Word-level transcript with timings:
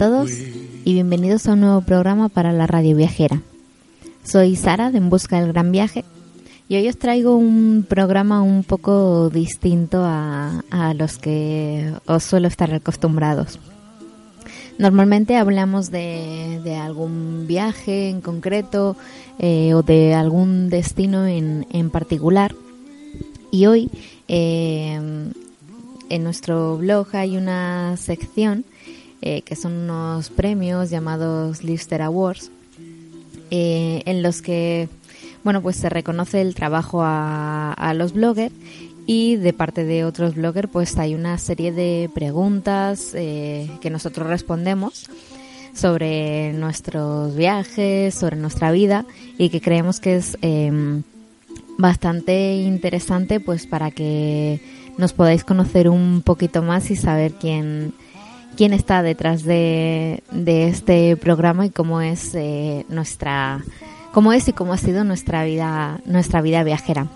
todos 0.00 0.30
y 0.86 0.94
bienvenidos 0.94 1.46
a 1.46 1.52
un 1.52 1.60
nuevo 1.60 1.82
programa 1.82 2.30
para 2.30 2.54
la 2.54 2.66
radio 2.66 2.96
viajera. 2.96 3.42
Soy 4.24 4.56
Sara 4.56 4.90
de 4.90 4.96
En 4.96 5.10
Busca 5.10 5.38
del 5.38 5.52
Gran 5.52 5.72
Viaje 5.72 6.06
y 6.70 6.76
hoy 6.76 6.88
os 6.88 6.96
traigo 6.96 7.36
un 7.36 7.84
programa 7.86 8.40
un 8.40 8.64
poco 8.64 9.28
distinto 9.28 10.00
a, 10.02 10.94
los 10.96 11.18
que 11.18 11.92
os 12.06 12.24
suelo 12.24 12.48
estar 12.48 12.72
acostumbrados. 12.72 13.58
Normalmente 14.78 15.36
hablamos 15.36 15.90
de, 15.90 16.78
algún 16.82 17.44
viaje 17.46 18.08
en 18.08 18.22
concreto 18.22 18.96
eh, 19.38 19.74
o 19.74 19.82
de 19.82 20.14
algún 20.14 20.70
destino 20.70 21.26
en, 21.26 21.90
particular 21.90 22.54
y 23.50 23.66
hoy 23.66 23.90
eh, 24.28 24.98
en 26.08 26.24
nuestro 26.24 26.78
blog 26.78 27.06
hay 27.12 27.36
una 27.36 27.98
sección 27.98 28.64
eh, 29.22 29.42
que 29.42 29.56
son 29.56 29.72
unos 29.72 30.30
premios 30.30 30.90
llamados 30.90 31.62
Lister 31.62 32.02
Awards, 32.02 32.50
eh, 33.50 34.02
en 34.06 34.22
los 34.22 34.40
que 34.40 34.88
bueno 35.44 35.60
pues 35.60 35.76
se 35.76 35.88
reconoce 35.90 36.40
el 36.40 36.54
trabajo 36.54 37.00
a, 37.02 37.92
los 37.94 38.12
bloggers 38.12 38.54
y 39.06 39.36
de 39.36 39.52
parte 39.52 39.84
de 39.84 40.04
otros 40.04 40.36
bloggers 40.36 40.70
pues 40.70 40.96
hay 40.96 41.14
una 41.14 41.36
serie 41.36 41.72
de 41.72 42.08
preguntas 42.14 43.12
eh, 43.14 43.70
que 43.80 43.90
nosotros 43.90 44.26
respondemos 44.26 45.10
sobre 45.74 46.52
nuestros 46.52 47.34
viajes, 47.36 48.14
sobre 48.14 48.36
nuestra 48.36 48.72
vida 48.72 49.04
y 49.36 49.50
que 49.50 49.60
creemos 49.60 50.00
que 50.00 50.16
es 50.16 50.38
em, 50.42 51.02
bastante 51.78 52.54
interesante 52.54 53.40
pues 53.40 53.66
para 53.66 53.90
que 53.90 54.60
nos 54.96 55.12
podáis 55.12 55.44
conocer 55.44 55.88
un 55.88 56.22
poquito 56.22 56.62
más 56.62 56.90
y 56.90 56.96
saber 56.96 57.32
quién 57.32 57.92
quién 58.60 58.74
está 58.74 59.02
detrás 59.02 59.42
de, 59.42 60.22
este 60.44 61.16
programa 61.16 61.64
y 61.64 61.70
cómo 61.70 62.02
es 62.02 62.34
eh, 62.34 62.84
nuestra 62.90 63.64
cómo 64.12 64.34
es 64.34 64.48
y 64.48 64.52
cómo 64.52 64.74
ha 64.74 64.76
sido 64.76 65.02
nuestra 65.02 65.44
vida 65.44 66.02
nuestra 66.04 66.42
vida 66.42 66.62
viajera. 66.62 67.06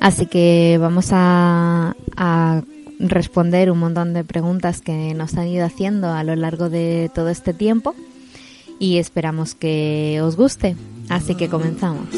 Así 0.00 0.26
que 0.26 0.78
vamos 0.80 1.10
a, 1.12 1.94
a 2.16 2.60
responder 2.98 3.70
un 3.70 3.78
montón 3.78 4.14
de 4.14 4.24
preguntas 4.24 4.80
que 4.80 5.14
nos 5.14 5.34
han 5.36 5.46
ido 5.46 5.64
haciendo 5.64 6.10
a 6.10 6.24
lo 6.24 6.34
largo 6.34 6.68
de 6.68 7.08
todo 7.14 7.28
este 7.28 7.54
tiempo 7.54 7.94
y 8.80 8.98
esperamos 8.98 9.54
que 9.54 10.18
os 10.24 10.34
guste. 10.34 10.74
Así 11.08 11.36
que 11.36 11.48
comenzamos 11.48 12.08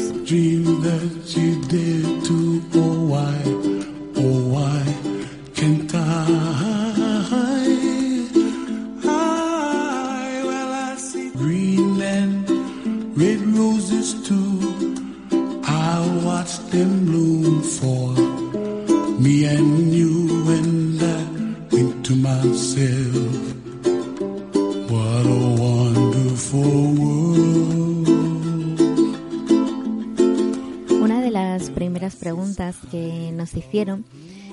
Una 31.01 31.21
de 31.21 31.31
las 31.31 31.69
primeras 31.69 32.17
preguntas 32.17 32.75
que 32.91 33.31
nos 33.33 33.53
hicieron 33.55 34.03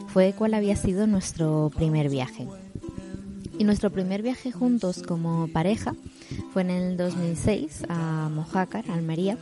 fue 0.06 0.34
cuál 0.38 0.54
había 0.54 0.76
sido 0.76 1.08
nuestro 1.08 1.72
primer 1.74 2.08
viaje. 2.08 2.46
Y 3.58 3.64
nuestro 3.64 3.90
primer 3.90 4.22
viaje 4.22 4.50
juntos 4.50 5.02
como 5.02 5.48
pareja 5.48 5.94
fue 6.52 6.62
en 6.62 6.70
el 6.70 6.96
2006 6.96 7.84
a 7.88 8.28
Mojácar, 8.28 8.90
Almería, 8.90 9.36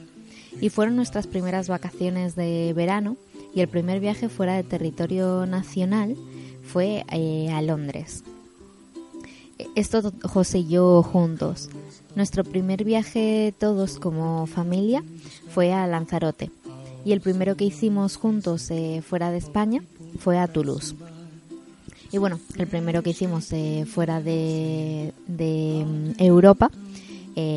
y 0.60 0.68
fueron 0.68 0.96
nuestras 0.96 1.26
primeras 1.26 1.68
vacaciones 1.68 2.34
de 2.34 2.72
verano 2.74 3.16
y 3.54 3.60
el 3.60 3.68
primer 3.68 4.00
viaje 4.00 4.28
fuera 4.28 4.56
de 4.56 4.64
territorio 4.64 5.46
nacional 5.46 6.16
fue 6.62 7.04
eh, 7.12 7.50
a 7.50 7.62
Londres. 7.62 8.24
Esto 9.74 10.12
José 10.22 10.60
y 10.60 10.68
yo 10.68 11.02
juntos. 11.02 11.68
Nuestro 12.16 12.44
primer 12.44 12.84
viaje 12.84 13.54
todos 13.58 13.98
como 13.98 14.46
familia 14.46 15.04
fue 15.48 15.72
a 15.72 15.86
Lanzarote 15.86 16.50
y 17.04 17.12
el 17.12 17.20
primero 17.20 17.56
que 17.56 17.64
hicimos 17.64 18.16
juntos 18.16 18.70
eh, 18.70 19.02
fuera 19.06 19.30
de 19.30 19.38
España 19.38 19.82
fue 20.18 20.38
a 20.38 20.48
Toulouse. 20.48 20.94
Y 22.12 22.18
bueno, 22.18 22.40
el 22.56 22.66
primero 22.66 23.02
que 23.02 23.10
hicimos 23.10 23.52
eh, 23.52 23.86
fuera 23.86 24.20
de, 24.20 25.12
mm, 25.28 26.10
Europa 26.18 26.70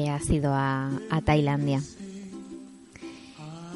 ha 0.10 0.20
sido 0.20 0.54
a 0.54 1.22
Tailandia. 1.26 1.82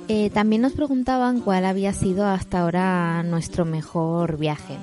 Eh, 0.10 0.30
también 0.30 0.62
nos 0.62 0.72
preguntaban 0.72 1.42
cuál 1.42 1.66
había 1.66 1.92
sido 1.92 2.26
hasta 2.26 2.62
ahora 2.62 3.24
nuestro 3.24 3.66
mejor 3.66 4.38
viaje. 4.38 4.78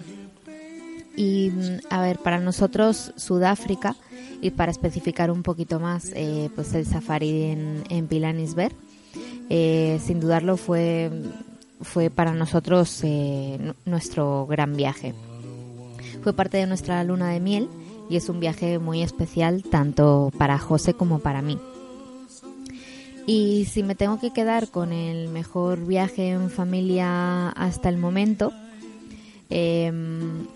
Y 1.16 1.50
mm, 1.50 1.78
a 1.88 2.02
ver, 2.02 2.18
para 2.18 2.40
nosotros 2.40 3.12
Sudáfrica, 3.16 3.96
y 4.42 4.50
para 4.50 4.70
especificar 4.70 5.30
un 5.30 5.42
poquito 5.42 5.80
más, 5.80 6.10
eh, 6.14 6.50
pues 6.54 6.74
el 6.74 6.84
safari 6.84 7.44
en, 7.44 7.84
en 7.88 8.06
Pilanisberg, 8.06 8.74
eh, 9.48 9.98
sin 10.04 10.20
dudarlo 10.20 10.58
fue, 10.58 11.10
fue 11.80 12.10
para 12.10 12.34
nosotros 12.34 13.02
nuestro 13.86 14.46
gran 14.46 14.76
viaje. 14.76 15.14
Fue 16.22 16.32
parte 16.32 16.56
de 16.56 16.66
nuestra 16.66 17.02
luna 17.04 17.30
de 17.30 17.40
miel 17.40 17.68
y 18.08 18.16
es 18.16 18.28
un 18.28 18.40
viaje 18.40 18.78
muy 18.78 19.02
especial 19.02 19.62
tanto 19.62 20.30
para 20.38 20.58
José 20.58 20.94
como 20.94 21.18
para 21.18 21.42
mí. 21.42 21.58
Y 23.26 23.64
si 23.66 23.82
me 23.82 23.94
tengo 23.94 24.20
que 24.20 24.32
quedar 24.32 24.68
con 24.68 24.92
el 24.92 25.28
mejor 25.28 25.86
viaje 25.86 26.30
en 26.30 26.50
familia 26.50 27.48
hasta 27.50 27.88
el 27.88 27.96
momento, 27.96 28.52
em, 29.48 30.46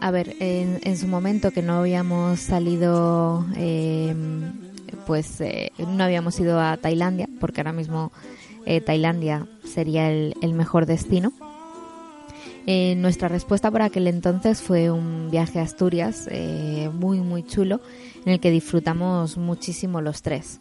a 0.00 0.10
ver, 0.12 0.36
en, 0.38 0.96
su 0.96 1.08
momento 1.08 1.50
que 1.50 1.62
no 1.62 1.74
habíamos 1.80 2.38
salido, 2.38 3.44
em, 3.56 4.52
pues 5.06 5.40
eh, 5.40 5.72
no 5.78 6.04
habíamos 6.04 6.38
ido 6.38 6.60
a 6.60 6.76
Tailandia, 6.76 7.28
porque 7.40 7.60
ahora 7.60 7.72
mismo 7.72 8.12
eh, 8.66 8.80
Tailandia 8.80 9.46
sería 9.64 10.10
el, 10.10 10.54
mejor 10.54 10.86
destino. 10.86 11.32
Eh, 12.66 12.94
nuestra 12.96 13.28
respuesta 13.28 13.70
por 13.70 13.82
aquel 13.82 14.06
entonces 14.06 14.60
fue 14.60 14.90
un 14.90 15.30
viaje 15.30 15.58
a 15.58 15.62
Asturias 15.62 16.28
muy, 16.94 17.20
muy 17.20 17.44
chulo, 17.44 17.80
en 18.24 18.32
el 18.32 18.40
que 18.40 18.50
disfrutamos 18.50 19.36
muchísimo 19.36 20.00
los 20.00 20.22
tres. 20.22 20.60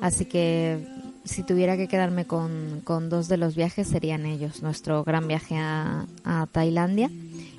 Así 0.00 0.24
que 0.24 0.86
si 1.28 1.42
tuviera 1.42 1.76
que 1.76 1.88
quedarme 1.88 2.24
con, 2.24 2.82
dos 3.08 3.28
de 3.28 3.36
los 3.36 3.54
viajes 3.54 3.86
serían 3.86 4.26
ellos, 4.26 4.62
nuestro 4.62 5.04
gran 5.04 5.28
viaje 5.28 5.56
a, 5.58 6.06
Tailandia 6.52 7.10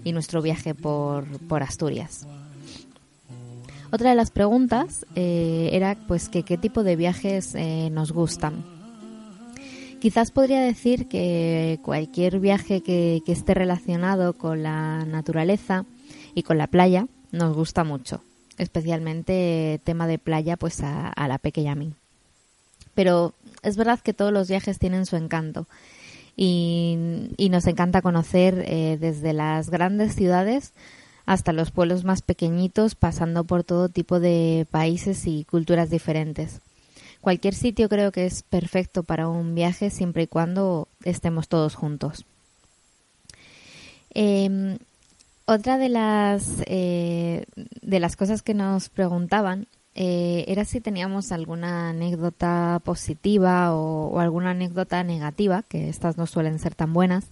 y 0.04 0.12
nuestro 0.12 0.42
viaje 0.42 0.74
por, 0.74 1.28
Asturias. 1.62 2.26
Otra 3.92 4.12
de 4.12 4.16
las 4.16 4.32
preguntas 4.32 5.06
eh, 5.16 5.70
era 5.74 5.96
pues 6.08 6.30
que 6.30 6.44
qué 6.44 6.58
tipo 6.58 6.84
de 6.84 6.96
viajes 6.96 7.56
eh, 7.56 7.90
nos 7.92 8.12
gustan. 8.12 8.64
Quizás 10.00 10.32
podría 10.32 10.62
decir 10.62 11.08
que 11.08 11.80
cualquier 11.84 12.40
viaje 12.40 12.82
que, 12.82 13.22
esté 13.28 13.54
relacionado 13.54 14.34
con 14.34 14.64
la 14.64 15.06
naturaleza 15.06 15.86
y 16.34 16.44
con 16.44 16.58
la 16.58 16.68
playa 16.68 17.08
nos 17.32 17.56
gusta 17.56 17.84
mucho, 17.84 18.22
especialmente 18.58 19.82
tema 19.84 20.08
de 20.08 20.18
playa 20.18 20.56
pues 20.56 20.82
a, 20.82 21.14
la 21.28 21.38
pequeña 21.38 21.76
mí 21.76 21.94
pero 22.96 23.34
es 23.62 23.78
verdad 23.78 24.00
que 24.02 24.14
todos 24.14 24.34
los 24.34 24.50
viajes 24.50 24.78
tienen 24.78 25.06
su 25.06 25.16
encanto 25.16 25.68
y, 26.36 26.98
nos 27.50 27.66
encanta 27.68 28.02
conocer 28.02 28.64
eh, 28.68 28.98
desde 29.00 29.32
las 29.32 29.70
grandes 29.70 30.16
ciudades 30.16 30.74
hasta 31.26 31.54
los 31.54 31.72
pueblos 31.72 32.04
más 32.04 32.22
pequeñitos, 32.22 32.96
pasando 32.96 33.44
por 33.44 33.64
todo 33.64 33.88
tipo 33.88 34.20
de 34.20 34.66
países 34.72 35.28
y 35.28 35.46
culturas 35.46 35.90
diferentes. 35.90 36.60
Cualquier 37.22 37.54
sitio 37.54 37.90
creo 37.90 38.12
que 38.12 38.26
es 38.26 38.44
perfecto 38.44 39.04
para 39.04 39.28
un 39.28 39.56
viaje 39.56 39.90
siempre 39.90 40.24
y 40.24 40.28
cuando 40.28 40.88
estemos 41.04 41.48
todos 41.48 41.76
juntos. 41.76 42.26
Em, 44.12 44.78
otra 45.46 45.78
de 45.78 45.90
las, 45.90 46.64
eh, 46.66 47.46
de 47.82 48.00
las 48.00 48.16
cosas 48.16 48.42
que 48.42 48.54
nos 48.54 48.90
preguntaban 48.90 49.68
eh, 49.96 50.46
era 50.48 50.64
si 50.64 50.80
teníamos 50.80 51.32
alguna 51.34 51.90
anécdota 51.90 52.80
positiva 52.86 53.76
o, 53.76 54.20
alguna 54.20 54.52
anécdota 54.52 55.04
negativa, 55.04 55.64
que 55.64 55.90
estas 55.90 56.18
no 56.18 56.26
suelen 56.26 56.60
ser 56.60 56.74
tan 56.74 56.94
buenas, 56.94 57.28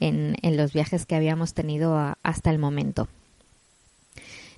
en, 0.00 0.36
los 0.56 0.72
viajes 0.72 1.04
que 1.04 1.14
habíamos 1.14 1.52
tenido 1.52 2.16
hasta 2.22 2.50
el 2.50 2.58
momento. 2.58 3.08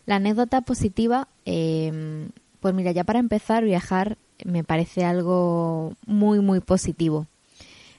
La 0.06 0.16
anécdota 0.16 0.60
positiva, 0.60 1.26
em, 1.44 2.30
pues 2.60 2.74
mira, 2.74 2.92
ya 2.92 3.04
para 3.04 3.18
empezar, 3.18 3.64
viajar 3.64 4.18
me 4.44 4.64
parece 4.64 5.04
algo 5.04 5.94
muy, 6.06 6.40
muy 6.40 6.60
positivo. 6.60 7.26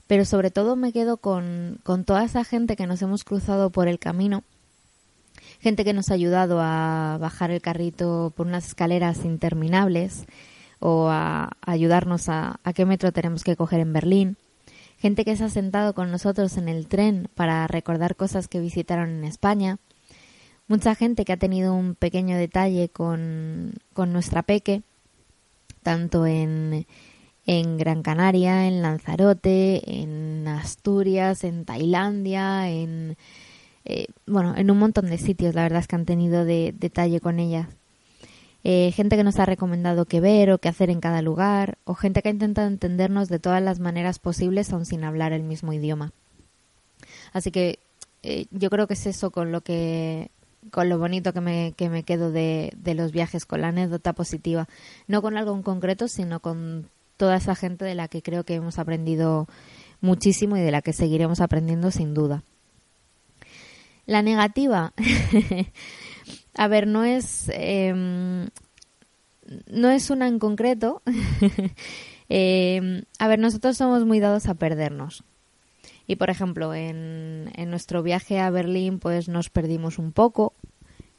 Pero 0.08 0.26
sobre 0.26 0.52
todo 0.52 0.76
me 0.76 0.92
quedo 0.92 1.18
con, 1.18 1.80
con 1.84 2.04
toda 2.04 2.24
esa 2.24 2.44
gente 2.44 2.76
que 2.76 2.88
nos 2.88 3.02
hemos 3.02 3.24
cruzado 3.24 3.70
por 3.70 3.88
el 3.88 4.00
camino 4.00 4.44
gente 5.60 5.84
que 5.84 5.94
nos 5.94 6.10
ha 6.10 6.14
ayudado 6.14 6.60
a 6.62 7.18
bajar 7.20 7.52
el 7.52 7.62
carrito 7.62 8.34
por 8.36 8.48
unas 8.48 8.68
escaleras 8.68 9.26
interminables 9.26 10.26
o 10.80 11.10
a, 11.10 11.52
ayudarnos 11.62 12.30
a, 12.30 12.60
a, 12.64 12.74
qué 12.74 12.86
metro 12.86 13.12
tenemos 13.12 13.44
que 13.44 13.56
coger 13.56 13.82
en 13.82 13.94
Berlín. 13.94 14.38
Gente 14.98 15.26
que 15.26 15.36
se 15.36 15.46
ha 15.46 15.50
sentado 15.50 15.94
con 15.94 16.12
nosotros 16.12 16.58
en 16.58 16.70
el 16.70 16.88
tren 16.88 17.30
para 17.36 17.68
recordar 17.68 18.16
cosas 18.16 18.48
que 18.48 18.60
visitaron 18.60 19.10
en 19.10 19.24
España. 19.24 19.78
Mucha 20.68 20.96
gente 20.96 21.26
que 21.26 21.34
ha 21.34 21.38
tenido 21.38 21.74
un 21.74 21.96
pequeño 21.96 22.38
detalle 22.38 22.90
con, 22.90 23.74
con 23.94 24.14
nuestra 24.14 24.44
peque, 24.44 24.84
tanto 25.84 26.26
en, 26.26 26.86
en 27.46 27.78
Gran 27.78 28.04
Canaria, 28.04 28.68
en 28.68 28.81
Lanzarote, 28.81 30.02
en 30.02 30.48
Asturias, 30.48 31.44
en 31.44 31.66
Tailandia, 31.66 32.70
en, 32.70 33.18
eh, 33.86 34.08
bueno, 34.28 34.56
en 34.56 34.70
un 34.70 34.78
montón 34.78 35.08
de 35.08 35.18
sitios, 35.18 35.56
la 35.56 35.64
verdad 35.64 35.80
es 35.80 35.88
que 35.88 35.96
han 35.96 36.06
tenido 36.06 36.46
de, 36.46 36.74
detalle 36.78 37.20
con 37.20 37.40
ellas. 37.40 37.68
Eh, 38.64 38.92
gente 38.94 39.16
que 39.16 39.24
nos 39.24 39.40
ha 39.40 39.46
recomendado 39.46 40.06
qué 40.06 40.20
ver 40.20 40.52
o 40.52 40.58
qué 40.58 40.68
hacer 40.68 40.90
en 40.90 41.00
cada 41.00 41.22
lugar, 41.22 41.78
o 41.86 41.96
gente 41.96 42.22
que 42.22 42.30
ha 42.30 42.31
intentado 42.31 42.68
entendernos 42.68 43.30
de 43.30 43.40
todas 43.40 43.64
las 43.64 43.80
maneras 43.80 44.20
posibles 44.20 44.72
aun 44.72 44.86
sin 44.86 45.04
hablar 45.04 45.34
el 45.34 45.44
mismo 45.44 45.74
idioma. 45.74 46.12
Así 47.34 47.52
que 47.52 47.80
eh, 48.22 48.46
yo 48.52 48.70
creo 48.70 48.86
que 48.86 48.94
es 48.94 49.06
eso 49.06 49.31
con 49.31 49.52
lo 49.52 49.62
que 49.62 50.30
con 50.72 50.90
lo 50.90 51.00
bonito 51.00 51.34
que 51.34 51.42
me, 51.42 51.74
que 51.76 51.90
me 51.90 52.04
quedo 52.04 52.32
de, 52.32 52.72
de 52.78 52.94
los 52.94 53.12
viajes, 53.12 53.46
con 53.46 53.62
la 53.62 53.70
anécdota 53.70 54.14
positiva. 54.14 54.68
No 55.08 55.22
con 55.22 55.38
algo 55.38 55.56
en 55.56 55.64
concreto, 55.64 56.08
sino 56.08 56.40
con 56.40 56.90
toda 57.18 57.36
esa 57.36 57.56
gente 57.56 57.86
de 57.86 57.96
la 57.96 58.08
que 58.08 58.22
creo 58.22 58.44
que 58.44 58.56
hemos 58.56 58.80
aprendido 58.80 59.48
muchísimo 60.02 60.58
y 60.58 60.62
de 60.62 60.72
la 60.72 60.82
que 60.82 60.94
seguiremos 60.94 61.42
aprendiendo 61.42 61.92
sin 61.92 62.14
duda. 62.14 62.44
La 64.06 64.22
negativa, 64.22 64.94
a 66.56 66.68
ver, 66.68 66.88
no 66.88 67.04
es, 67.04 67.52
em, 67.54 68.48
no 69.68 69.90
es 69.90 70.10
una 70.10 70.28
en 70.28 70.40
concreto. 70.40 71.02
Em, 72.32 73.06
a 73.18 73.28
ver, 73.28 73.40
nosotros 73.40 73.76
somos 73.76 74.06
muy 74.06 74.20
dados 74.20 74.46
a 74.46 74.54
perdernos. 74.54 75.24
Y 76.10 76.16
por 76.16 76.32
ejemplo, 76.32 76.74
en, 76.74 77.52
en 77.54 77.70
nuestro 77.70 78.02
viaje 78.02 78.40
a 78.40 78.50
Berlín, 78.50 78.98
pues 78.98 79.30
nos 79.30 79.52
perdimos 79.52 80.00
un 80.00 80.12
poco. 80.12 80.54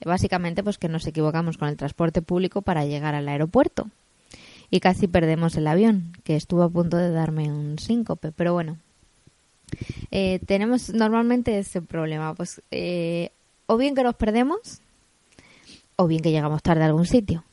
Básicamente, 0.04 0.64
pues 0.64 0.78
que 0.78 0.88
nos 0.88 1.06
equivocamos 1.06 1.58
con 1.58 1.68
el 1.68 1.76
transporte 1.76 2.22
público 2.22 2.60
para 2.60 2.84
llegar 2.84 3.14
al 3.14 3.28
aeropuerto. 3.28 3.88
Y 4.68 4.80
casi 4.80 5.06
perdemos 5.06 5.54
el 5.54 5.68
avión, 5.68 6.16
que 6.24 6.34
estuvo 6.34 6.64
a 6.64 6.68
punto 6.68 6.96
de 6.96 7.10
darme 7.10 7.52
un 7.52 7.78
síncope. 7.78 8.32
Pero 8.32 8.52
bueno, 8.52 8.78
eh, 10.10 10.40
tenemos 10.44 10.92
normalmente 10.92 11.56
ese 11.56 11.80
problema, 11.82 12.34
pues 12.34 12.60
eh, 12.72 13.30
o 13.66 13.76
bien 13.76 13.94
que 13.94 14.02
nos 14.02 14.16
perdemos 14.16 14.80
o 15.94 16.08
bien 16.08 16.20
que 16.20 16.32
llegamos 16.32 16.64
tarde 16.64 16.82
a 16.82 16.86
algún 16.86 17.06
sitio. 17.06 17.44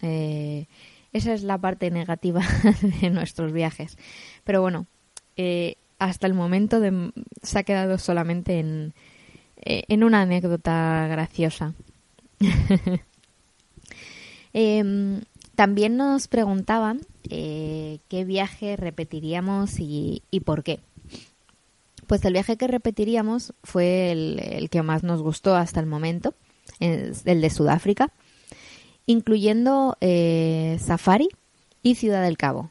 Eh, 0.00 0.66
esa 1.12 1.34
es 1.34 1.44
la 1.44 1.58
parte 1.58 1.92
negativa 1.92 2.42
de 3.00 3.10
nuestros 3.10 3.52
viajes. 3.52 3.96
Pero 4.42 4.60
bueno, 4.60 4.86
hasta 6.04 6.26
el 6.26 6.34
momento 6.34 6.80
se 7.42 7.58
ha 7.58 7.62
quedado 7.62 7.98
solamente 7.98 8.58
en, 8.58 8.94
en 9.56 10.04
una 10.04 10.22
anécdota 10.22 11.06
graciosa. 11.08 11.74
Em, 14.54 15.22
también 15.54 15.96
nos 15.96 16.28
preguntaban 16.28 17.00
qué 17.22 18.24
viaje 18.26 18.76
repetiríamos 18.76 19.76
y 19.78 20.20
por 20.44 20.62
qué. 20.62 20.80
Pues 22.12 22.24
el 22.26 22.34
viaje 22.34 22.58
que 22.58 22.68
repetiríamos 22.68 23.54
fue 23.62 24.12
el, 24.12 24.68
que 24.70 24.82
más 24.82 25.02
nos 25.02 25.22
gustó 25.22 25.54
hasta 25.54 25.80
el 25.80 25.86
momento, 25.86 26.34
el 26.78 27.14
de 27.24 27.48
Sudáfrica, 27.48 28.12
incluyendo 29.06 29.96
eh, 30.02 30.78
Safari 30.78 31.28
y 31.82 31.94
Ciudad 31.94 32.22
del 32.22 32.36
Cabo, 32.36 32.70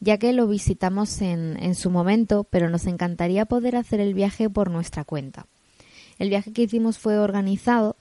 ya 0.00 0.18
que 0.18 0.32
lo 0.32 0.46
visitamos 0.46 1.20
en, 1.22 1.56
en 1.62 1.74
su 1.74 1.90
momento, 1.90 2.44
pero 2.44 2.70
nos 2.70 2.86
encantaría 2.86 3.46
poder 3.46 3.76
hacer 3.76 4.00
el 4.00 4.14
viaje 4.14 4.50
por 4.50 4.70
nuestra 4.70 5.04
cuenta. 5.04 5.46
El 6.18 6.28
viaje 6.28 6.52
que 6.52 6.62
hicimos 6.62 6.98
fue 6.98 7.18
organizado 7.18 7.96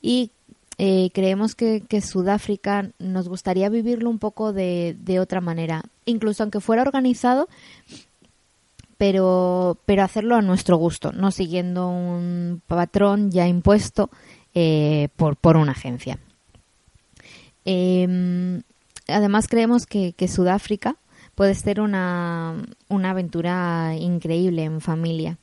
y 0.00 0.30
eh, 0.78 1.10
creemos 1.12 1.54
que, 1.54 1.82
que, 1.86 2.00
Sudáfrica 2.00 2.90
nos 2.98 3.28
gustaría 3.28 3.68
vivirlo 3.68 4.10
un 4.10 4.18
poco 4.18 4.52
de, 4.52 4.96
de, 5.00 5.18
otra 5.18 5.40
manera. 5.40 5.82
Incluso 6.04 6.42
aunque 6.44 6.60
fuera 6.60 6.82
organizado, 6.82 7.48
pero, 8.96 9.78
pero 9.86 10.02
hacerlo 10.02 10.36
a 10.36 10.42
nuestro 10.42 10.76
gusto, 10.76 11.12
no 11.12 11.30
siguiendo 11.30 11.88
un 11.88 12.60
patrón 12.66 13.30
ya 13.30 13.46
impuesto 13.48 14.10
eh, 14.54 15.08
por, 15.16 15.36
por 15.36 15.56
una 15.56 15.72
agencia. 15.72 16.18
Em, 17.64 18.62
además 19.06 19.46
creemos 19.48 19.86
que, 19.86 20.14
Sudáfrica 20.28 20.96
puede 21.38 21.54
ser 21.54 21.80
una, 21.80 22.66
una 22.88 23.10
aventura 23.10 23.94
increíble 23.96 24.64
en 24.64 24.80
familia. 24.80 25.38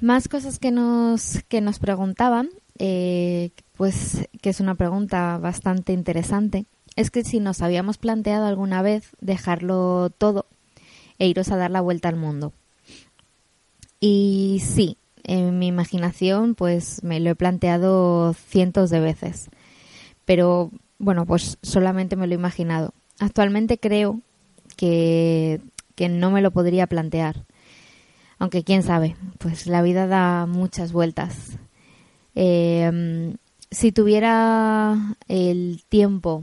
Más 0.00 0.26
cosas 0.26 0.58
que 0.58 0.70
nos, 0.70 1.42
que 1.48 1.60
nos 1.60 1.78
preguntaban, 1.78 2.48
eh, 2.78 3.50
pues 3.76 4.26
que 4.40 4.48
es 4.48 4.60
una 4.60 4.74
pregunta 4.74 5.36
bastante 5.36 5.92
interesante, 5.92 6.64
es 6.96 7.10
que 7.10 7.24
si 7.24 7.40
nos 7.40 7.60
habíamos 7.60 7.98
planteado 7.98 8.46
alguna 8.46 8.80
vez 8.80 9.10
dejarlo 9.20 10.08
todo 10.16 10.46
e 11.18 11.26
iros 11.26 11.50
a 11.50 11.58
dar 11.58 11.70
la 11.70 11.82
vuelta 11.82 12.08
al 12.08 12.16
mundo. 12.16 12.54
Y 14.00 14.62
sí, 14.64 14.96
en 15.24 15.58
mi 15.58 15.66
imaginación 15.66 16.54
pues 16.54 17.04
me 17.04 17.20
lo 17.20 17.28
he 17.28 17.34
planteado 17.34 18.32
cientos 18.32 18.88
de 18.88 19.00
veces. 19.00 19.50
Pero 20.24 20.70
bueno, 20.98 21.26
pues 21.26 21.58
solamente 21.60 22.16
me 22.16 22.26
lo 22.26 22.32
he 22.32 22.38
imaginado. 22.38 22.94
Actualmente 23.20 23.78
creo 23.78 24.20
que, 24.76 25.60
que 25.94 26.08
no 26.08 26.32
me 26.32 26.42
lo 26.42 26.50
podría 26.50 26.88
plantear. 26.88 27.44
Aunque 28.40 28.64
quién 28.64 28.82
sabe, 28.82 29.16
pues 29.38 29.66
la 29.66 29.82
vida 29.82 30.06
da 30.06 30.46
muchas 30.46 30.92
vueltas. 30.92 31.58
Em, 32.34 33.36
si 33.70 33.92
tuviera 33.92 35.16
el 35.28 35.82
tiempo 35.90 36.42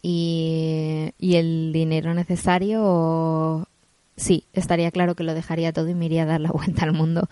y, 0.00 1.12
el 1.20 1.72
dinero 1.74 2.14
necesario, 2.14 3.68
sí, 4.16 4.44
estaría 4.54 4.90
claro 4.90 5.14
que 5.14 5.24
lo 5.24 5.34
dejaría 5.34 5.74
todo 5.74 5.88
y 5.90 5.94
me 5.94 6.06
iría 6.06 6.22
a 6.22 6.26
dar 6.26 6.40
la 6.40 6.50
vuelta 6.52 6.84
al 6.84 6.92
mundo 6.92 7.28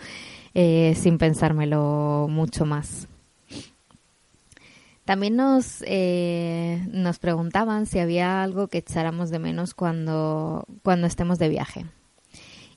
eh, 0.53 0.95
sin 0.95 1.17
pensármelo 1.17 2.27
mucho 2.31 2.67
más. 2.67 3.09
También 5.07 5.37
nos, 5.37 5.83
eh, 5.87 6.85
nos 6.91 7.19
preguntaban 7.19 7.87
si 7.87 8.01
había 8.01 8.43
algo 8.43 8.69
que 8.69 8.79
echáramos 8.79 9.31
de 9.31 9.39
menos 9.39 9.73
cuando, 9.73 10.67
cuando 10.83 11.07
estemos 11.07 11.39
de 11.39 11.49
viaje. 11.49 11.87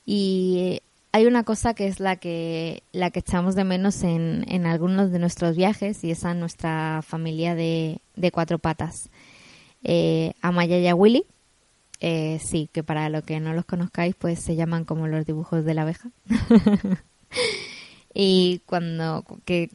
Y 0.06 0.80
hay 1.12 1.26
una 1.26 1.42
cosa 1.42 1.74
que 1.74 1.88
es 1.88 2.00
la 2.00 2.16
que, 2.16 2.84
la 2.92 3.10
que 3.10 3.18
echamos 3.18 3.56
de 3.56 3.64
menos 3.64 4.02
en, 4.04 4.44
en 4.48 4.64
algunos 4.64 5.10
de 5.10 5.18
nuestros 5.18 5.56
viajes 5.56 6.02
y 6.04 6.12
es 6.12 6.24
a 6.24 6.32
nuestra 6.34 7.02
familia 7.02 7.54
de, 7.54 8.00
de 8.14 8.30
cuatro 8.30 8.58
patas 8.58 9.10
eh, 9.82 10.34
Amaya 10.40 10.78
y 10.78 10.86
a 10.86 10.94
Willy. 10.94 11.26
Eh, 12.00 12.38
sí, 12.42 12.70
que 12.72 12.82
para 12.82 13.08
lo 13.10 13.22
que 13.22 13.40
no 13.40 13.52
los 13.52 13.66
conozcáis, 13.66 14.14
pues 14.14 14.40
se 14.40 14.56
llaman 14.56 14.84
como 14.84 15.06
los 15.06 15.26
dibujos 15.26 15.64
de 15.64 15.74
la 15.74 15.82
abeja. 15.82 16.10
y 18.14 18.62
cuando 18.66 19.24
que, 19.44 19.70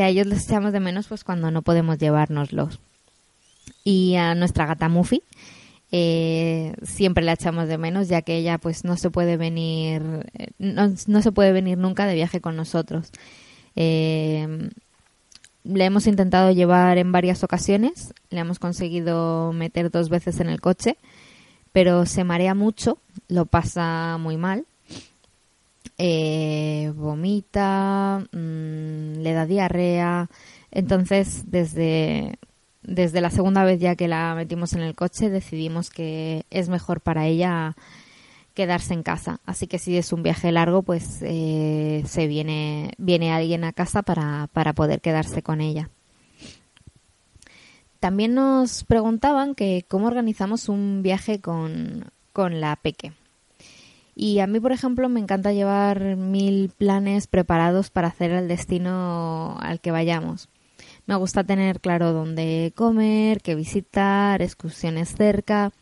a 0.00 0.08
ellos 0.08 0.26
les 0.26 0.44
echamos 0.44 0.72
de 0.72 0.80
menos, 0.80 1.08
pues 1.08 1.24
cuando 1.24 1.50
no 1.50 1.62
podemos 1.62 1.98
llevárnoslos. 1.98 2.80
Y 3.84 4.16
a 4.16 4.34
nuestra 4.34 4.66
gata 4.66 4.88
Muffy, 4.88 5.22
eh, 5.90 6.74
siempre 6.82 7.22
la 7.22 7.34
echamos 7.34 7.68
de 7.68 7.76
menos 7.76 8.08
ya 8.08 8.22
que 8.22 8.36
ella 8.36 8.56
pues 8.56 8.82
no 8.82 8.96
se 8.96 9.10
puede 9.10 9.36
venir 9.36 10.02
no, 10.58 10.94
no, 11.06 11.20
se 11.20 11.32
puede 11.32 11.52
venir 11.52 11.76
nunca 11.76 12.06
de 12.06 12.14
viaje 12.14 12.40
con 12.40 12.56
nosotros 12.56 13.10
Eh, 13.76 14.70
le 15.64 15.84
hemos 15.84 16.06
intentado 16.06 16.50
llevar 16.50 16.98
en 16.98 17.12
varias 17.12 17.44
ocasiones, 17.44 18.12
le 18.30 18.40
hemos 18.40 18.58
conseguido 18.58 19.52
meter 19.52 19.90
dos 19.90 20.08
veces 20.08 20.40
en 20.40 20.48
el 20.48 20.60
coche, 20.60 20.96
pero 21.72 22.04
se 22.06 22.24
marea 22.24 22.54
mucho, 22.54 22.98
lo 23.28 23.46
pasa 23.46 24.18
muy 24.18 24.36
mal, 24.36 24.66
eh, 25.98 26.92
vomita, 26.94 28.24
mm, 28.32 29.20
le 29.20 29.32
da 29.32 29.46
diarrea, 29.46 30.28
entonces 30.70 31.50
desde, 31.50 32.38
desde 32.82 33.20
la 33.20 33.30
segunda 33.30 33.64
vez 33.64 33.80
ya 33.80 33.96
que 33.96 34.08
la 34.08 34.34
metimos 34.34 34.72
en 34.72 34.80
el 34.80 34.94
coche 34.94 35.30
decidimos 35.30 35.90
que 35.90 36.44
es 36.50 36.68
mejor 36.68 37.00
para 37.00 37.26
ella 37.26 37.76
quedarse 38.54 38.94
en 38.94 39.02
casa. 39.02 39.40
Así 39.46 39.66
que 39.66 39.78
si 39.78 39.96
es 39.96 40.12
un 40.12 40.22
viaje 40.22 40.52
largo, 40.52 40.82
pues 40.82 41.18
eh, 41.22 42.02
se 42.06 42.26
viene, 42.26 42.92
viene 42.98 43.32
alguien 43.32 43.64
a 43.64 43.72
casa 43.72 44.02
para, 44.02 44.48
para 44.52 44.72
poder 44.72 45.00
quedarse 45.00 45.42
con 45.42 45.60
ella. 45.60 45.90
También 48.00 48.34
nos 48.34 48.84
preguntaban 48.84 49.54
que 49.54 49.84
cómo 49.88 50.08
organizamos 50.08 50.68
un 50.68 51.02
viaje 51.02 51.40
con, 51.40 52.10
con 52.32 52.60
la 52.60 52.74
peque. 52.76 53.12
Y 54.14 54.40
a 54.40 54.46
mí, 54.46 54.60
por 54.60 54.72
ejemplo, 54.72 55.08
me 55.08 55.20
encanta 55.20 55.52
llevar 55.52 56.16
mil 56.16 56.70
planes 56.70 57.26
preparados 57.26 57.90
para 57.90 58.08
hacer 58.08 58.30
el 58.32 58.48
destino 58.48 59.56
al 59.60 59.80
que 59.80 59.90
vayamos. 59.90 60.48
Me 61.06 61.16
gusta 61.16 61.44
tener 61.44 61.80
claro 61.80 62.12
dónde 62.12 62.72
comer, 62.76 63.40
qué 63.40 63.54
visitar, 63.54 64.40
excursiones 64.42 65.14
cerca, 65.16 65.72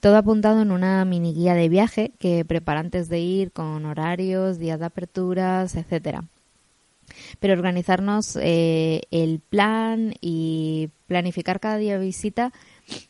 todo 0.00 0.16
apuntado 0.16 0.62
en 0.62 0.70
una 0.70 1.04
mini 1.04 1.34
guía 1.34 1.54
de 1.54 1.68
viaje 1.68 2.12
que 2.18 2.44
prepara 2.44 2.80
antes 2.80 3.08
de 3.08 3.20
ir 3.20 3.52
con 3.52 3.84
horarios, 3.84 4.58
días 4.58 4.78
de 4.78 4.86
aperturas, 4.86 5.74
etcétera. 5.74 6.24
Pero 7.40 7.52
organizarnos 7.52 8.38
eh, 8.40 9.02
el 9.10 9.40
plan 9.40 10.14
y 10.20 10.88
planificar 11.06 11.60
cada 11.60 11.76
día 11.76 11.98
visita, 11.98 12.52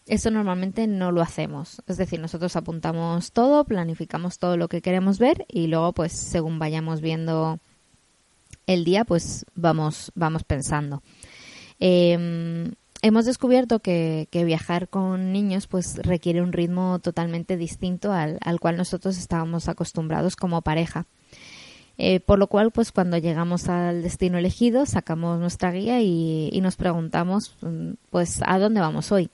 eso 0.06 0.30
normalmente 0.30 0.86
no 0.86 1.12
lo 1.12 1.22
hacemos. 1.22 1.82
Es 1.86 1.96
decir, 1.96 2.20
nosotros 2.20 2.56
apuntamos 2.56 3.32
todo, 3.32 3.64
planificamos 3.64 4.38
todo 4.38 4.56
lo 4.56 4.68
que 4.68 4.82
queremos 4.82 5.18
ver 5.18 5.46
y 5.48 5.66
luego, 5.66 5.92
pues, 5.92 6.12
según 6.12 6.58
vayamos 6.58 7.00
viendo 7.00 7.58
el 8.66 8.84
día, 8.84 9.04
pues 9.04 9.44
vamos, 9.54 10.12
vamos 10.14 10.44
pensando. 10.44 11.02
Eh, 11.80 12.70
hemos 13.02 13.24
descubierto 13.24 13.80
que, 13.80 14.28
viajar 14.32 14.88
con 14.88 15.32
niños 15.32 15.66
pues 15.66 15.96
requiere 16.02 16.40
un 16.40 16.52
ritmo 16.52 17.00
totalmente 17.00 17.56
distinto 17.56 18.12
al, 18.12 18.38
cual 18.60 18.76
nosotros 18.76 19.18
estábamos 19.18 19.68
acostumbrados 19.68 20.36
como 20.36 20.62
pareja. 20.62 21.06
Eh, 21.98 22.20
por 22.20 22.38
lo 22.38 22.46
cual, 22.46 22.70
pues 22.70 22.90
cuando 22.90 23.18
llegamos 23.18 23.68
al 23.68 24.02
destino 24.02 24.38
elegido, 24.38 24.86
sacamos 24.86 25.38
nuestra 25.38 25.70
guía 25.72 26.00
y, 26.00 26.58
nos 26.62 26.76
preguntamos, 26.76 27.54
mm, 27.60 27.92
pues, 28.10 28.40
¿a 28.46 28.58
dónde 28.58 28.80
vamos 28.80 29.12
hoy? 29.12 29.28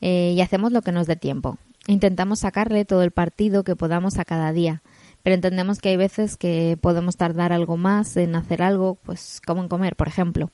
Eh, 0.00 0.34
y 0.36 0.40
hacemos 0.40 0.72
lo 0.72 0.82
que 0.82 0.92
nos 0.92 1.06
dé 1.06 1.16
tiempo. 1.16 1.58
Intentamos 1.86 2.40
sacarle 2.40 2.84
todo 2.84 3.02
el 3.02 3.10
partido 3.10 3.64
que 3.64 3.76
podamos 3.76 4.18
a 4.18 4.24
cada 4.24 4.52
día, 4.52 4.82
pero 5.22 5.34
entendemos 5.34 5.78
que 5.78 5.88
hay 5.88 5.96
veces 5.96 6.36
que 6.36 6.78
podemos 6.80 7.16
tardar 7.16 7.52
algo 7.52 7.76
más 7.76 8.16
en 8.16 8.36
hacer 8.36 8.62
algo, 8.62 8.96
pues 8.96 9.40
como 9.44 9.62
en 9.62 9.68
comer, 9.68 9.96
por 9.96 10.08
ejemplo 10.08 10.50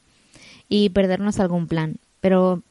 y 0.69 0.91
perdernos 0.91 1.41
algún 1.41 1.67
plan. 1.67 1.97
Pero 2.21 2.63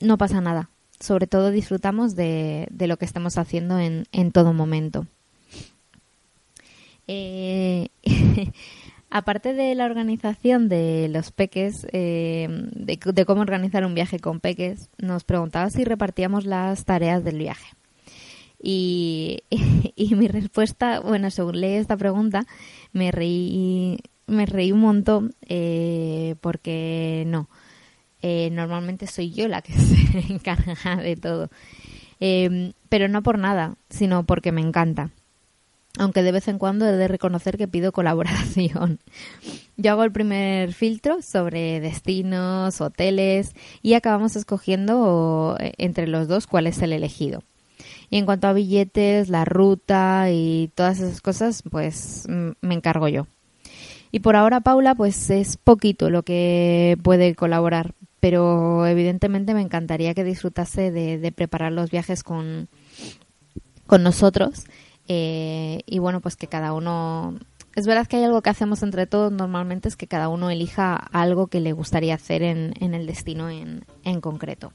no 0.00 0.18
pasa 0.18 0.40
nada. 0.40 0.70
Sobre 1.00 1.26
todo 1.26 1.50
disfrutamos 1.50 2.14
de, 2.14 2.68
lo 2.78 2.96
que 2.96 3.04
estamos 3.04 3.38
haciendo 3.38 3.78
en, 3.78 4.32
todo 4.32 4.52
momento. 4.52 5.06
Eh, 7.08 7.88
aparte 9.12 9.52
de 9.52 9.74
la 9.74 9.84
organización 9.84 10.68
de 10.70 11.08
los 11.10 11.32
peques, 11.32 11.86
eh, 11.92 12.48
de, 12.48 13.24
cómo 13.26 13.42
organizar 13.42 13.84
un 13.84 13.94
viaje 13.94 14.18
con 14.18 14.40
peques, 14.40 14.88
nos 14.96 15.24
preguntaba 15.24 15.68
si 15.68 15.84
repartíamos 15.84 16.46
las 16.46 16.86
tareas 16.86 17.22
del 17.22 17.38
viaje. 17.38 17.76
Y, 18.60 19.42
mi 20.16 20.28
respuesta, 20.28 21.00
bueno, 21.00 21.30
según 21.30 21.60
leí 21.60 21.74
esta 21.74 21.96
pregunta, 21.96 22.46
me 22.92 23.10
reí 23.12 23.98
me 24.26 24.46
reí 24.46 24.72
un 24.72 24.80
montón 24.80 25.34
eh, 25.42 26.36
porque 26.40 27.24
no. 27.26 27.50
Eh, 28.22 28.50
normalmente 28.50 29.06
soy 29.06 29.32
yo 29.32 29.46
la 29.46 29.60
que 29.60 29.72
se 29.74 30.32
encarga 30.32 30.96
de 30.96 31.16
todo. 31.16 31.50
Em, 32.18 32.72
pero 32.88 33.08
no 33.08 33.22
por 33.22 33.38
nada, 33.38 33.74
sino 33.90 34.24
porque 34.24 34.52
me 34.52 34.62
encanta. 34.62 35.10
Aunque 35.98 36.22
de 36.22 36.32
vez 36.32 36.48
en 36.48 36.58
cuando 36.58 36.86
he 36.86 36.92
de 36.92 37.08
reconocer 37.08 37.58
que 37.58 37.68
pido 37.68 37.92
colaboración. 37.92 38.98
Yo 39.76 39.92
hago 39.92 40.04
el 40.04 40.12
primer 40.12 40.72
filtro 40.72 41.22
sobre 41.22 41.80
destinos, 41.80 42.80
hoteles 42.80 43.54
y 43.82 43.94
acabamos 43.94 44.36
escogiendo 44.36 45.56
eh, 45.60 45.72
entre 45.78 46.06
los 46.06 46.28
dos 46.28 46.46
cuál 46.46 46.66
es 46.66 46.80
el 46.82 46.92
elegido. 46.92 47.42
Y 48.10 48.18
en 48.18 48.26
cuanto 48.26 48.46
a 48.46 48.52
billetes, 48.52 49.28
la 49.28 49.44
ruta 49.44 50.30
y 50.30 50.70
todas 50.74 51.00
esas 51.00 51.20
cosas, 51.20 51.62
pues 51.70 52.24
mm, 52.28 52.50
me 52.60 52.74
encargo 52.74 53.08
yo. 53.08 53.26
Y 54.12 54.20
por 54.20 54.36
ahora 54.36 54.60
Paula 54.60 54.94
pues 54.94 55.30
es 55.30 55.56
poquito 55.56 56.10
lo 56.10 56.22
que 56.22 56.98
puede 57.02 57.34
colaborar, 57.34 57.94
pero 58.20 58.86
evidentemente 58.86 59.54
me 59.54 59.62
encantaría 59.62 60.12
que 60.12 60.22
disfrutase 60.22 60.90
de, 60.90 61.32
preparar 61.32 61.72
los 61.72 61.90
viajes 61.90 62.22
con, 62.22 62.68
con 63.86 64.02
nosotros 64.02 64.66
eh, 65.14 65.82
y 65.84 65.98
bueno 65.98 66.20
pues 66.20 66.36
que 66.36 66.46
cada 66.46 66.72
uno 66.72 67.34
es 67.74 67.86
verdad 67.86 68.06
que 68.06 68.16
hay 68.16 68.24
algo 68.24 68.40
que 68.40 68.50
hacemos 68.50 68.82
entre 68.82 69.06
todos 69.06 69.30
normalmente 69.30 69.88
es 69.88 69.96
que 69.96 70.06
cada 70.06 70.28
uno 70.28 70.48
elija 70.48 70.96
algo 70.96 71.48
que 71.48 71.60
le 71.60 71.72
gustaría 71.72 72.14
hacer 72.14 72.42
en, 72.42 72.72
en 72.80 72.94
el 72.94 73.06
destino 73.06 73.50
en, 73.50 73.84
en 74.04 74.20
concreto. 74.20 74.72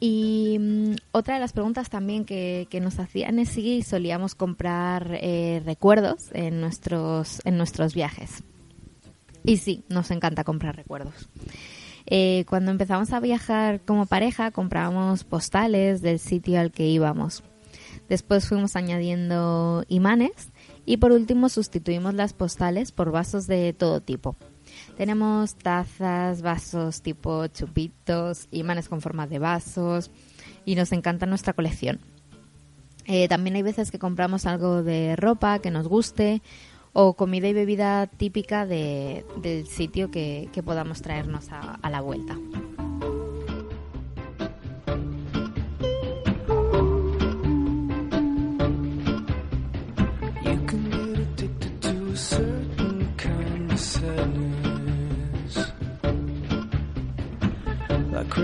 Y 0.00 0.56
mm, 0.58 0.94
otra 1.12 1.34
de 1.34 1.40
las 1.40 1.52
preguntas 1.52 1.90
también 1.90 2.24
que, 2.24 2.66
nos 2.80 2.98
hacían 2.98 3.38
es 3.38 3.50
si 3.50 3.82
solíamos 3.82 4.34
comprar 4.34 5.18
eh, 5.20 5.62
recuerdos 5.64 6.30
en 6.32 6.60
nuestros, 6.62 7.42
en 7.44 7.58
nuestros 7.58 7.94
viajes. 7.94 8.42
Y 9.44 9.58
sí, 9.58 9.84
nos 9.88 10.10
encanta 10.10 10.42
comprar 10.42 10.76
recuerdos. 10.76 11.28
Eh, 12.06 12.44
cuando 12.48 12.70
empezamos 12.70 13.12
a 13.12 13.20
viajar 13.20 13.80
como 13.82 14.06
pareja, 14.06 14.50
comprábamos 14.50 15.24
postales 15.24 16.00
del 16.00 16.18
sitio 16.18 16.58
al 16.58 16.72
que 16.72 16.86
íbamos. 16.86 17.42
Después 18.10 18.48
fuimos 18.48 18.74
añadiendo 18.74 19.84
imanes 19.86 20.50
y 20.84 20.96
por 20.96 21.12
último 21.12 21.48
sustituimos 21.48 22.12
las 22.12 22.32
postales 22.32 22.90
por 22.90 23.12
vasos 23.12 23.46
de 23.46 23.72
todo 23.72 24.00
tipo. 24.00 24.34
Tenemos 24.96 25.54
tazas, 25.54 26.42
vasos 26.42 27.02
tipo 27.02 27.46
chupitos, 27.46 28.48
imanes 28.50 28.88
con 28.88 29.00
forma 29.00 29.28
de 29.28 29.38
vasos 29.38 30.10
y 30.64 30.74
nos 30.74 30.90
encanta 30.90 31.24
nuestra 31.24 31.52
colección. 31.52 32.00
Eh, 33.06 33.28
también 33.28 33.54
hay 33.54 33.62
veces 33.62 33.92
que 33.92 34.00
compramos 34.00 34.44
algo 34.44 34.82
de 34.82 35.14
ropa 35.14 35.60
que 35.60 35.70
nos 35.70 35.86
guste 35.86 36.42
o 36.92 37.14
comida 37.14 37.46
y 37.46 37.52
bebida 37.52 38.08
típica 38.08 38.66
de, 38.66 39.24
del 39.40 39.68
sitio 39.68 40.10
que, 40.10 40.50
podamos 40.64 41.00
traernos 41.00 41.46
a 41.52 41.88
la 41.88 42.00
vuelta. 42.00 42.36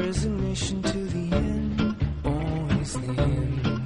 Resignation 0.07 0.83
to 0.83 0.99
the 1.15 1.37
end, 1.37 1.97
always 2.25 2.93
the 2.95 3.23
end. 3.23 3.85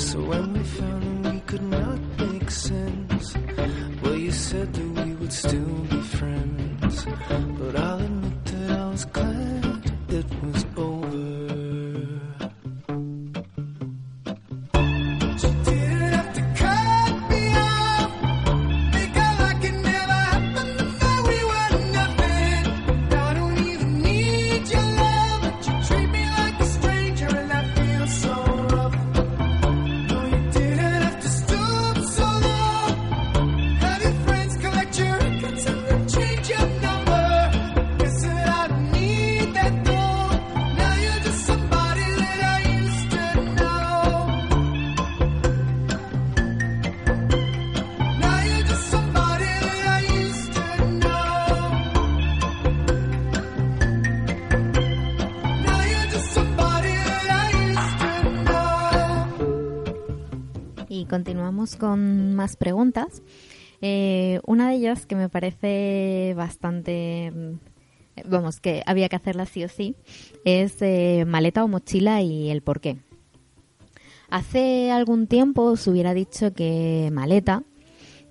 So 0.00 0.22
when 0.22 0.52
we 0.52 0.62
found 0.62 1.24
that 1.24 1.34
we 1.34 1.40
could 1.40 1.62
not 1.62 1.98
make 2.18 2.50
sense. 2.50 3.36
Well, 4.02 4.16
you 4.16 4.32
said 4.32 4.72
that 4.72 5.04
we 5.04 5.14
would 5.14 5.32
still 5.32 5.74
be 5.90 6.00
friends, 6.00 7.06
but 7.58 7.76
I'll 7.76 8.00
admit 8.00 8.44
that 8.46 8.70
I 8.70 8.90
was 8.90 9.04
con 61.76 62.34
más 62.34 62.56
preguntas. 62.56 63.22
Eh, 63.80 64.40
una 64.46 64.68
de 64.68 64.76
ellas 64.76 65.06
que 65.06 65.16
me 65.16 65.28
parece 65.28 66.34
bastante, 66.36 67.32
mm, 67.34 68.30
vamos, 68.30 68.60
que 68.60 68.82
había 68.86 69.08
que 69.08 69.16
hacerla 69.16 69.44
sí 69.44 69.64
o 69.64 69.68
sí, 69.68 69.96
es 70.44 70.80
eh, 70.80 71.24
maleta 71.26 71.64
o 71.64 71.68
mochila 71.68 72.22
y 72.22 72.50
el 72.50 72.62
por 72.62 72.80
qué. 72.80 72.98
Hace 74.30 74.92
algún 74.92 75.26
tiempo 75.26 75.62
os 75.62 75.86
hubiera 75.88 76.14
dicho 76.14 76.54
que 76.54 77.10
maleta 77.12 77.64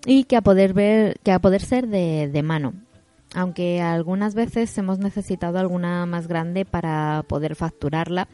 y 0.06 0.24
que 0.24 0.38
a 0.38 0.42
poder 0.42 0.74
ver, 0.74 1.20
que 1.24 1.32
a 1.32 1.40
poder 1.40 1.62
ser 1.62 1.88
de, 1.88 2.30
de 2.30 2.44
mano, 2.44 2.74
aunque 3.36 3.82
algunas 3.82 4.34
veces 4.36 4.76
hemos 4.78 5.00
necesitado 5.00 5.60
alguna 5.60 6.06
más 6.06 6.28
grande 6.28 6.66
para 6.66 7.24
poder 7.28 7.56
facturarla, 7.56 8.30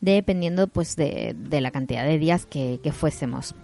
dependiendo 0.00 0.66
pues 0.66 0.96
de, 0.96 1.34
de 1.38 1.60
la 1.60 1.70
cantidad 1.70 2.04
de 2.04 2.18
días 2.18 2.46
que, 2.46 2.80
que 2.82 2.92
fuésemos. 2.92 3.54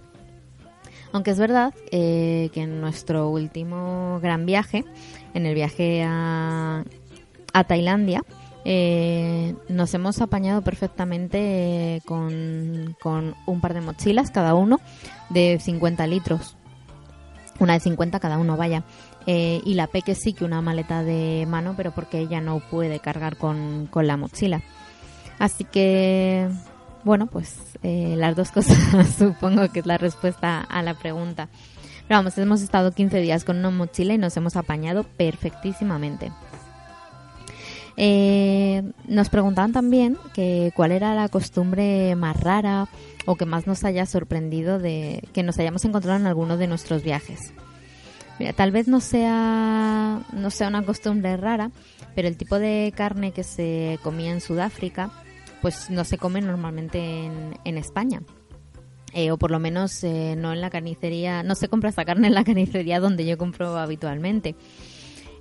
Aunque 1.14 1.30
es 1.30 1.38
verdad 1.38 1.73
eh, 1.92 2.50
que 2.52 2.62
en 2.62 2.80
nuestro 2.80 3.28
último 3.28 4.18
gran 4.21 4.47
viaje, 4.47 4.85
en 5.33 5.47
el 5.47 5.54
viaje 5.54 6.02
a, 6.02 6.83
a 7.52 7.64
Tailandia, 7.64 8.25
eh, 8.64 9.54
nos 9.68 9.94
hemos 9.94 10.21
apañado 10.21 10.62
perfectamente 10.62 12.02
con, 12.04 12.97
con 13.00 13.37
un 13.47 13.61
par 13.61 13.75
de 13.75 13.80
mochilas 13.80 14.33
cada 14.33 14.54
uno 14.54 14.80
de 15.30 15.61
50 15.61 16.04
litros. 16.09 16.56
Una 17.61 17.75
de 17.75 17.80
50 17.80 18.18
cada 18.18 18.37
uno, 18.37 18.56
vaya. 18.56 18.83
Eh, 19.28 19.61
y 19.64 19.75
la 19.75 19.87
Peque 19.87 20.16
sí 20.16 20.33
que 20.33 20.44
una 20.44 20.62
maleta 20.62 21.04
de 21.04 21.47
mano, 21.49 21.75
pero 21.76 21.92
porque 21.92 22.18
ella 22.18 22.40
no 22.40 22.59
puede 22.59 22.99
cargar 22.99 23.37
con, 23.37 23.87
con 23.87 24.09
la 24.09 24.16
mochila. 24.16 24.62
Así 25.38 25.62
que 25.62 26.49
bueno, 27.04 27.26
pues 27.26 27.56
eh, 27.82 28.14
las 28.16 28.34
dos 28.37 28.50
cosas 28.50 28.78
supongo 29.18 29.68
que 29.70 29.80
es 29.80 29.87
la 29.87 29.99
respuesta 29.99 30.61
a 30.61 30.82
la 30.82 30.94
pregunta. 30.94 31.49
Pero 32.08 32.18
vamos, 32.18 32.37
hemos 32.38 32.62
estado 32.62 32.92
15 32.92 33.20
días 33.20 33.44
con 33.44 33.56
una 33.58 33.70
mochila 33.70 34.14
y 34.14 34.18
nos 34.18 34.37
hemos 34.37 34.56
apañado 34.56 35.04
perfectísimamente. 35.04 36.32
Eh, 37.96 38.82
nos 39.06 39.28
preguntaban 39.28 39.73
también 39.73 40.18
que 40.34 40.73
cuál 40.75 40.92
era 40.92 41.14
la 41.14 41.28
costumbre 41.28 42.16
más 42.16 42.38
rara 42.40 42.88
o 43.25 43.37
que 43.37 43.46
más 43.46 43.66
nos 43.66 43.84
haya 43.84 44.04
sorprendido 44.04 44.78
de 44.78 45.23
que 45.32 45.42
nos 45.42 45.58
hayamos 45.58 45.84
encontrado 45.84 46.18
en 46.18 46.26
alguno 46.26 46.56
de 46.56 46.66
nuestros 46.66 47.02
viajes. 47.02 47.52
Mira, 48.38 48.52
tal 48.52 48.73
vez 48.73 48.88
no 48.88 49.00
sea 49.00 50.23
no 50.32 50.50
sea 50.50 50.68
una 50.68 50.84
costumbre 50.84 51.37
rara, 51.37 51.70
pero 52.14 52.26
el 52.26 52.37
tipo 52.37 52.58
de 52.58 52.92
carne 52.96 53.30
que 53.30 53.44
se 53.44 53.99
comía 54.02 54.32
en 54.32 54.40
Sudáfrica 54.40 55.24
pues 55.64 55.88
no 55.88 56.04
se 56.04 56.18
come 56.18 56.42
normalmente 56.42 57.25
en, 57.64 57.78
España. 57.78 58.21
Eh, 59.14 59.30
o 59.30 59.38
por 59.38 59.50
lo 59.50 59.59
menos 59.59 60.04
eh, 60.04 60.35
no 60.37 60.52
en 60.52 60.61
la 60.61 60.68
carnicería, 60.68 61.42
no 61.42 61.54
se 61.54 61.68
compra 61.68 61.88
esta 61.88 62.04
carne 62.04 62.26
en 62.26 62.35
la 62.35 62.44
carnicería 62.44 63.00
donde 63.00 63.25
yo 63.25 63.38
compro 63.38 63.78
habitualmente. 63.78 64.56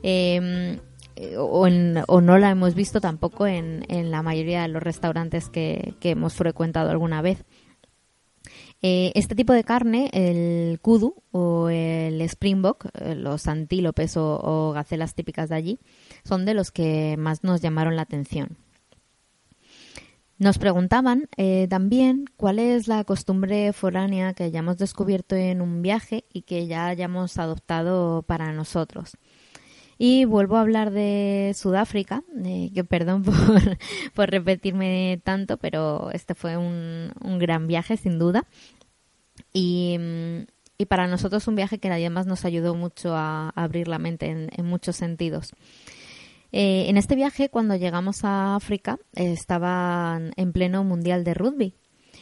Em, 0.02 0.80
eh, 1.18 1.36
o, 1.38 1.68
no 1.68 2.38
la 2.38 2.52
hemos 2.52 2.74
visto 2.74 3.02
tampoco 3.02 3.48
en, 3.48 3.84
la 4.12 4.22
mayoría 4.22 4.62
de 4.62 4.70
los 4.70 4.82
restaurantes 4.82 5.50
que, 5.50 5.94
hemos 6.04 6.36
frecuentado 6.36 6.90
alguna 6.90 7.22
vez. 7.22 7.44
este 8.82 9.36
tipo 9.36 9.52
de 9.52 9.66
carne, 9.66 10.10
el 10.14 10.80
kudu 10.80 11.16
o 11.32 11.68
el 11.68 12.22
springbok, 12.30 12.86
los 13.18 13.48
antílopes 13.48 14.16
o, 14.16 14.40
o 14.42 14.72
gacelas 14.72 15.16
típicas 15.16 15.50
de 15.50 15.56
allí, 15.56 15.80
son 16.24 16.46
de 16.46 16.54
los 16.54 16.72
que 16.72 17.18
más 17.18 17.44
nos 17.44 17.60
llamaron 17.60 17.98
la 17.98 18.04
atención. 18.04 18.58
Nos 20.44 20.58
preguntaban 20.58 21.30
eh, 21.38 21.68
también 21.70 22.26
cuál 22.36 22.60
es 22.60 22.90
la 22.90 23.06
costumbre 23.06 23.72
foránea 23.72 24.34
que 24.34 24.44
hayamos 24.44 24.78
descubierto 24.78 25.38
en 25.38 25.62
un 25.62 25.82
viaje 25.82 26.26
y 26.34 26.42
que 26.42 26.68
ya 26.68 26.88
hayamos 26.88 27.38
adoptado 27.38 28.24
para 28.24 28.52
nosotros. 28.52 29.16
Y 29.98 30.26
vuelvo 30.26 30.58
a 30.58 30.60
hablar 30.60 30.92
de 30.92 31.54
Sudáfrica, 31.56 32.26
eh, 32.44 32.72
que 32.74 32.84
perdón 32.84 33.24
por, 34.14 34.30
repetirme 34.30 35.22
tanto, 35.24 35.56
pero 35.56 36.12
este 36.12 36.36
fue 36.36 36.58
un, 36.58 37.14
gran 37.40 37.66
viaje 37.66 37.96
sin 37.96 38.20
duda. 38.20 38.46
Y, 39.54 39.98
para 40.90 41.08
nosotros 41.08 41.48
un 41.48 41.56
viaje 41.56 41.78
que 41.78 41.88
además 41.90 42.26
nos 42.26 42.44
ayudó 42.44 42.76
mucho 42.76 43.16
a, 43.16 43.52
abrir 43.56 43.88
la 43.88 43.98
mente 43.98 44.30
en 44.30 44.66
muchos 44.66 44.98
sentidos. 44.98 45.54
Eh, 46.56 46.86
en 46.88 46.98
este 46.98 47.16
viaje, 47.16 47.50
cuando 47.50 47.76
llegamos 47.76 48.24
a 48.24 48.56
África, 48.56 49.00
estaban 49.14 50.34
en 50.38 50.54
pleno 50.54 50.84
mundial 50.84 51.24
de 51.24 51.34
rugby. 51.34 51.76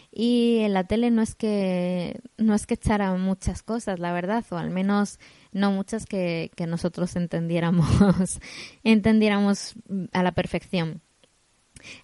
Y 0.10 0.60
en 0.60 0.74
la 0.74 0.86
tele 0.86 1.12
no 1.12 1.22
es 1.22 1.36
que 1.36 2.22
no 2.38 2.54
es 2.56 2.65
que 2.65 2.76
echara 2.76 3.13
muchas 3.15 3.62
cosas, 3.62 4.00
la 4.00 4.13
verdad, 4.13 4.46
o 4.50 4.58
al 4.58 4.70
menos 4.70 5.20
no 5.52 5.72
muchas 5.72 6.06
que, 6.06 6.50
nosotros 6.65 7.15
entendiéramos 7.17 7.88
entendiéramos 8.86 9.76
a 10.13 10.24
la 10.24 10.32
perfección. 10.32 11.02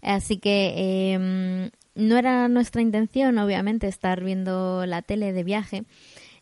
Así 0.01 0.37
que 0.37 1.13
em, 1.13 1.71
no 1.95 2.17
era 2.17 2.49
nuestra 2.49 2.81
intención, 2.81 3.37
obviamente, 3.37 3.87
estar 3.87 4.21
viendo 4.21 4.85
la 4.85 5.01
tele 5.01 5.31
de 5.31 5.43
viaje, 5.43 5.85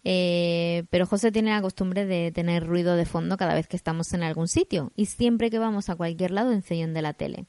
eh, 0.08 0.84
pero 0.92 1.08
José 1.08 1.32
tiene 1.32 1.50
la 1.50 1.64
costumbre 1.64 2.06
de 2.06 2.32
tener 2.32 2.66
ruido 2.66 2.96
de 2.96 3.06
fondo 3.06 3.38
cada 3.38 3.56
vez 3.56 3.68
que 3.68 3.76
estamos 3.76 4.14
en 4.14 4.22
algún 4.22 4.48
sitio 4.48 4.92
y 4.96 5.08
siempre 5.08 5.50
que 5.50 5.58
vamos 5.58 5.90
a 5.90 5.96
cualquier 5.96 6.30
lado 6.30 6.52
de 6.52 7.02
la 7.02 7.14
tele. 7.14 7.46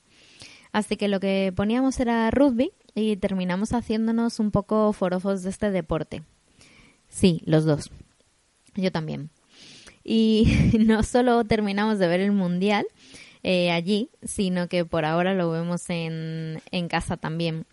Así 0.72 0.96
que 0.96 1.08
lo 1.08 1.20
que 1.20 1.52
poníamos 1.54 2.00
era 2.00 2.30
rugby 2.30 2.72
y 2.94 3.16
terminamos 3.16 3.74
haciéndonos 3.74 4.40
un 4.40 4.50
poco 4.50 4.92
forofos 4.94 5.42
de 5.42 5.50
este 5.50 5.70
deporte. 5.70 6.22
Sí, 7.08 7.42
los 7.44 7.66
dos. 7.66 7.90
Yo 8.74 8.90
también. 8.90 9.28
Y 10.02 10.70
no 10.78 11.02
solo 11.02 11.44
terminamos 11.44 11.98
de 11.98 12.08
ver 12.08 12.20
el 12.20 12.32
mundial 12.32 12.86
eh, 13.42 13.70
allí, 13.70 14.08
sino 14.22 14.68
que 14.68 14.86
por 14.86 15.04
ahora 15.04 15.34
lo 15.34 15.50
vemos 15.50 15.90
en, 15.90 16.62
en 16.70 16.88
casa 16.88 17.18
también. 17.18 17.66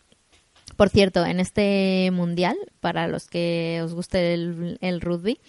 Por 0.75 0.89
cierto, 0.89 1.25
en 1.25 1.39
este 1.39 2.09
mundial, 2.11 2.57
para 2.79 3.07
los 3.07 3.27
que 3.27 3.81
os 3.83 3.93
guste 3.93 4.33
el, 4.33 5.01
rugby, 5.01 5.39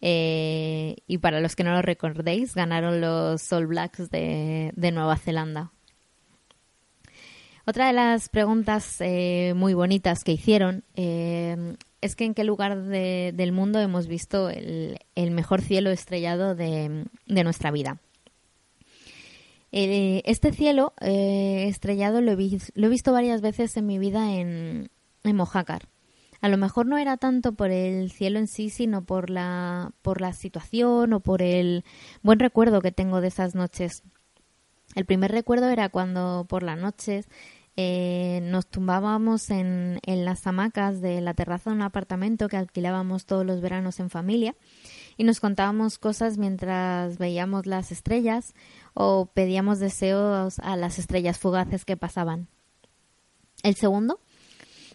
eh, 0.00 0.96
y 1.06 1.18
para 1.18 1.40
los 1.40 1.54
que 1.56 1.64
no 1.64 1.72
lo 1.72 1.82
recordéis, 1.82 2.54
ganaron 2.54 3.00
los 3.00 3.52
All 3.52 3.66
Blacks 3.66 4.10
de, 4.10 4.72
Nueva 4.92 5.16
Zelanda. 5.16 5.72
Otra 7.64 7.86
de 7.86 7.92
las 7.92 8.28
preguntas 8.28 8.96
eh, 9.00 9.52
muy 9.54 9.74
bonitas 9.74 10.24
que 10.24 10.32
hicieron 10.32 10.82
eh, 10.96 11.76
es 12.00 12.16
que 12.16 12.24
en 12.24 12.34
qué 12.34 12.42
lugar 12.42 12.82
del 12.82 13.52
mundo 13.52 13.78
hemos 13.78 14.08
visto 14.08 14.50
el, 14.50 14.98
mejor 15.30 15.60
cielo 15.60 15.90
estrellado 15.90 16.56
de 16.56 17.04
nuestra 17.26 17.70
vida. 17.70 17.98
Eh, 19.72 20.22
este 20.26 20.52
cielo 20.52 20.92
eh, 21.00 21.64
estrellado 21.66 22.20
lo 22.20 22.32
he, 22.32 22.88
visto 22.88 23.12
varias 23.12 23.40
veces 23.40 23.74
en 23.78 23.86
mi 23.86 23.98
vida 23.98 24.34
en, 24.34 24.90
en 25.24 25.36
Mojácar. 25.36 25.88
A 26.42 26.48
lo 26.48 26.58
mejor 26.58 26.86
no 26.86 26.98
era 26.98 27.16
tanto 27.16 27.52
por 27.52 27.70
el 27.70 28.10
cielo 28.10 28.38
en 28.38 28.48
sí, 28.48 28.68
sino 28.68 29.04
por 29.04 29.30
la, 29.30 29.92
por 30.02 30.20
la 30.20 30.32
situación 30.34 31.12
o 31.14 31.20
por 31.20 31.40
el 31.40 31.84
buen 32.22 32.38
recuerdo 32.38 32.82
que 32.82 32.92
tengo 32.92 33.20
de 33.20 33.28
esas 33.28 33.54
noches. 33.54 34.02
El 34.94 35.06
primer 35.06 35.30
recuerdo 35.32 35.68
era 35.68 35.88
cuando 35.88 36.44
por 36.48 36.64
las 36.64 36.76
noches 36.76 37.28
eh, 37.76 38.40
nos 38.42 38.66
tumbábamos 38.66 39.48
en, 39.50 40.00
en 40.04 40.24
las 40.26 40.46
hamacas 40.46 41.00
de 41.00 41.22
la 41.22 41.32
terraza 41.32 41.70
de 41.70 41.76
un 41.76 41.82
apartamento 41.82 42.48
que 42.48 42.58
alquilábamos 42.58 43.24
todos 43.24 43.46
los 43.46 43.62
veranos 43.62 43.98
en 44.00 44.10
familia 44.10 44.54
y 45.16 45.24
nos 45.24 45.40
contábamos 45.40 45.98
cosas 45.98 46.36
mientras 46.36 47.16
veíamos 47.16 47.64
las 47.66 47.90
estrellas 47.90 48.54
o 48.94 49.26
pedíamos 49.26 49.78
deseos 49.78 50.58
a 50.58 50.76
las 50.76 50.98
estrellas 50.98 51.38
fugaces 51.38 51.84
que 51.84 51.96
pasaban. 51.96 52.48
El 53.62 53.74
segundo 53.74 54.20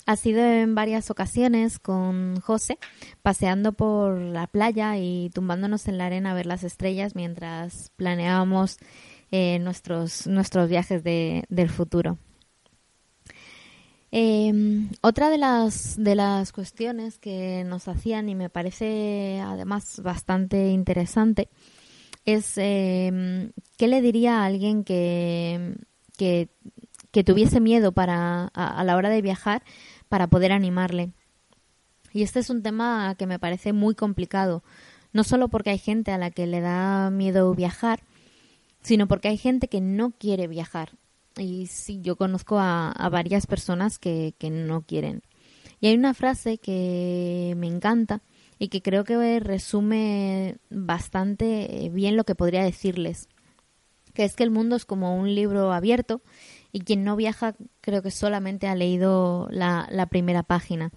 ha 0.06 0.16
sido 0.16 0.40
en 0.40 0.74
varias 0.74 1.12
ocasiones 1.12 1.80
con 1.80 2.40
José, 2.40 2.78
paseando 3.22 3.74
por 3.74 4.18
la 4.18 4.48
playa 4.48 4.98
y 4.98 5.30
tumbándonos 5.34 5.88
en 5.88 5.98
la 5.98 6.06
arena 6.06 6.32
a 6.32 6.34
ver 6.34 6.46
las 6.46 6.64
estrellas 6.64 7.14
mientras 7.14 7.92
planeábamos 7.98 8.78
eh, 9.32 9.60
nuestros, 9.60 10.26
nuestros 10.26 10.70
viajes 10.70 11.04
de, 11.04 11.44
del 11.50 11.70
futuro. 11.70 12.18
Em, 14.12 14.90
otra 15.02 15.30
de 15.30 15.38
las, 15.38 16.02
de 16.02 16.16
las 16.16 16.54
cuestiones 16.54 17.18
que 17.20 17.66
nos 17.66 17.90
hacían 17.90 18.30
y 18.30 18.36
me 18.36 18.50
parece 18.50 19.42
además 19.44 20.00
bastante 20.02 20.70
interesante 20.70 21.50
es 22.28 22.58
eh, 22.58 23.52
qué 23.78 23.88
le 23.88 24.02
diría 24.02 24.42
a 24.42 24.46
alguien 24.46 24.84
que, 24.84 25.78
que, 26.18 26.50
tuviese 27.24 27.60
miedo 27.60 27.94
para, 27.94 28.52
a, 28.54 28.84
la 28.84 28.96
hora 28.96 29.10
de 29.10 29.22
viajar 29.22 29.64
para 30.10 30.28
poder 30.28 30.52
animarle. 30.52 31.14
Y 32.14 32.24
este 32.24 32.40
es 32.40 32.50
un 32.50 32.62
tema 32.62 33.16
que 33.18 33.26
me 33.28 33.40
parece 33.40 33.74
muy 33.74 33.96
complicado, 33.96 34.62
no 35.14 35.24
solo 35.24 35.48
porque 35.48 35.70
hay 35.70 35.80
gente 35.80 36.12
a 36.12 36.18
la 36.18 36.30
que 36.30 36.46
le 36.48 36.60
da 36.60 37.10
miedo 37.10 37.56
viajar, 37.56 38.04
sino 38.82 39.08
porque 39.08 39.30
hay 39.30 39.38
gente 39.38 39.70
que 39.70 39.80
no 39.80 40.12
quiere 40.12 40.48
viajar. 40.48 40.92
Y 41.38 41.68
sí, 41.68 42.02
yo 42.02 42.18
conozco 42.18 42.60
a, 42.60 42.92
a 42.92 43.10
varias 43.10 43.48
personas 43.48 44.00
que, 44.00 44.36
que 44.38 44.50
no 44.50 44.82
quieren. 44.82 45.24
Y 45.80 45.88
hay 45.88 45.96
una 45.96 46.14
frase 46.14 46.58
que 46.58 47.54
me 47.58 47.68
encanta 47.68 48.22
y 48.60 48.70
que 48.70 48.82
creo 48.82 49.04
que 49.04 49.40
resume 49.40 50.58
bastante 50.70 51.90
bien 51.94 52.18
lo 52.18 52.24
que 52.24 52.36
podría 52.36 52.64
decirles, 52.64 53.30
que 54.14 54.24
es 54.24 54.36
que 54.36 54.44
el 54.44 54.52
mundo 54.52 54.76
es 54.76 54.86
como 54.86 55.16
un 55.16 55.34
libro 55.36 55.72
abierto 55.72 56.22
y 56.72 56.82
quien 56.82 57.04
no 57.04 57.16
viaja 57.16 57.56
creo 57.82 58.02
que 58.02 58.12
solamente 58.12 58.68
ha 58.68 58.76
leído 58.76 59.48
la, 59.52 60.08
primera 60.10 60.44
página. 60.44 60.92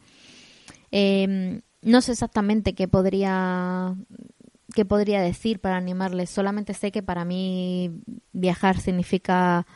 Em, 0.90 1.62
no 1.83 2.01
sé 2.01 2.12
exactamente 2.12 2.75
qué 2.75 2.88
podría 2.88 3.94
qué 4.75 4.85
podría 4.85 5.20
decir 5.20 5.61
para 5.61 5.77
animarles. 5.77 6.31
Solamente 6.31 6.75
sé 6.75 6.92
que 6.92 7.03
para 7.03 7.25
mí 7.25 8.03
viajar 8.33 8.79
significa 8.81 9.66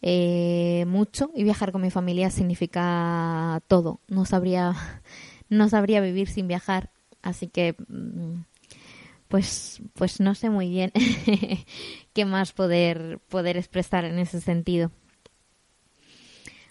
eh, 0.00 0.84
mucho 0.88 1.30
y 1.34 1.44
viajar 1.44 1.72
con 1.72 1.82
mi 1.82 1.90
familia 1.90 2.30
significa 2.30 3.62
todo. 3.68 4.00
No 4.08 4.24
sabría 4.24 4.74
no 5.48 5.68
sabría 5.68 6.00
vivir 6.00 6.28
sin 6.28 6.48
viajar, 6.48 6.90
así 7.22 7.48
que 7.48 7.74
mm, 7.88 8.44
pues 9.28 9.80
pues 9.94 10.20
no 10.20 10.34
sé 10.34 10.50
muy 10.50 10.68
bien 10.68 10.92
qué 12.12 12.24
más 12.24 12.52
poder 12.52 13.20
poder 13.28 13.56
expresar 13.56 14.04
en 14.04 14.18
ese 14.18 14.40
sentido. 14.40 14.90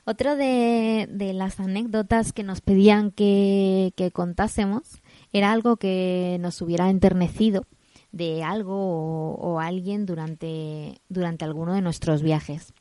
Otra 0.04 0.36
de, 0.36 1.08
las 1.34 1.60
anécdotas 1.60 2.34
que 2.34 2.44
nos 2.44 2.62
pedían 2.62 3.12
que, 3.12 3.94
contásemos 4.14 5.02
era 5.32 5.52
algo 5.52 5.78
que 5.78 6.38
nos 6.42 6.60
hubiera 6.62 6.90
enternecido 6.90 7.66
de 8.12 8.44
algo 8.44 9.36
o, 9.36 9.60
alguien 9.60 10.06
durante, 10.06 11.00
durante 11.08 11.46
alguno 11.46 11.74
de 11.74 11.82
nuestros 11.82 12.24
viajes. 12.24 12.74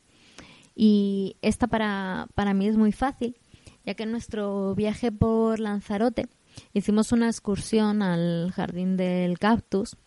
Y 0.75 1.37
esta 1.41 1.67
para, 1.67 2.27
para 2.33 2.53
mí 2.53 2.67
es 2.67 2.75
muy 2.75 2.91
fácil, 2.91 3.37
ya 3.85 3.93
que 3.93 4.03
en 4.03 4.11
nuestro 4.11 4.73
viaje 4.73 5.11
por 5.11 5.59
Lanzarote 5.59 6.27
hicimos 6.73 7.11
una 7.11 7.27
excursión 7.27 8.01
al 8.01 8.51
jardín 8.51 8.97
del 8.97 9.39
cactus 9.39 9.97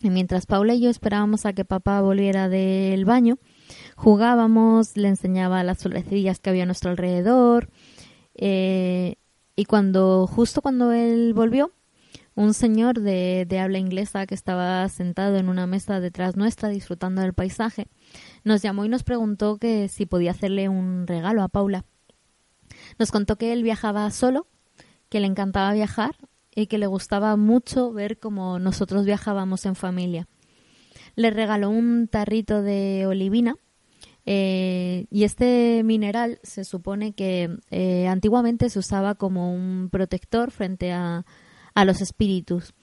y 0.00 0.10
mientras 0.10 0.46
Paula 0.46 0.74
y 0.74 0.80
yo 0.80 0.90
esperábamos 0.90 1.44
a 1.44 1.52
que 1.52 1.64
papá 1.64 2.00
volviera 2.00 2.48
del 2.48 3.04
baño, 3.04 3.38
jugábamos, 3.96 4.96
le 4.96 5.08
enseñaba 5.08 5.64
las 5.64 5.78
florecillas 5.78 6.38
que 6.38 6.50
había 6.50 6.62
a 6.62 6.66
nuestro 6.66 6.90
alrededor. 6.90 7.68
Eh, 8.34 9.16
y 9.56 9.64
cuando, 9.64 10.28
justo 10.28 10.62
cuando 10.62 10.92
él 10.92 11.34
volvió, 11.34 11.72
un 12.36 12.54
señor 12.54 13.00
de, 13.00 13.44
de, 13.48 13.58
habla 13.58 13.78
inglesa 13.78 14.24
que 14.26 14.36
estaba 14.36 14.88
sentado 14.88 15.36
en 15.36 15.48
una 15.48 15.66
mesa 15.66 15.98
detrás 15.98 16.36
nuestra 16.36 16.68
disfrutando 16.68 17.20
del 17.20 17.34
paisaje, 17.34 17.88
nos 18.44 18.62
llamó 18.62 18.84
y 18.84 18.88
nos 18.88 19.02
preguntó 19.02 19.58
que 19.58 19.88
si 19.88 20.06
podía 20.06 20.30
hacerle 20.30 20.68
un 20.68 21.08
regalo 21.08 21.42
a 21.42 21.48
Paula. 21.48 21.84
Nos 23.00 23.10
contó 23.10 23.34
que 23.34 23.52
él 23.52 23.64
viajaba 23.64 24.08
solo, 24.12 24.46
que 25.08 25.20
le 25.20 25.26
encantaba 25.26 25.72
viajar 25.72 26.16
y 26.54 26.66
que 26.66 26.78
le 26.78 26.86
gustaba 26.86 27.36
mucho 27.36 27.92
ver 27.92 28.18
cómo 28.18 28.58
nosotros 28.58 29.04
viajábamos 29.04 29.64
en 29.66 29.74
familia. 29.74 30.28
Le 31.14 31.30
regaló 31.30 31.70
un 31.70 32.08
tarrito 32.08 32.62
de 32.62 33.06
olivina 33.06 33.56
eh, 34.30 35.06
y 35.10 35.24
este 35.24 35.82
mineral 35.84 36.38
se 36.42 36.64
supone 36.64 37.14
que 37.14 37.48
eh, 37.70 38.06
antiguamente 38.08 38.68
se 38.68 38.78
usaba 38.78 39.14
como 39.14 39.54
un 39.54 39.88
protector 39.90 40.50
frente 40.50 40.92
a, 40.92 41.24
los 41.86 42.02
espíritus. 42.02 42.74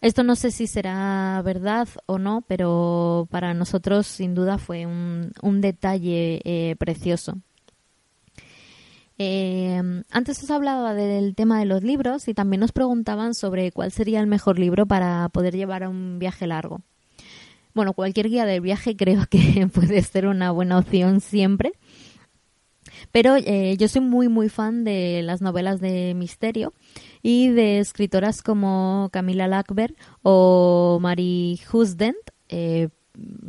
Esto 0.00 0.22
no 0.22 0.34
sé 0.36 0.52
si 0.52 0.66
será 0.68 1.42
verdad 1.44 1.88
o 2.06 2.18
no, 2.18 2.42
pero 2.46 3.26
para 3.30 3.52
nosotros 3.52 4.06
sin 4.06 4.34
duda 4.34 4.56
fue 4.56 4.86
un, 4.86 5.60
detalle 5.60 6.40
eh, 6.44 6.76
precioso. 6.78 7.42
Antes 9.18 10.42
os 10.42 10.50
hablaba 10.50 10.94
del 10.94 11.34
tema 11.34 11.58
de 11.58 11.64
los 11.64 11.82
libros 11.82 12.28
y 12.28 12.34
también 12.34 12.60
nos 12.60 12.72
preguntaban 12.72 13.34
sobre 13.34 13.72
cuál 13.72 13.90
sería 13.90 14.20
el 14.20 14.26
mejor 14.26 14.58
libro 14.58 14.86
para 14.86 15.28
poder 15.30 15.56
llevar 15.56 15.82
a 15.82 15.88
un 15.88 16.18
viaje 16.18 16.46
largo 16.46 16.82
bueno, 17.78 17.92
cualquier 17.92 18.28
guía 18.28 18.44
del 18.44 18.60
viaje 18.60 18.96
creo 18.96 19.24
que 19.30 19.68
puede 19.72 20.02
ser 20.02 20.26
una 20.26 20.50
buena 20.50 20.78
opción 20.78 21.20
siempre. 21.20 21.72
Pero 23.12 23.36
eh, 23.36 23.76
yo 23.78 23.86
soy 23.86 24.00
muy, 24.00 24.28
muy 24.28 24.48
fan 24.48 24.82
de 24.82 25.22
las 25.22 25.40
novelas 25.40 25.80
de 25.80 26.14
misterio 26.14 26.72
y 27.22 27.48
de 27.50 27.78
escritoras 27.78 28.42
como 28.42 29.08
Camila 29.12 29.46
Lackberg 29.46 29.94
o 30.22 30.98
Mary 31.00 31.60
Husdent. 31.72 32.16
Eh, 32.48 32.88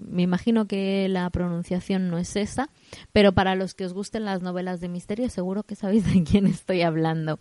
me 0.10 0.24
imagino 0.24 0.68
que 0.68 1.08
la 1.10 1.30
pronunciación 1.30 2.10
no 2.10 2.18
es 2.18 2.36
esa, 2.36 2.70
pero 3.14 3.34
para 3.34 3.56
los 3.56 3.74
que 3.74 3.86
os 3.86 3.94
gusten 3.94 4.26
las 4.26 4.42
novelas 4.42 4.82
de 4.82 4.90
misterio 4.90 5.30
seguro 5.30 5.64
que 5.64 5.76
sabéis 5.76 6.12
de 6.12 6.24
quién 6.24 6.48
estoy 6.48 6.82
hablando. 6.82 7.40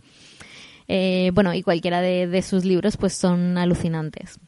Eh, 0.87 1.31
bueno, 1.33 1.53
y 1.53 1.61
cualquiera 1.61 2.01
de, 2.01 2.27
de 2.27 2.41
sus 2.41 2.65
libros 2.65 2.97
pues 2.97 3.13
son 3.13 3.57
alucinantes. 3.57 4.39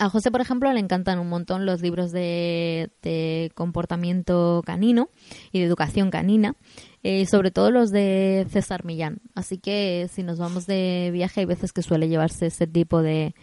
A 0.00 0.08
José, 0.08 0.30
por 0.30 0.40
ejemplo, 0.40 0.72
le 0.72 0.80
encantan 0.80 1.18
un 1.18 1.28
montón 1.28 1.66
los 1.66 1.82
libros 1.82 2.10
de, 2.10 3.52
comportamiento 3.54 4.62
canino 4.64 5.10
y 5.52 5.58
de 5.58 5.66
educación 5.66 6.10
canina, 6.10 6.56
eh, 7.02 7.26
sobre 7.26 7.50
todo 7.50 7.70
los 7.70 7.90
de 7.90 8.46
César 8.48 8.86
Millán. 8.86 9.20
Así 9.34 9.58
que 9.58 10.08
si 10.10 10.22
nos 10.22 10.38
vamos 10.38 10.66
de 10.66 11.10
viaje 11.12 11.40
hay 11.40 11.46
veces 11.46 11.74
que 11.74 11.82
suele 11.82 12.08
llevarse 12.08 12.46
ese 12.46 12.66
tipo 12.66 13.02
de, 13.02 13.34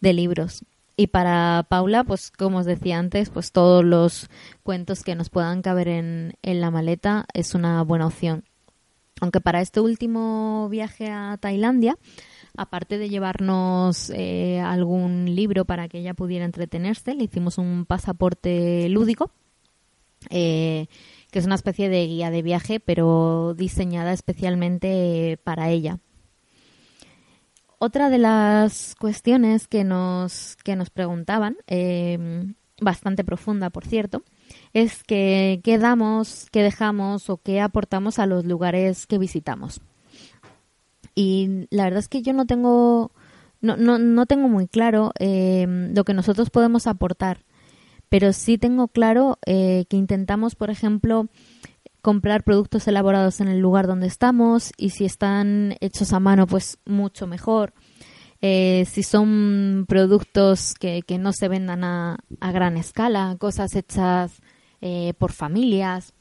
libros. 0.00 0.64
Y 0.96 1.08
para 1.08 1.66
Paula, 1.68 2.04
pues 2.04 2.30
como 2.30 2.58
os 2.58 2.66
decía 2.66 2.98
antes, 2.98 3.28
pues 3.28 3.52
todos 3.52 3.84
los 3.84 4.30
cuentos 4.62 5.02
que 5.02 5.14
nos 5.14 5.28
puedan 5.28 5.60
caber 5.60 5.88
en, 5.88 6.34
en 6.42 6.60
la 6.60 6.70
maleta 6.70 7.26
es 7.34 7.54
una 7.54 7.82
buena 7.82 8.06
opción. 8.06 8.44
Aunque 9.20 9.40
para 9.40 9.60
este 9.60 9.80
último 9.80 10.68
viaje 10.70 11.10
a 11.10 11.38
Tailandia, 11.38 11.98
aparte 12.56 12.98
de 12.98 13.08
llevarnos 13.08 14.10
eh, 14.10 14.60
algún 14.60 15.34
libro 15.34 15.64
para 15.64 15.88
que 15.88 15.98
ella 15.98 16.14
pudiera 16.14 16.44
entretenerse, 16.44 17.14
le 17.14 17.24
hicimos 17.24 17.58
un 17.58 17.86
pasaporte 17.86 18.88
lúdico, 18.88 19.30
eh, 20.30 20.86
que 21.30 21.38
es 21.38 21.46
una 21.46 21.54
especie 21.54 21.88
de 21.88 22.06
guía 22.06 22.30
de 22.30 22.42
viaje, 22.42 22.80
pero 22.80 23.54
diseñada 23.54 24.12
especialmente 24.12 25.38
para 25.44 25.70
ella. 25.70 25.98
Otra 27.78 28.08
de 28.08 28.18
las 28.18 28.94
cuestiones 28.94 29.68
que 29.68 29.84
nos, 29.84 30.56
que 30.64 30.76
nos 30.76 30.90
preguntaban, 30.90 31.56
eh, 31.66 32.46
bastante 32.80 33.24
profunda 33.24 33.70
por 33.70 33.84
cierto, 33.86 34.22
es 34.72 35.02
que 35.04 35.60
qué 35.62 35.78
damos, 35.78 36.48
qué 36.52 36.62
dejamos 36.62 37.28
o 37.30 37.38
qué 37.38 37.60
aportamos 37.60 38.18
a 38.18 38.26
los 38.26 38.44
lugares 38.44 39.06
que 39.06 39.18
visitamos. 39.18 39.80
Y 41.14 41.66
la 41.70 41.84
verdad 41.84 42.00
es 42.00 42.08
que 42.08 42.22
yo 42.22 42.32
no 42.32 42.46
tengo, 42.46 43.10
no, 43.60 43.76
no, 43.76 43.98
no 43.98 44.26
tengo 44.26 44.48
muy 44.48 44.68
claro 44.68 45.12
eh, 45.18 45.66
lo 45.94 46.04
que 46.04 46.14
nosotros 46.14 46.50
podemos 46.50 46.86
aportar, 46.86 47.44
pero 48.08 48.32
sí 48.32 48.58
tengo 48.58 48.88
claro 48.88 49.38
eh, 49.46 49.86
que 49.88 49.96
intentamos, 49.96 50.54
por 50.54 50.70
ejemplo, 50.70 51.28
comprar 52.06 52.44
productos 52.44 52.86
elaborados 52.86 53.40
en 53.40 53.48
el 53.48 53.58
lugar 53.58 53.88
donde 53.88 54.06
estamos 54.06 54.70
y 54.76 54.90
si 54.90 55.04
están 55.04 55.74
hechos 55.80 56.12
a 56.12 56.20
mano, 56.20 56.46
pues 56.46 56.78
mucho 56.84 57.26
mejor. 57.26 57.74
Eh, 58.40 58.86
si 58.88 59.02
son 59.02 59.86
productos 59.88 60.74
que, 60.74 61.02
que, 61.02 61.18
no 61.18 61.32
se 61.32 61.48
vendan 61.48 61.82
a, 61.82 62.18
a 62.38 62.52
gran 62.52 62.76
escala, 62.76 63.34
cosas 63.40 63.74
hechas 63.74 64.40
por 65.18 65.32
familias, 65.32 66.14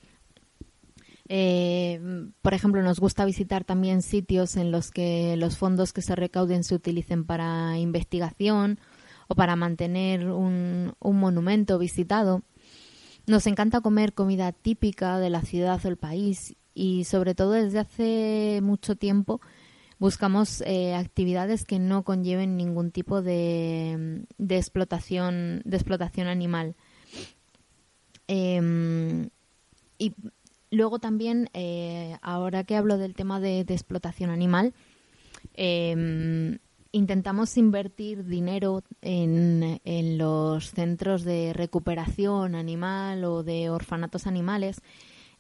eh, 1.28 2.00
por 2.42 2.54
ejemplo, 2.54 2.82
nos 2.84 3.00
gusta 3.00 3.26
visitar 3.26 3.64
también 3.64 4.02
sitios 4.02 4.58
en 4.58 4.72
los 4.72 4.92
que 4.92 5.36
los 5.38 5.58
fondos 5.58 5.92
que 5.92 6.02
se 6.02 6.16
recauden 6.16 6.64
se 6.64 6.76
utilicen 6.76 7.26
para 7.26 7.78
investigación 7.80 8.80
o 9.28 9.36
para 9.36 9.56
mantener 9.56 10.30
un, 10.30 10.94
monumento 11.02 11.80
visitado. 11.80 12.44
Nos 13.28 13.48
encanta 13.48 13.82
comer 13.82 14.14
comida 14.14 14.52
típica 14.52 15.20
de 15.20 15.30
la 15.30 15.42
ciudad 15.42 15.84
o 15.84 15.88
el 15.88 15.98
país 15.98 16.56
y 16.74 17.06
sobre 17.06 17.36
todo 17.36 17.52
desde 17.52 17.80
hace 17.80 18.60
mucho 18.62 18.96
tiempo 18.96 19.42
buscamos 19.98 20.62
eh, 20.62 20.94
actividades 20.94 21.66
que 21.66 21.80
no 21.80 22.04
conlleven 22.04 22.58
ningún 22.58 22.92
tipo 22.92 23.22
de, 23.22 24.26
de 24.38 24.58
explotación 24.58 25.62
de 25.66 25.78
explotación 25.78 26.28
animal. 26.28 26.76
Em, 28.28 29.30
y 29.98 30.14
Luego 30.76 31.00
también, 31.00 31.50
eh, 31.54 32.18
ahora 32.22 32.66
que 32.66 32.76
hablo 32.76 32.98
del 32.98 33.14
tema 33.14 33.40
de, 33.40 33.62
explotación 33.62 34.30
animal, 34.30 34.74
em, 35.54 36.58
intentamos 36.96 37.58
invertir 37.58 38.26
dinero 38.26 38.82
en, 39.02 40.18
los 40.18 40.72
centros 40.72 41.26
de 41.26 41.52
recuperación 41.52 42.56
animal 42.56 43.26
o 43.26 43.44
de 43.44 43.70
orfanatos 43.70 44.28
animales 44.28 44.82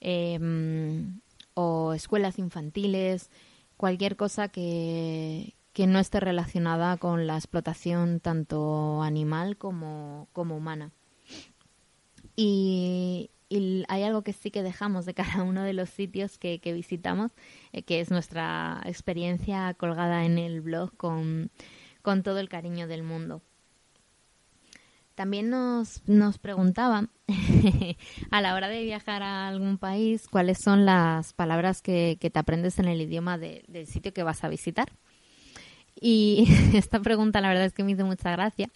em, 0.01 1.21
o 1.53 1.93
escuelas 1.93 2.39
infantiles, 2.39 3.29
cualquier 3.77 4.17
cosa 4.17 4.49
que, 4.49 5.55
no 5.87 5.99
esté 5.99 6.19
relacionada 6.19 6.97
con 6.97 7.25
la 7.25 7.37
explotación 7.37 8.19
tanto 8.19 9.01
animal 9.01 9.55
como, 9.55 10.27
como 10.33 10.57
humana. 10.57 10.91
Y, 12.35 13.29
y 13.49 13.83
hay 13.87 14.03
algo 14.03 14.23
que 14.23 14.33
sí 14.33 14.51
que 14.51 14.63
dejamos 14.63 15.05
de 15.05 15.13
cada 15.13 15.43
uno 15.43 15.63
de 15.63 15.73
los 15.73 15.89
sitios 15.89 16.37
que, 16.37 16.59
visitamos, 16.63 17.31
eh, 17.73 17.83
que 17.83 17.99
es 17.99 18.11
nuestra 18.11 18.81
experiencia 18.85 19.73
colgada 19.75 20.25
en 20.25 20.37
el 20.37 20.61
blog 20.61 20.95
con, 20.97 21.51
con 22.01 22.23
todo 22.23 22.39
el 22.39 22.49
cariño 22.49 22.87
del 22.87 23.03
mundo. 23.03 23.41
También 25.13 25.49
nos, 25.49 26.01
nos 26.07 26.39
preguntaban 26.39 27.09
a 28.31 28.41
la 28.41 28.53
hora 28.53 28.67
de 28.67 28.83
viajar 28.83 29.23
a 29.23 29.47
algún 29.47 29.77
país 29.77 30.27
cuáles 30.27 30.57
son 30.59 30.85
las 30.85 31.31
palabras 31.33 31.81
que, 31.81 32.17
te 32.19 32.39
aprendes 32.39 32.79
en 32.79 32.85
el 32.85 32.99
idioma 32.99 33.37
del 33.37 33.87
sitio 33.87 34.13
que 34.13 34.23
vas 34.23 34.43
a 34.43 34.49
visitar. 34.49 34.91
Y 35.99 36.47
esta 36.73 36.99
pregunta 36.99 37.39
la 37.39 37.47
verdad 37.47 37.65
es 37.65 37.73
que 37.73 37.83
me 37.83 37.93
hizo 37.93 38.05
mucha 38.05 38.31
gracia. 38.31 38.69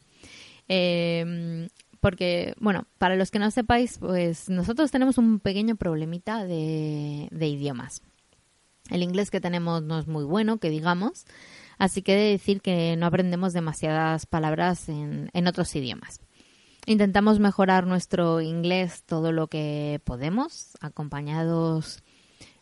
Eh, 0.70 1.68
porque, 2.00 2.54
bueno, 2.60 2.86
para 2.98 3.16
los 3.16 3.32
que 3.32 3.40
no 3.40 3.52
sepáis, 3.52 3.98
pues 3.98 4.50
nosotros 4.50 4.92
tenemos 4.92 5.18
un 5.18 5.40
pequeño 5.40 5.76
problemita 5.76 6.46
de, 6.46 7.30
idiomas. 7.32 8.02
El 8.90 9.04
inglés 9.04 9.30
que 9.30 9.42
tenemos 9.42 9.84
no 9.84 10.00
es 10.00 10.08
muy 10.08 10.24
bueno, 10.24 10.58
que 10.58 10.70
digamos, 10.70 11.26
así 11.78 12.02
que 12.02 12.14
he 12.14 12.18
de 12.18 12.32
decir 12.32 12.62
que 12.62 12.96
no 12.98 13.06
aprendemos 13.06 13.54
demasiadas 13.54 14.26
palabras 14.26 14.90
en, 14.90 15.30
en 15.34 15.48
otros 15.48 15.76
idiomas. 15.76 16.22
Intentamos 16.86 17.40
mejorar 17.40 17.86
nuestro 17.86 18.42
inglés 18.42 19.04
todo 19.06 19.32
lo 19.32 19.48
que 19.48 20.02
podemos, 20.06 20.76
acompañados 20.82 22.04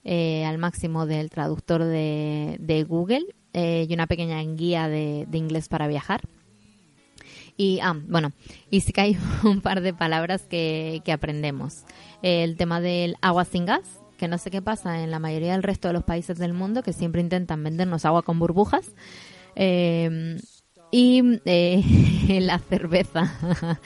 eh, 0.09 0.45
al 0.45 0.57
máximo 0.57 1.05
del 1.05 1.29
traductor 1.29 1.83
de, 1.83 2.85
Google 2.87 3.25
eh, 3.51 3.85
y 3.89 3.93
una 3.93 4.07
pequeña 4.07 4.41
guía 4.41 4.87
de, 4.87 5.27
inglés 5.33 5.67
para 5.67 5.87
viajar. 5.87 6.21
Y, 7.57 7.79
ah, 7.81 7.95
bueno, 8.07 8.31
y 8.69 8.81
sí 8.81 8.93
que 8.93 9.01
hay 9.01 9.17
un 9.43 9.61
par 9.61 9.81
de 9.81 9.93
palabras 9.93 10.43
que, 10.43 11.01
aprendemos. 11.11 11.83
El 12.21 12.55
tema 12.55 12.79
del 12.79 13.15
agua 13.21 13.45
sin 13.45 13.65
gas, 13.65 13.99
que 14.17 14.27
no 14.27 14.37
sé 14.37 14.51
qué 14.51 14.61
pasa 14.61 15.03
en 15.03 15.11
la 15.11 15.19
mayoría 15.19 15.53
del 15.53 15.63
resto 15.63 15.87
de 15.87 15.95
los 15.95 16.03
países 16.03 16.37
del 16.37 16.53
mundo, 16.53 16.83
que 16.83 16.93
siempre 16.93 17.21
intentan 17.21 17.63
vendernos 17.63 18.05
agua 18.05 18.21
con 18.21 18.39
burbujas. 18.39 18.93
Eh, 19.55 20.37
y 20.91 21.21
eh, 21.45 22.39
la 22.41 22.59
cerveza. 22.59 23.33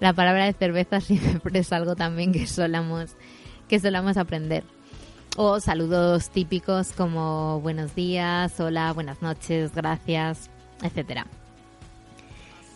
la 0.00 0.12
palabra 0.12 0.46
de 0.46 0.52
cerveza 0.52 1.00
siempre 1.00 1.60
es 1.60 1.72
algo 1.72 1.94
también 1.94 2.32
que 2.32 2.46
solamos, 2.46 3.16
que 3.68 3.78
solamos 3.78 4.16
aprender. 4.16 4.64
O 5.36 5.60
saludos 5.60 6.30
típicos 6.30 6.92
como 6.92 7.60
buenos 7.60 7.94
días, 7.94 8.58
hola, 8.58 8.92
buenas 8.92 9.22
noches, 9.22 9.72
gracias, 9.72 10.50
etcétera. 10.82 11.26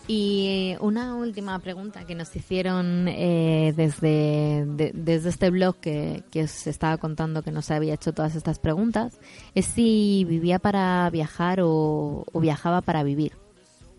Y 0.07 0.77
una 0.81 1.15
última 1.15 1.59
pregunta 1.61 2.05
que 2.05 2.15
nos 2.15 2.35
hicieron 2.37 3.09
eh, 3.09 3.73
desde, 3.75 4.67
desde 4.93 5.29
este 5.31 5.49
blog 5.49 5.77
que, 5.77 6.23
que, 6.31 6.45
os 6.45 6.67
estaba 6.67 6.99
contando 6.99 7.43
que 7.43 7.51
nos 7.51 7.71
había 7.71 7.95
hecho 7.95 8.13
todas 8.13 8.35
estas 8.35 8.59
preguntas 8.59 9.19
es 9.55 9.65
si 9.65 10.27
vivía 10.29 10.59
para 10.59 11.09
viajar 11.09 11.61
o 11.63 12.25
viajaba 12.35 12.83
para 12.83 13.03
vivir. 13.03 13.33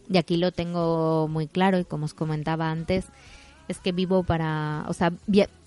Y 0.10 0.18
aquí 0.18 0.38
lo 0.38 0.52
tengo 0.52 1.28
muy 1.28 1.48
claro 1.48 1.80
y 1.80 1.86
como 1.86 2.06
os 2.06 2.13
comentaba 2.13 2.70
antes, 2.70 3.06
es 3.68 3.80
que 3.80 3.91
vivo 3.91 4.24
para, 4.24 4.86
o 4.88 4.94
sea, 4.94 5.12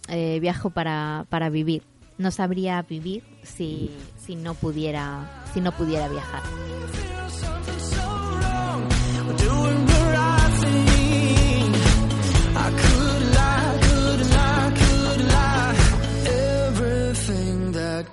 eh, 0.09 0.39
viajo 0.41 0.71
para, 0.71 1.27
para 1.29 1.51
vivir. 1.51 1.83
No 2.17 2.31
sabría 2.31 2.83
vivir 2.83 3.23
si, 3.43 3.91
si 4.19 4.37
no 4.37 4.55
pudiera, 4.55 5.45
si 5.53 5.61
no 5.61 5.73
pudiera 5.73 6.09
viajar. 6.09 6.43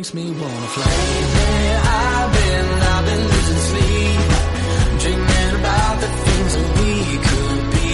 Makes 0.00 0.14
me 0.14 0.30
wanna 0.30 0.68
fly. 0.74 0.84
I've 1.92 2.32
been, 2.32 2.68
I've 2.92 3.04
been 3.04 3.22
losing 3.32 3.62
sleep, 3.68 4.20
dreaming 5.02 5.52
about 5.60 5.96
the 6.00 6.10
things 6.24 6.52
that 6.56 6.68
we 6.78 6.92
could 7.28 7.62
be. 7.76 7.90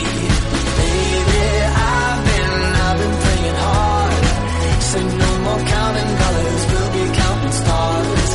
Baby, 0.78 1.46
I've 1.90 2.22
been, 2.28 2.54
I've 2.86 2.98
been 3.02 3.16
praying 3.24 3.58
hard. 3.66 4.24
Say 4.90 5.02
no 5.22 5.30
more 5.46 5.62
counting 5.74 6.12
dollars, 6.22 6.62
we'll 6.70 6.90
be 6.96 7.04
counting 7.18 7.54
stars. 7.60 8.30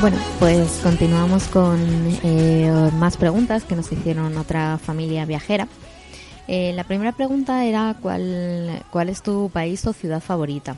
Bueno, 0.00 0.18
pues 0.38 0.80
continuamos 0.82 1.48
con 1.48 1.78
eh, 2.22 2.90
más 2.94 3.18
preguntas 3.18 3.64
que 3.64 3.76
nos 3.76 3.92
hicieron 3.92 4.38
otra 4.38 4.78
familia 4.78 5.26
viajera. 5.26 5.68
Eh, 6.48 6.72
la 6.74 6.84
primera 6.84 7.12
pregunta 7.12 7.62
era 7.66 7.94
¿cuál, 8.00 8.82
cuál 8.90 9.10
es 9.10 9.20
tu 9.20 9.50
país 9.50 9.86
o 9.86 9.92
ciudad 9.92 10.22
favorita. 10.22 10.76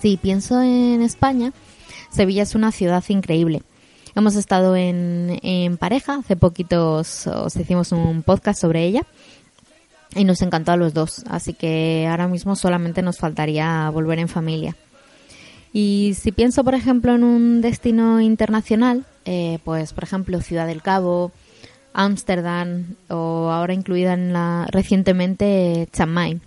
Si 0.00 0.16
pienso 0.16 0.60
en 0.60 1.02
España, 1.02 1.52
Sevilla 2.10 2.42
es 2.42 2.54
una 2.54 2.72
ciudad 2.72 3.04
increíble. 3.08 3.62
Hemos 4.14 4.36
estado 4.36 4.76
en, 4.76 5.76
pareja, 5.78 6.16
hace 6.16 6.36
poquito 6.36 6.94
os, 6.94 7.28
hicimos 7.54 7.92
un 7.92 8.22
podcast 8.22 8.60
sobre 8.60 8.84
ella 8.84 9.02
y 10.14 10.24
nos 10.24 10.40
encantó 10.40 10.72
a 10.72 10.76
los 10.76 10.94
dos, 10.94 11.22
así 11.28 11.52
que 11.52 12.06
ahora 12.08 12.26
mismo 12.26 12.56
solamente 12.56 13.02
nos 13.02 13.18
faltaría 13.18 13.90
volver 13.90 14.18
en 14.18 14.28
familia. 14.28 14.74
Y 15.72 16.14
si 16.18 16.32
pienso, 16.32 16.64
por 16.64 16.74
ejemplo, 16.74 17.14
en 17.14 17.24
un 17.24 17.60
destino 17.60 18.20
internacional, 18.22 19.04
eh, 19.26 19.58
pues 19.64 19.92
por 19.92 20.04
ejemplo 20.04 20.40
Ciudad 20.40 20.66
del 20.66 20.80
Cabo, 20.80 21.32
Ámsterdam 21.92 22.94
o 23.08 23.50
ahora 23.50 23.74
incluida 23.74 24.14
en 24.14 24.32
la 24.32 24.66
recientemente 24.70 25.88
Chiang 25.92 26.40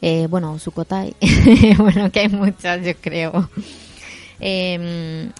eh, 0.00 0.26
bueno, 0.28 0.58
Sukhothai, 0.58 1.14
bueno, 1.78 2.10
que 2.10 2.20
hay 2.20 2.28
muchas, 2.28 2.84
yo 2.84 2.94
creo. 3.00 3.48
Em, 4.40 5.30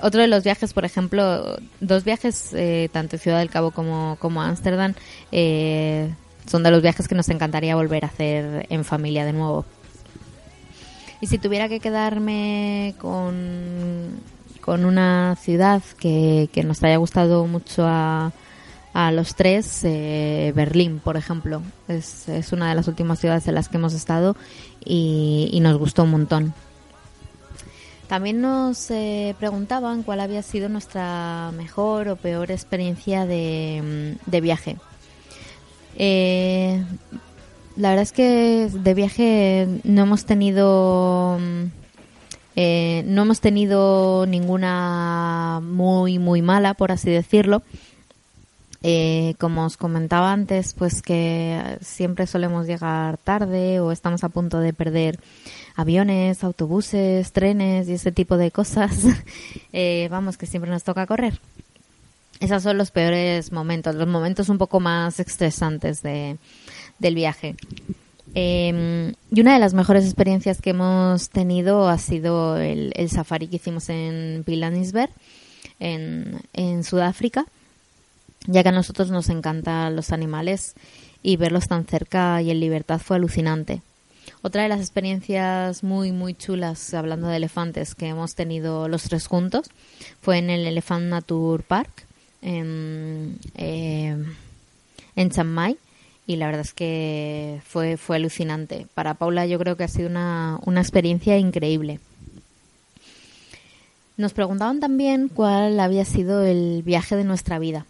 otro 0.00 0.20
de 0.20 0.28
los 0.28 0.44
viajes, 0.44 0.72
por 0.72 0.84
ejemplo, 0.84 1.58
dos 1.80 2.04
viajes, 2.04 2.52
eh, 2.54 2.88
tanto 2.92 3.18
Ciudad 3.18 3.38
del 3.38 3.50
Cabo 3.50 3.70
como, 3.70 4.16
como 4.18 4.42
Ámsterdam, 4.42 4.94
eh, 5.30 6.12
son 6.46 6.62
de 6.62 6.70
los 6.70 6.82
viajes 6.82 7.06
que 7.06 7.14
nos 7.14 7.28
encantaría 7.28 7.76
volver 7.76 8.04
a 8.04 8.08
hacer 8.08 8.66
en 8.70 8.84
familia 8.84 9.24
de 9.24 9.32
nuevo. 9.32 9.64
Y 11.20 11.26
si 11.26 11.38
tuviera 11.38 11.68
que 11.68 11.80
quedarme 11.80 12.94
con, 12.98 14.20
con 14.62 14.84
una 14.86 15.36
ciudad 15.36 15.82
que, 15.98 16.48
que 16.52 16.64
nos 16.64 16.82
haya 16.82 16.96
gustado 16.96 17.46
mucho 17.46 17.84
a, 17.86 18.32
a 18.92 19.12
los 19.12 19.34
tres 19.34 19.84
eh, 19.84 20.52
Berlín, 20.54 21.00
por 21.02 21.16
ejemplo. 21.16 21.62
Es, 21.88 22.28
es, 22.28 22.52
una 22.52 22.68
de 22.68 22.74
las 22.74 22.88
últimas 22.88 23.20
ciudades 23.20 23.46
en 23.46 23.54
las 23.54 23.68
que 23.68 23.76
hemos 23.76 23.94
estado 23.94 24.36
y, 24.84 25.58
nos 25.62 25.78
gustó 25.78 26.04
un 26.04 26.10
montón. 26.10 26.54
También 28.08 28.40
nos 28.40 28.90
eh, 28.90 29.36
preguntaban 29.38 30.02
cuál 30.02 30.20
había 30.20 30.42
sido 30.42 30.68
nuestra 30.68 31.52
mejor 31.56 32.08
o 32.08 32.16
peor 32.16 32.50
experiencia 32.50 33.24
de, 33.24 34.16
viaje. 34.42 34.76
Eh, 35.96 36.82
la 37.76 37.90
verdad 37.90 38.02
es 38.02 38.12
que 38.12 38.68
de 38.72 38.94
viaje 38.94 39.68
no 39.84 40.02
hemos 40.02 40.24
tenido 40.24 41.38
eh, 42.56 43.02
no 43.06 43.22
hemos 43.22 43.40
tenido 43.40 44.26
ninguna 44.26 45.60
muy 45.62 46.18
muy 46.18 46.42
mala 46.42 46.74
por 46.74 46.92
así 46.92 47.10
decirlo 47.10 47.62
eh, 48.82 49.34
como 49.38 49.64
os 49.64 49.76
comentaba 49.76 50.32
antes 50.32 50.74
pues 50.74 51.02
que 51.02 51.78
siempre 51.80 52.26
solemos 52.26 52.66
llegar 52.66 53.18
tarde 53.18 53.80
o 53.80 53.92
estamos 53.92 54.24
a 54.24 54.28
punto 54.28 54.58
de 54.58 54.72
perder 54.72 55.18
aviones 55.76 56.42
autobuses 56.44 57.32
trenes 57.32 57.88
y 57.88 57.94
ese 57.94 58.12
tipo 58.12 58.36
de 58.36 58.50
cosas 58.50 59.04
eh, 59.72 60.08
vamos 60.10 60.36
que 60.36 60.46
siempre 60.46 60.70
nos 60.70 60.84
toca 60.84 61.06
correr 61.06 61.40
esos 62.40 62.62
son 62.62 62.78
los 62.78 62.90
peores 62.90 63.52
momentos 63.52 63.94
los 63.94 64.08
momentos 64.08 64.48
un 64.48 64.58
poco 64.58 64.80
más 64.80 65.20
estresantes 65.20 66.02
de 66.02 66.38
del 67.00 67.16
viaje. 67.16 67.56
Em, 68.34 69.12
y 69.32 69.40
una 69.40 69.54
de 69.54 69.58
las 69.58 69.74
mejores 69.74 70.04
experiencias 70.04 70.62
que 70.62 70.70
hemos 70.70 71.30
tenido 71.30 71.88
ha 71.88 71.98
sido 71.98 72.56
el, 72.58 72.92
safari 73.10 73.48
que 73.48 73.56
hicimos 73.56 73.88
en 73.88 74.44
Pilanisberg, 74.46 75.10
en, 75.80 76.40
en 76.52 76.84
Sudáfrica, 76.84 77.46
ya 78.46 78.62
que 78.62 78.68
a 78.68 78.72
nosotros 78.72 79.10
nos 79.10 79.28
encantan 79.28 79.96
los 79.96 80.12
animales 80.12 80.74
y 81.22 81.36
verlos 81.36 81.68
tan 81.68 81.84
cerca 81.84 82.40
y 82.42 82.50
en 82.50 82.60
libertad 82.60 82.98
fue 82.98 83.16
alucinante. 83.16 83.82
Otra 84.42 84.62
de 84.62 84.68
las 84.68 84.80
experiencias 84.80 85.82
muy, 85.82 86.12
muy 86.12 86.34
chulas, 86.34 86.94
hablando 86.94 87.28
de 87.28 87.36
elefantes, 87.36 87.94
que 87.94 88.08
hemos 88.08 88.34
tenido 88.34 88.88
los 88.88 89.02
tres 89.04 89.26
juntos, 89.26 89.70
fue 90.22 90.38
en 90.38 90.50
el 90.50 90.66
Elephant 90.66 91.06
Nature 91.06 91.62
Park, 91.62 92.06
en, 92.42 93.38
eh, 93.56 94.16
en 95.16 95.30
Chiang 95.30 95.48
Mai 95.48 95.78
y 96.26 96.36
la 96.36 96.46
verdad 96.46 96.62
es 96.62 96.72
que 96.72 97.60
fue, 97.66 97.96
fue 97.96 98.16
alucinante. 98.16 98.86
Para 98.94 99.14
Paula 99.14 99.46
yo 99.46 99.58
creo 99.58 99.76
que 99.76 99.84
ha 99.84 99.88
sido 99.88 100.08
una, 100.08 100.60
una 100.64 100.80
experiencia 100.80 101.36
increíble. 101.38 101.98
Nos 104.16 104.32
preguntaban 104.32 104.80
también 104.80 105.28
cuál 105.28 105.80
había 105.80 106.04
sido 106.04 106.44
el 106.44 106.82
viaje 106.84 107.16
de 107.16 107.24
nuestra 107.24 107.58
vida. 107.58 107.84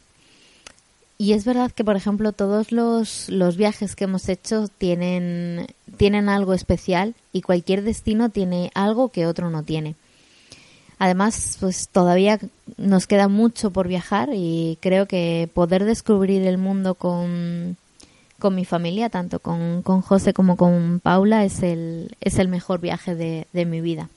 Y 1.20 1.34
es 1.34 1.44
verdad 1.44 1.70
que, 1.70 1.84
por 1.84 1.96
ejemplo, 1.96 2.32
todos 2.32 2.72
los, 2.72 3.28
los 3.28 3.58
viajes 3.58 3.94
que 3.94 4.04
hemos 4.04 4.26
hecho 4.30 4.68
tienen, 4.68 5.66
tienen 5.98 6.30
algo 6.30 6.54
especial 6.54 7.14
y 7.30 7.42
cualquier 7.42 7.82
destino 7.82 8.30
tiene 8.30 8.70
algo 8.74 9.10
que 9.10 9.26
otro 9.26 9.50
no 9.50 9.62
tiene. 9.62 9.96
Además, 10.98 11.58
pues 11.60 11.90
todavía 11.90 12.40
nos 12.78 13.06
queda 13.06 13.28
mucho 13.28 13.70
por 13.70 13.86
viajar 13.86 14.30
y 14.32 14.78
creo 14.80 15.04
que 15.04 15.50
poder 15.52 15.84
descubrir 15.84 16.40
el 16.46 16.56
mundo 16.56 16.94
con, 16.94 17.76
con 18.38 18.54
mi 18.54 18.64
familia, 18.64 19.10
tanto 19.10 19.40
con, 19.40 19.82
con 19.82 20.00
José 20.00 20.32
como 20.32 20.56
con 20.56 21.00
Paula, 21.00 21.44
es 21.44 21.62
el, 21.62 22.16
es 22.22 22.38
el 22.38 22.48
mejor 22.48 22.80
viaje 22.80 23.14
de, 23.14 23.46
de 23.52 23.66
mi 23.66 23.82
vida. 23.82 24.08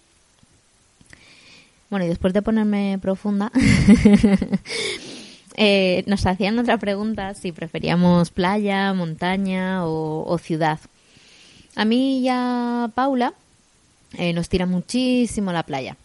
Bueno, 1.90 2.06
y 2.06 2.08
después 2.08 2.34
de 2.34 2.42
ponerme 2.42 2.98
profunda, 3.02 3.52
eh, 5.56 6.04
nos 6.08 6.26
hacían 6.26 6.60
otra 6.60 6.78
pregunta 6.78 7.34
si 7.34 7.52
preferíamos 7.52 8.32
playa, 8.32 8.94
montaña 8.94 9.86
o, 9.86 10.38
ciudad. 10.38 10.80
A 11.76 11.86
mí 11.86 12.20
y 12.20 12.28
a 12.30 12.90
Paula 12.94 13.34
eh, 14.18 14.34
nos 14.34 14.50
tira 14.50 14.66
muchísimo 14.66 15.52
la 15.52 15.64
playa. 15.64 15.98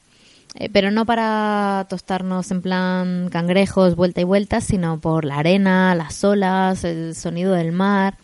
Eh, 0.55 0.71
pero 0.73 0.91
no 0.91 1.05
para 1.05 1.87
tostarnos 1.89 2.51
en 2.51 2.63
plan 2.63 3.29
cangrejos, 3.31 3.97
vuelta 3.97 4.21
y 4.21 4.25
vuelta, 4.25 4.61
sino 4.61 4.99
por 4.99 5.25
la 5.25 5.39
arena, 5.39 5.95
las 5.95 6.25
olas, 6.25 6.85
el 6.85 7.15
sonido 7.15 7.53
del 7.53 7.73
mar. 7.73 8.17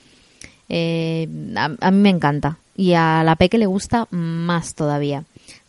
Eh, 0.69 1.29
a, 1.57 1.91
mí 1.91 1.99
me 1.99 2.11
encanta 2.11 2.57
y 2.75 2.95
a 2.95 3.23
la 3.23 3.37
Peque 3.37 3.59
le 3.59 3.67
gusta 3.67 4.09
más 4.11 4.75
todavía. 4.75 5.25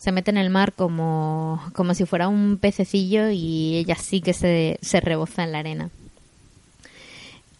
Se 0.06 0.12
mete 0.12 0.30
en 0.30 0.36
el 0.36 0.50
mar 0.50 0.72
como, 0.72 1.60
como 1.72 1.92
si 1.92 2.04
fuera 2.04 2.28
un 2.28 2.58
pececillo 2.58 3.28
y 3.28 3.74
ella 3.78 3.96
sí 3.96 4.20
que 4.20 4.34
se, 4.34 4.78
se 4.80 5.00
reboza 5.00 5.42
en 5.42 5.50
la 5.50 5.58
arena. 5.58 5.90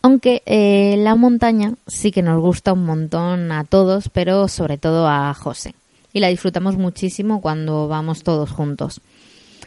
Aunque 0.01 0.45
eh, 0.47 0.95
la 0.99 1.17
montaña 1.17 1.75
sí 1.89 2.13
que 2.13 2.23
nos 2.23 2.41
gusta 2.41 2.73
un 2.73 2.85
montón 2.85 3.51
a 3.51 3.65
todos, 3.65 4.11
pero 4.11 4.47
sobre 4.47 4.79
todo 4.79 5.09
a 5.09 5.35
José 5.35 5.75
y 6.13 6.21
la 6.21 6.29
disfrutamos 6.29 6.77
muchísimo 6.77 7.41
cuando 7.41 7.89
vamos 7.89 8.23
todos 8.23 8.53
juntos. 8.53 9.01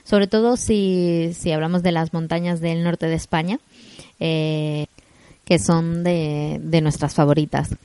Sobre 0.05 0.27
todo 0.27 0.55
si, 0.55 1.31
si 1.33 1.51
hablamos 1.51 1.83
de 1.83 1.91
las 1.91 2.13
montañas 2.13 2.61
del 2.61 2.85
norte 2.85 3.07
de 3.07 3.15
España, 3.15 3.59
eh, 4.21 4.85
que 5.43 5.59
son 5.59 6.05
de, 6.05 6.61
de 6.63 6.79
nuestras 6.79 7.13
favoritas. 7.13 7.75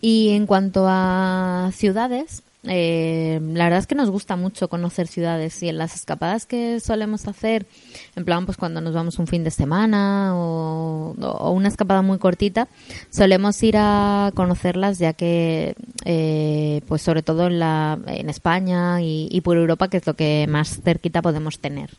Y 0.00 0.28
en 0.28 0.46
cuanto 0.46 0.86
a 0.86 1.72
ciudades, 1.74 2.44
eh, 2.64 3.40
la 3.42 3.64
verdad 3.64 3.80
es 3.80 3.86
que 3.88 3.96
nos 3.96 4.10
gusta 4.10 4.36
mucho 4.36 4.68
conocer 4.68 5.08
ciudades 5.08 5.60
y 5.64 5.68
en 5.68 5.78
las 5.78 5.96
escapadas 5.96 6.46
que 6.46 6.78
solemos 6.78 7.26
hacer, 7.26 7.66
en 8.14 8.24
plan 8.24 8.46
pues 8.46 8.56
cuando 8.56 8.80
nos 8.80 8.94
vamos 8.94 9.18
un 9.18 9.26
fin 9.26 9.42
de 9.42 9.50
semana 9.50 10.32
o, 10.36 11.14
una 11.52 11.68
escapada 11.68 12.02
muy 12.02 12.18
cortita, 12.18 12.68
solemos 13.10 13.60
ir 13.64 13.76
a 13.78 14.30
conocerlas 14.34 14.98
ya 14.98 15.12
que 15.12 15.74
eh, 16.04 16.82
pues 16.86 17.02
sobre 17.02 17.22
todo 17.22 17.48
en, 17.48 17.58
la, 17.58 17.98
en 18.06 18.30
España 18.30 19.02
y, 19.02 19.28
y 19.30 19.40
por 19.40 19.56
Europa 19.56 19.88
que 19.88 19.96
es 19.96 20.06
lo 20.06 20.14
que 20.14 20.46
más 20.48 20.80
cerquita 20.82 21.20
podemos 21.20 21.58
tener. 21.58 21.90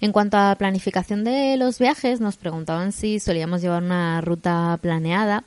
En 0.00 0.12
cuanto 0.12 0.36
a 0.36 0.54
planificación 0.56 1.24
de 1.24 1.56
los 1.56 1.78
viajes, 1.78 2.20
nos 2.20 2.36
preguntaban 2.36 2.92
si 2.92 3.18
solíamos 3.18 3.62
llevar 3.62 3.82
una 3.82 4.20
ruta 4.20 4.78
planeada 4.80 5.42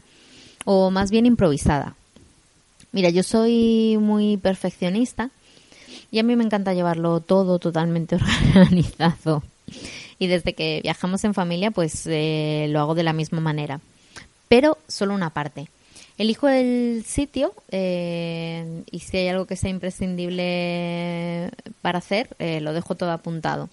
o 0.66 0.92
más 0.92 1.12
bien 1.12 1.26
improvisada. 1.26 1.96
Mira, 2.92 3.10
yo 3.10 3.22
soy 3.22 3.98
muy 4.00 4.38
perfeccionista 4.38 5.30
y 6.12 6.20
a 6.20 6.24
mí 6.24 6.36
me 6.36 6.44
encanta 6.44 6.74
llevarlo 6.74 7.20
todo 7.20 7.60
totalmente 7.60 8.16
organizado. 8.56 9.44
Y 10.18 10.28
desde 10.28 10.54
que 10.54 10.82
viajamos 10.82 11.24
en 11.24 11.34
familia, 11.34 11.72
pues 11.72 12.04
eh, 12.08 12.68
lo 12.70 12.80
hago 12.80 12.96
de 12.96 13.04
la 13.04 13.14
misma 13.14 13.40
manera. 13.42 13.80
Pero 14.48 14.78
solo 14.88 15.14
una 15.14 15.30
parte. 15.30 15.68
Elijo 16.18 16.50
el 16.50 17.06
sitio 17.06 17.54
eh, 17.72 18.84
y 18.92 19.00
si 19.00 19.18
hay 19.18 19.28
algo 19.30 19.46
que 19.46 19.56
sea 19.56 19.70
imprescindible 19.70 21.52
para 21.82 22.00
hacer, 22.00 22.36
eh, 22.40 22.60
lo 22.60 22.74
dejo 22.74 22.96
todo 22.96 23.12
apuntado. 23.12 23.70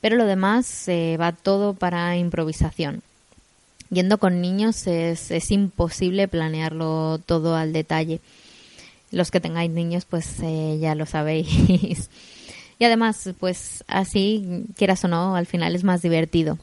Pero 0.00 0.16
lo 0.16 0.24
demás 0.24 0.86
va 0.88 1.32
todo 1.32 1.74
para 1.74 2.16
improvisación. 2.16 3.02
Yendo 3.90 4.18
con 4.18 4.40
niños 4.40 4.86
es, 4.86 5.30
es 5.30 5.50
imposible 5.50 6.28
planearlo 6.28 7.20
todo 7.26 7.56
al 7.56 7.72
detalle 7.72 8.20
los 9.12 9.30
que 9.30 9.40
tengáis 9.40 9.70
niños, 9.70 10.04
pues 10.04 10.40
eh, 10.42 10.78
ya 10.80 10.94
lo 10.94 11.06
sabéis. 11.06 11.48
y 12.78 12.84
además, 12.84 13.30
pues 13.38 13.84
así, 13.86 14.64
quieras 14.76 15.04
o 15.04 15.08
no, 15.08 15.36
al 15.36 15.46
final 15.46 15.74
es 15.74 15.84
más 15.84 16.02
divertido. 16.02 16.58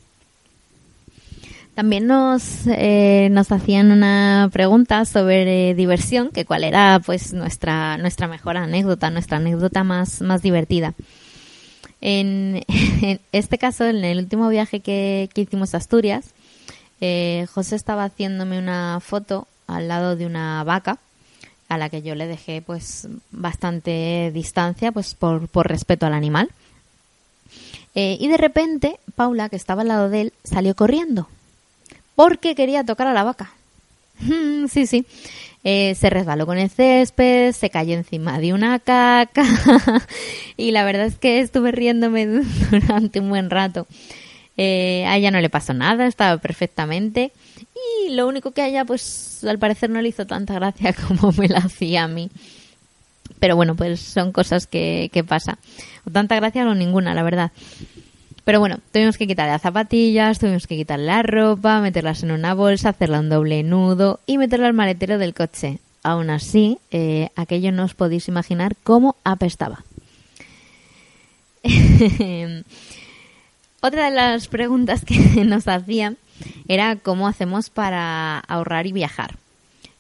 También 1.76 2.08
nos, 2.08 2.68
eh, 2.68 3.30
nos 3.32 3.54
hacían 3.54 3.92
una 3.92 4.50
pregunta 4.52 5.06
sobre 5.06 5.74
diversión, 5.76 6.30
que 6.30 6.44
cuál 6.44 6.66
era 6.66 7.00
pues 7.06 7.32
nuestra, 7.32 7.98
nuestra 7.98 8.28
mejor 8.28 8.58
anécdota, 8.58 9.10
nuestra 9.12 9.38
anécdota 9.38 9.86
más, 9.86 10.22
más 10.22 10.42
divertida. 10.42 10.94
En, 12.02 12.66
este 13.32 13.58
caso, 13.58 13.86
en 13.86 14.04
el 14.04 14.18
último 14.18 14.50
viaje 14.50 14.82
que, 14.82 15.30
hicimos 15.36 15.74
a 15.74 15.78
Asturias, 15.78 16.34
eh, 17.00 17.48
José 17.54 17.78
estaba 17.78 18.04
haciéndome 18.04 18.60
una 18.60 19.00
foto 19.00 19.48
al 19.68 19.88
lado 19.88 20.16
de 20.16 20.26
una 20.26 20.64
vaca 20.66 20.98
a 21.70 21.78
la 21.78 21.90
que 21.90 22.02
yo 22.02 22.16
le 22.16 22.28
dejé 22.28 22.62
pues 22.62 23.08
bastante 23.32 24.32
distancia 24.34 24.92
pues 24.92 25.16
por, 25.16 25.48
por 25.48 25.68
respeto 25.68 26.06
al 26.06 26.14
animal. 26.14 26.50
Eh, 27.96 28.18
y 28.20 28.28
de 28.28 28.38
repente 28.38 29.00
Paula, 29.16 29.50
que 29.50 29.56
estaba 29.56 29.84
al 29.84 29.88
lado 29.88 30.10
de 30.10 30.22
él, 30.22 30.34
salió 30.44 30.76
corriendo 30.76 31.28
porque 32.16 32.54
quería 32.54 32.84
tocar 32.84 33.08
a 33.08 33.14
la 33.14 33.24
vaca. 33.24 33.54
sí, 34.70 34.86
sí. 34.86 35.06
Eh, 35.64 35.96
se 35.96 36.10
resbaló 36.10 36.46
con 36.46 36.58
el 36.58 36.70
césped, 36.70 37.52
se 37.52 37.70
cayó 37.70 37.94
encima 37.94 38.40
de 38.40 38.54
una 38.54 38.80
caca 38.80 39.44
y 40.58 40.72
la 40.72 40.86
verdad 40.86 41.06
es 41.06 41.18
que 41.18 41.40
estuve 41.42 41.72
riéndome 41.72 42.26
durante 42.72 43.20
un 43.20 43.30
buen 43.30 43.50
rato. 43.50 43.86
Eh, 44.62 45.06
a 45.08 45.16
ella 45.16 45.32
no 45.32 45.40
le 45.40 45.50
pasó 45.50 45.74
nada, 45.74 46.06
estaba 46.06 46.38
perfectamente 46.38 47.32
y 48.06 48.12
lo 48.14 48.28
único 48.28 48.52
que 48.52 48.62
a 48.62 48.68
ella 48.68 48.84
pues 48.84 49.42
al 49.46 49.58
parecer 49.58 49.90
no 49.90 50.02
le 50.02 50.10
hizo 50.10 50.28
tanta 50.28 50.56
gracia 50.56 50.94
como 51.08 51.32
me 51.32 51.48
la 51.48 51.60
hacía 51.60 52.04
a 52.04 52.08
mí. 52.10 52.30
Pero 53.40 53.56
bueno, 53.56 53.76
pues 53.76 54.02
son 54.02 54.34
cosas 54.34 54.68
que, 54.68 55.24
pasa. 55.26 55.60
O 56.06 56.12
tanta 56.12 56.36
gracia 56.36 56.68
o 56.68 56.76
ninguna, 56.76 57.14
la 57.14 57.24
verdad. 57.24 57.52
Pero 58.44 58.60
bueno, 58.60 58.80
tuvimos 58.92 59.18
que 59.18 59.28
quitarle 59.28 59.54
las 59.54 59.62
zapatillas, 59.62 60.40
tuvimos 60.40 60.68
que 60.68 60.76
quitarle 60.76 61.06
la 61.06 61.24
ropa, 61.24 61.80
meterlas 61.80 62.24
en 62.24 62.32
una 62.32 62.54
bolsa, 62.54 62.90
hacerla 62.90 63.22
un 63.22 63.30
doble 63.30 63.64
nudo 63.64 64.20
y 64.26 64.38
meterla 64.38 64.68
al 64.68 64.74
maletero 64.74 65.18
del 65.20 65.34
coche. 65.34 65.80
Aún 66.04 66.30
así, 66.30 66.80
eh, 66.92 67.30
aquello 67.38 67.72
no 67.72 67.86
os 67.86 67.94
podéis 67.94 68.28
imaginar 68.28 68.76
cómo 68.84 69.16
apestaba. 69.24 69.86
Otra 73.82 74.06
de 74.06 74.16
las 74.16 74.48
preguntas 74.48 75.06
que 75.06 75.16
nos 75.46 75.68
hacían 75.68 76.18
era 76.68 76.96
cómo 76.98 77.28
hacemos 77.28 77.70
para 77.70 78.40
ahorrar 78.40 78.88
y 78.88 78.92
viajar. 78.92 79.36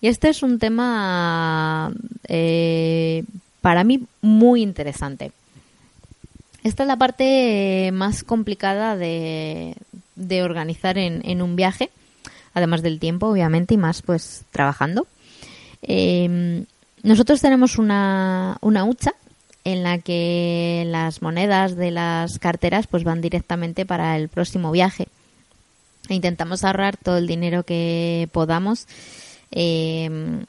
Y 0.01 0.07
este 0.07 0.29
es 0.29 0.43
un 0.43 0.59
tema 0.59 1.91
eh, 2.27 3.23
para 3.61 3.83
mí 3.83 4.03
muy 4.21 4.61
interesante. 4.61 5.31
Esta 6.63 6.83
es 6.83 6.87
la 6.87 6.97
parte 6.97 7.89
más 7.93 8.23
complicada 8.23 8.97
de, 8.97 9.75
organizar 10.43 10.97
en, 10.97 11.41
un 11.41 11.55
viaje, 11.55 11.89
además 12.53 12.81
del 12.81 12.99
tiempo, 12.99 13.27
obviamente, 13.27 13.75
y 13.75 13.77
más 13.77 14.01
pues 14.01 14.43
trabajando. 14.51 15.07
Em, 15.81 16.65
nosotros 17.03 17.39
tenemos 17.39 17.77
una, 17.77 18.57
una 18.59 18.83
hucha 18.83 19.13
en 19.73 19.83
la 19.83 19.99
que 19.99 20.83
las 20.87 21.21
monedas 21.21 21.75
de 21.75 21.91
las 21.91 22.39
carteras 22.39 22.87
pues 22.87 23.03
van 23.03 23.21
directamente 23.21 23.85
para 23.85 24.17
el 24.17 24.29
próximo 24.29 24.71
viaje. 24.71 25.07
E 26.09 26.15
intentamos 26.15 26.63
ahorrar 26.63 26.97
todo 26.97 27.17
el 27.17 27.27
dinero 27.27 27.63
que 27.63 28.29
podamos, 28.31 28.87
em, 29.51 30.45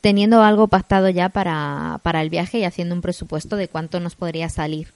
teniendo 0.00 0.42
algo 0.42 0.68
pactado 0.68 1.08
ya 1.08 1.28
para, 1.28 2.00
para 2.02 2.22
el 2.22 2.30
viaje 2.30 2.58
y 2.58 2.64
haciendo 2.64 2.94
un 2.94 3.02
presupuesto 3.02 3.56
de 3.56 3.68
cuánto 3.68 4.00
nos 4.00 4.16
podría 4.16 4.48
salir. 4.48 4.88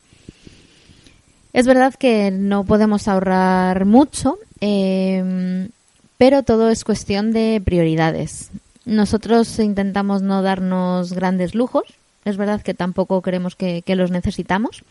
Es 1.53 1.67
verdad 1.67 1.95
que 1.95 2.31
no 2.31 2.65
podemos 2.65 3.09
ahorrar 3.09 3.87
mucho, 3.87 4.39
em, 4.61 5.71
pero 6.19 6.43
todo 6.43 6.69
es 6.69 6.85
cuestión 6.85 7.33
de 7.33 7.63
prioridades. 7.65 8.51
Nosotros 8.85 9.59
intentamos 9.59 10.21
no 10.21 10.43
darnos 10.43 11.13
grandes 11.13 11.55
lujos, 11.55 11.85
es 12.27 12.37
verdad 12.37 12.61
que 12.61 12.75
tampoco 12.75 13.23
creemos 13.23 13.55
que, 13.55 13.83
los 13.87 14.11
necesitamos. 14.11 14.83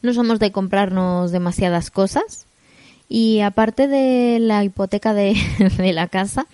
No 0.00 0.14
somos 0.14 0.38
de 0.38 0.52
comprarnos 0.52 1.30
demasiadas 1.30 1.90
cosas 1.90 2.46
y 3.10 3.40
aparte 3.40 3.88
de 3.88 4.38
la 4.40 4.64
hipoteca 4.64 5.12
de, 5.14 5.36
la 5.92 6.08
casa, 6.08 6.46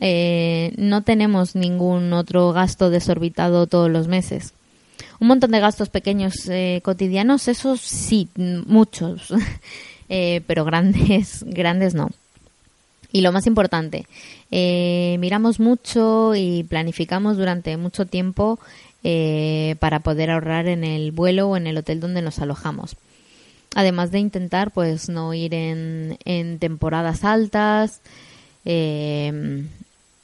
eh, 0.00 0.74
no 0.76 1.02
tenemos 1.02 1.54
ningún 1.54 2.12
otro 2.12 2.52
gasto 2.52 2.90
desorbitado 2.90 3.68
todos 3.68 3.88
los 3.88 4.08
meses. 4.08 4.54
Un 5.20 5.28
montón 5.28 5.52
de 5.52 5.60
gastos 5.60 5.88
pequeños 5.88 6.48
eh, 6.48 6.80
cotidianos, 6.82 7.46
esos 7.46 7.80
sí, 7.80 8.28
muchos, 8.34 9.32
eh, 10.08 10.42
pero 10.48 10.64
grandes, 10.64 11.44
grandes 11.46 11.94
no. 11.94 12.10
Y 13.12 13.22
lo 13.22 13.32
más 13.32 13.46
importante, 13.46 14.06
eh, 14.50 15.16
miramos 15.18 15.58
mucho 15.58 16.34
y 16.34 16.62
planificamos 16.64 17.36
durante 17.36 17.76
mucho 17.76 18.06
tiempo 18.06 18.58
para 19.80 20.00
poder 20.00 20.30
ahorrar 20.30 20.68
en 20.68 20.84
el 20.84 21.10
vuelo 21.10 21.48
o 21.48 21.56
en 21.56 21.66
el 21.66 21.78
hotel 21.78 22.00
donde 22.00 22.20
nos 22.20 22.38
alojamos. 22.38 22.96
Además 23.74 24.10
de 24.10 24.18
intentar, 24.18 24.72
pues, 24.72 25.08
no 25.08 25.32
ir 25.32 25.54
en, 25.54 26.18
en 26.26 26.58
temporadas 26.58 27.24
altas, 27.24 28.02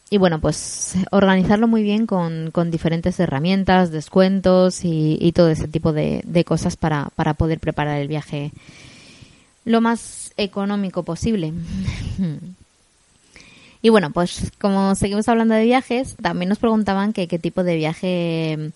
y 0.08 0.18
bueno, 0.18 0.40
pues 0.40 0.94
organizarlo 1.10 1.66
muy 1.66 1.82
bien 1.82 2.06
con, 2.06 2.50
con 2.52 2.70
diferentes 2.70 3.18
herramientas, 3.18 3.90
descuentos 3.90 4.80
y, 4.84 5.32
todo 5.34 5.48
ese 5.48 5.66
tipo 5.66 5.92
de, 5.92 6.44
cosas 6.46 6.76
para, 6.76 7.10
para 7.16 7.34
poder 7.34 7.58
preparar 7.58 8.00
el 8.00 8.08
viaje 8.08 8.52
lo 9.64 9.80
más 9.80 10.32
económico 10.36 11.02
posible. 11.02 11.52
y 13.86 13.88
bueno, 13.88 14.10
pues 14.10 14.50
como 14.60 14.96
seguimos 14.96 15.28
hablando 15.28 15.54
de 15.54 15.62
viajes, 15.62 16.16
también 16.20 16.48
nos 16.48 16.58
preguntaban 16.58 17.12
que 17.12 17.28
qué 17.28 17.38
tipo 17.38 17.62
de 17.62 17.76
viaje 17.76 18.72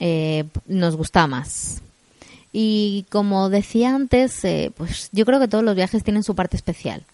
eh, 0.00 0.44
nos 0.66 0.96
gusta 0.96 1.28
más. 1.28 1.82
Y 2.52 3.06
como 3.10 3.48
decía 3.48 3.94
antes, 3.94 4.44
eh, 4.44 4.72
pues 4.76 5.08
yo 5.12 5.24
creo 5.24 5.38
que 5.38 5.46
todos 5.46 5.62
los 5.62 5.76
viajes 5.76 6.02
tienen 6.02 6.24
su 6.24 6.34
parte 6.34 6.56
especial. 6.56 7.04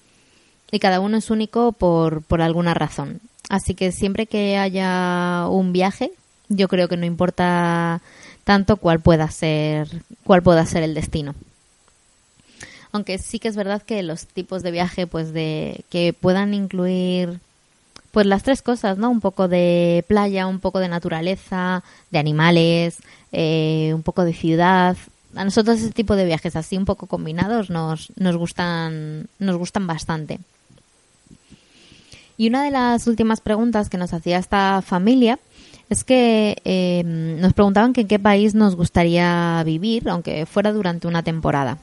Y 0.73 0.79
cada 0.79 0.99
uno 0.99 1.19
es 1.19 1.29
único 1.29 1.73
por, 1.73 2.23
por 2.23 2.41
alguna 2.41 2.73
razón. 2.73 3.21
Así 3.51 3.75
que 3.75 3.93
siempre 3.93 4.25
que 4.25 4.57
haya 4.57 5.47
un 5.51 5.75
viaje, 5.75 6.13
yo 6.49 6.69
creo 6.69 6.89
que 6.89 6.97
no 6.97 7.05
importa 7.05 8.01
tanto 8.45 8.79
cuál 8.79 9.01
pueda 9.01 9.31
ser, 9.31 9.89
cuál 10.25 10.43
pueda 10.43 10.65
ser 10.65 10.85
el 10.85 10.95
destino. 10.95 11.35
Aunque 12.93 13.19
sí 13.19 13.39
que 13.39 13.49
es 13.49 13.57
verdad 13.57 13.83
que 13.83 14.03
los 14.03 14.27
tipos 14.27 14.63
de 14.63 14.71
viaje, 14.71 15.07
pues 15.07 15.33
de 15.33 15.85
que 15.91 16.13
puedan 16.13 16.55
incluir 16.55 17.41
pues 18.11 18.27
las 18.27 18.43
tres 18.43 18.63
cosas, 18.63 18.99
¿no? 18.99 19.11
Un 19.11 19.21
poco 19.21 19.47
de 19.47 20.05
playa, 20.09 20.47
un 20.47 20.59
poco 20.59 20.81
de 20.81 20.89
naturaleza, 20.89 21.85
de 22.11 22.19
animales, 22.19 22.99
eh, 23.33 23.93
un 23.95 24.03
poco 24.03 24.25
de 24.25 24.33
ciudad. 24.33 24.97
A 25.37 25.45
nosotros 25.45 25.79
ese 25.79 25.93
tipo 25.93 26.17
de 26.17 26.25
viajes 26.25 26.57
así 26.57 26.77
un 26.77 26.85
poco 26.85 27.07
combinados 27.07 27.71
nos, 27.71 28.13
nos 28.17 28.37
gustan, 28.37 29.29
nos 29.39 29.57
gustan 29.57 29.87
bastante. 29.87 30.41
Y 32.37 32.49
una 32.49 32.65
de 32.65 32.71
las 32.71 33.07
últimas 33.07 33.41
preguntas 33.41 33.91
que 33.91 33.99
nos 33.99 34.13
hacía 34.13 34.39
esta 34.39 34.83
familia 34.83 35.39
es 35.91 36.05
que 36.05 36.57
eh, 36.65 37.03
nos 37.05 37.53
preguntaban 37.53 37.93
que 37.93 38.03
en 38.03 38.09
qué 38.09 38.19
país 38.19 38.55
nos 38.55 38.77
gustaría 38.77 39.63
vivir, 39.65 40.09
aunque 40.09 40.47
fuera 40.47 40.73
durante 40.73 41.07
una 41.07 41.23
temporada. 41.23 41.79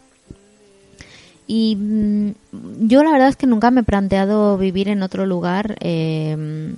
Y 1.48 1.76
mm, 1.76 2.32
yo 2.88 3.04
la 3.04 3.12
verdad 3.12 3.30
es 3.30 3.36
que 3.36 3.48
nunca 3.48 3.72
me 3.72 3.82
he 3.82 3.84
planteado 3.84 4.58
vivir 4.58 4.90
en 4.90 5.02
otro 5.02 5.26
lugar 5.26 5.78
eh, 5.80 6.74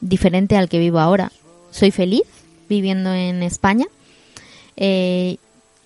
diferente 0.00 0.56
al 0.56 0.68
que 0.68 0.78
vivo 0.78 0.98
ahora. 0.98 1.32
Soy 1.70 1.90
feliz 1.90 2.24
viviendo 2.68 3.14
en 3.14 3.42
España. 3.42 3.86
Eh, 4.76 5.38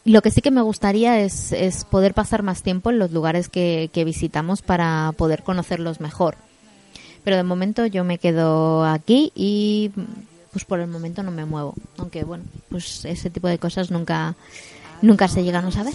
lo 0.04 0.20
que 0.22 0.30
sí 0.30 0.40
que 0.40 0.50
me 0.50 0.62
gustaría 0.62 1.20
es, 1.20 1.54
poder 1.90 2.14
pasar 2.14 2.42
más 2.42 2.62
tiempo 2.62 2.90
en 2.90 2.98
los 2.98 3.12
lugares 3.12 3.48
que 3.48 4.02
visitamos 4.04 4.62
para 4.62 5.12
poder 5.16 5.44
conocerlos 5.44 6.00
mejor. 6.00 6.36
Pero 7.24 7.36
de 7.36 7.42
momento 7.44 7.86
yo 7.86 8.04
me 8.04 8.18
quedo 8.18 8.84
aquí 8.84 9.32
y 9.34 9.92
pues 10.50 10.64
por 10.64 10.80
el 10.80 10.88
momento 10.88 11.22
no 11.22 11.30
me 11.30 11.44
muevo. 11.44 11.74
Aunque 11.98 12.24
bueno, 12.24 12.44
pues 12.68 13.04
ese 13.04 13.30
tipo 13.30 13.48
de 13.48 13.58
cosas 13.58 13.90
nunca, 13.90 14.34
nunca 15.00 15.28
se 15.28 15.44
llegan 15.44 15.66
a 15.66 15.70
saber. 15.70 15.94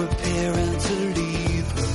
Preparing 0.00 0.74
to 0.78 0.94
leave 1.18 1.68
her. 1.78 1.90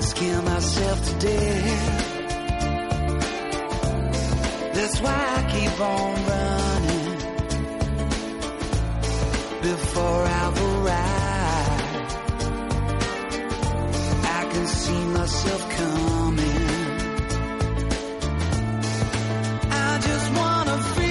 Scare 0.00 0.42
myself 0.42 0.98
to 1.08 1.14
death. 1.26 2.10
That's 4.74 5.00
why 5.00 5.20
I 5.38 5.40
keep 5.54 5.80
on 5.80 6.14
running 6.32 7.10
before 9.62 10.22
I've. 10.40 10.52
I 14.38 14.42
can 14.52 14.66
see 14.66 15.04
myself 15.18 15.62
coming. 15.70 16.22
running 20.72 21.01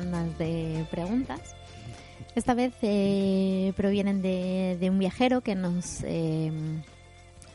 de 0.00 0.86
preguntas. 0.90 1.40
Esta 2.34 2.54
vez 2.54 2.72
eh, 2.82 3.72
provienen 3.76 4.22
de, 4.22 4.78
un 4.90 4.98
viajero 4.98 5.40
que 5.40 5.54
nos, 5.54 6.02
eh, 6.04 6.52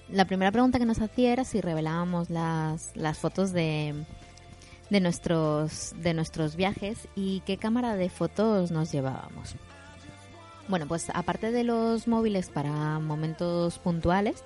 la 0.09 0.25
primera 0.25 0.51
pregunta 0.51 0.79
que 0.79 0.85
nos 0.85 0.99
hacía 0.99 1.31
era 1.31 1.43
si 1.45 1.61
revelábamos 1.61 2.29
las, 2.29 2.95
las 2.95 3.17
fotos 3.17 3.53
de, 3.53 3.93
de, 4.89 4.99
nuestros, 4.99 5.93
de 5.97 6.13
nuestros 6.13 6.55
viajes 6.55 7.07
y 7.15 7.41
qué 7.45 7.57
cámara 7.57 7.95
de 7.95 8.09
fotos 8.09 8.71
nos 8.71 8.91
llevábamos. 8.91 9.55
Bueno, 10.67 10.87
pues 10.87 11.09
aparte 11.13 11.51
de 11.51 11.63
los 11.63 12.07
móviles 12.07 12.49
para 12.49 12.99
momentos 12.99 13.79
puntuales, 13.79 14.43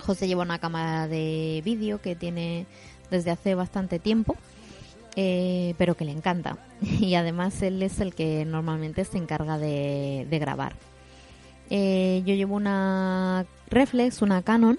José 0.00 0.28
lleva 0.28 0.42
una 0.42 0.58
cámara 0.58 1.08
de 1.08 1.60
vídeo 1.64 2.00
que 2.00 2.14
tiene 2.14 2.66
desde 3.10 3.30
hace 3.30 3.54
bastante 3.54 3.98
tiempo, 3.98 4.36
eh, 5.20 5.74
pero 5.78 5.96
que 5.96 6.04
le 6.04 6.12
encanta. 6.12 6.58
Y 7.00 7.16
además 7.16 7.60
él 7.62 7.82
es 7.82 7.98
el 7.98 8.14
que 8.14 8.44
normalmente 8.44 9.04
se 9.04 9.18
encarga 9.18 9.58
de, 9.58 10.26
grabar. 10.30 10.74
Eh, 11.70 12.22
yo 12.24 12.34
llevo 12.36 12.54
una 12.54 13.44
reflex, 13.68 14.22
una 14.22 14.42
Canon, 14.42 14.78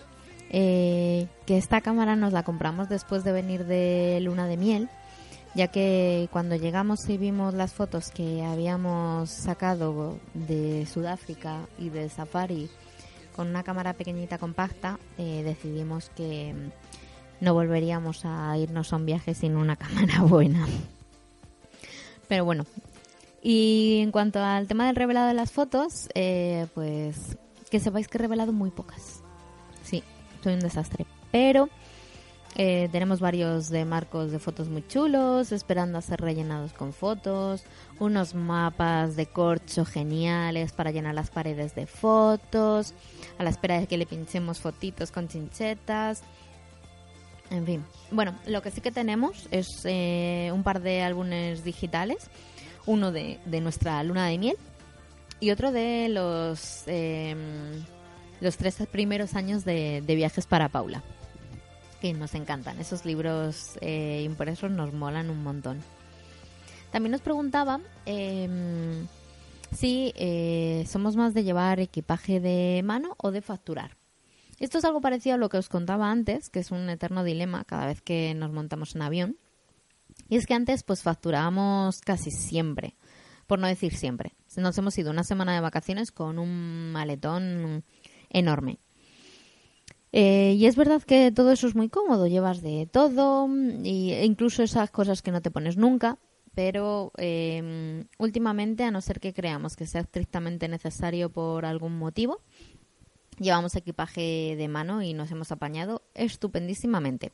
eh, 0.50 1.28
que 1.46 1.58
esta 1.58 1.82
cámara 1.82 2.16
nos 2.16 2.32
la 2.32 2.44
compramos 2.44 2.88
después 2.88 3.26
de 3.26 3.34
venir 3.34 3.66
de 3.66 4.20
luna 4.22 4.48
de 4.48 4.58
miel 4.58 4.90
ya 5.56 5.68
que 5.68 6.30
cuando 6.32 6.56
llegamos 6.56 7.10
y 7.10 7.18
vimos 7.18 7.54
las 7.56 7.74
fotos 7.74 8.12
que 8.12 8.44
habíamos 8.44 9.32
sacado 9.32 10.20
de 10.36 10.86
Sudáfrica 10.86 11.68
y 11.80 11.90
de 11.90 12.08
Safari 12.08 12.70
con 13.36 13.48
una 13.48 13.64
cámara 13.64 13.94
pequeñita 13.94 14.38
compacta, 14.38 15.00
decidimos 15.18 16.12
que 16.16 16.54
no 17.42 17.54
volveríamos 17.54 18.26
a 18.26 18.58
irnos 18.58 18.94
a 18.94 18.96
un 18.96 19.06
viaje 19.06 19.34
sin 19.34 19.56
una 19.56 19.76
cámara 19.78 20.22
buena. 20.22 20.68
Pero 22.28 22.46
bueno, 22.46 22.66
y 23.42 24.00
en 24.02 24.12
cuanto 24.12 24.44
al 24.44 24.68
tema 24.68 24.88
del 24.88 24.96
revelado 24.96 25.28
de 25.28 25.34
las 25.34 25.52
fotos, 25.52 26.10
eh, 26.14 26.68
pues 26.74 27.38
que 27.70 27.80
sepáis 27.80 28.08
que 28.08 28.18
he 28.18 28.22
revelado 28.22 28.52
muy 28.52 28.72
pocas. 28.72 29.22
Sí, 29.84 30.04
soy 30.44 30.54
un 30.54 30.60
desastre. 30.60 31.06
Pero 31.32 31.70
eh, 32.56 32.90
tenemos 32.92 33.20
varios 33.20 33.70
de 33.70 33.86
marcos 33.86 34.32
de 34.32 34.40
fotos 34.40 34.68
muy 34.70 34.86
chulos, 34.88 35.52
esperando 35.52 35.98
a 35.98 36.02
ser 36.02 36.20
rellenados 36.20 36.74
con 36.74 36.94
fotos, 36.94 37.64
unos 38.00 38.36
mapas 38.36 39.16
de 39.16 39.28
corcho 39.28 39.86
geniales 39.86 40.72
para 40.74 40.92
llenar 40.92 41.16
las 41.16 41.30
paredes 41.30 41.76
de 41.76 41.86
fotos, 41.86 42.94
a 43.38 43.44
la 43.44 43.50
espera 43.50 43.80
de 43.80 43.88
que 43.88 43.98
le 43.98 44.06
pinchemos 44.06 44.60
fotitos 44.60 45.12
con 45.12 45.28
chinchetas. 45.28 46.24
En 47.50 47.66
fin, 47.66 47.84
bueno, 48.12 48.36
lo 48.46 48.62
que 48.62 48.72
sí 48.72 48.82
que 48.82 48.92
tenemos 48.92 49.48
es 49.52 49.82
eh, 49.86 50.52
un 50.54 50.64
par 50.64 50.82
de 50.82 51.02
álbumes 51.02 51.64
digitales, 51.64 52.30
uno 52.86 53.12
de, 53.12 53.40
nuestra 53.62 54.04
luna 54.04 54.28
de 54.28 54.38
miel 54.38 54.56
y 55.40 55.52
otro 55.52 55.72
de 55.72 56.10
los, 56.10 56.84
em, 56.86 57.84
los 58.40 58.58
tres 58.58 58.78
primeros 58.92 59.36
años 59.36 59.66
de 59.66 60.04
viajes 60.08 60.46
para 60.46 60.70
Paula 60.70 61.04
que 62.00 62.14
nos 62.14 62.36
encantan. 62.36 62.80
Esos 62.80 63.06
libros 63.06 63.78
eh, 63.82 64.22
impresos 64.26 64.72
nos 64.72 64.94
molan 64.94 65.30
un 65.30 65.44
montón. 65.44 65.80
También 66.92 67.12
nos 67.12 67.22
preguntaba 67.22 67.80
em, 68.06 69.08
si 69.76 70.12
eh, 70.16 70.86
somos 70.88 71.16
más 71.16 71.34
de 71.34 71.44
llevar 71.44 71.80
equipaje 71.80 72.40
de 72.40 72.82
mano 72.84 73.16
o 73.18 73.32
de 73.32 73.42
facturar. 73.42 73.99
Esto 74.60 74.78
es 74.78 74.86
algo 74.86 75.02
parecido 75.02 75.36
a 75.36 75.38
lo 75.38 75.50
que 75.50 75.58
os 75.58 75.70
contaba 75.70 76.12
antes, 76.12 76.50
que 76.50 76.60
es 76.60 76.72
un 76.72 76.90
eterno 76.90 77.24
dilema 77.24 77.64
cada 77.64 77.86
vez 77.86 78.02
que 78.02 78.34
nos 78.36 78.52
montamos 78.52 78.96
en 78.96 79.02
avión. 79.02 79.38
Y 80.28 80.36
es 80.36 80.46
que 80.46 80.54
antes 80.54 80.84
pues 80.84 81.02
facturábamos 81.02 82.02
casi 82.02 82.32
siempre, 82.32 82.96
por 83.48 83.60
no 83.60 83.68
decir 83.68 83.96
siempre. 83.96 84.36
Nos 84.58 84.78
hemos 84.78 84.98
ido 84.98 85.12
una 85.12 85.24
semana 85.24 85.54
de 85.54 85.62
vacaciones 85.62 86.12
con 86.12 86.40
un 86.40 86.92
maletón 86.92 87.84
enorme. 88.30 88.80
Eh, 90.12 90.56
y 90.58 90.66
es 90.66 90.76
verdad 90.76 91.04
que 91.04 91.32
todo 91.32 91.52
eso 91.52 91.68
es 91.68 91.76
muy 91.76 91.90
cómodo, 91.90 92.28
llevas 92.28 92.62
de 92.62 92.88
todo, 92.92 93.48
y, 93.84 94.12
e 94.12 94.26
incluso 94.26 94.64
esas 94.64 94.90
cosas 94.90 95.22
que 95.22 95.32
no 95.32 95.42
te 95.42 95.52
pones 95.52 95.78
nunca, 95.78 96.18
pero 96.56 97.12
em, 97.18 98.06
últimamente, 98.18 98.84
a 98.84 98.92
no 98.92 99.02
ser 99.02 99.20
que 99.20 99.34
creamos 99.34 99.76
que 99.76 99.86
sea 99.86 100.02
estrictamente 100.02 100.68
necesario 100.68 101.30
por 101.30 101.66
algún 101.66 101.98
motivo, 101.98 102.42
llevamos 103.40 103.76
equipaje 103.76 104.56
de 104.58 104.68
mano 104.68 105.02
y 105.02 105.14
nos 105.14 105.32
hemos 105.32 105.52
apañado 105.52 106.04
estupendísimamente. 106.14 107.34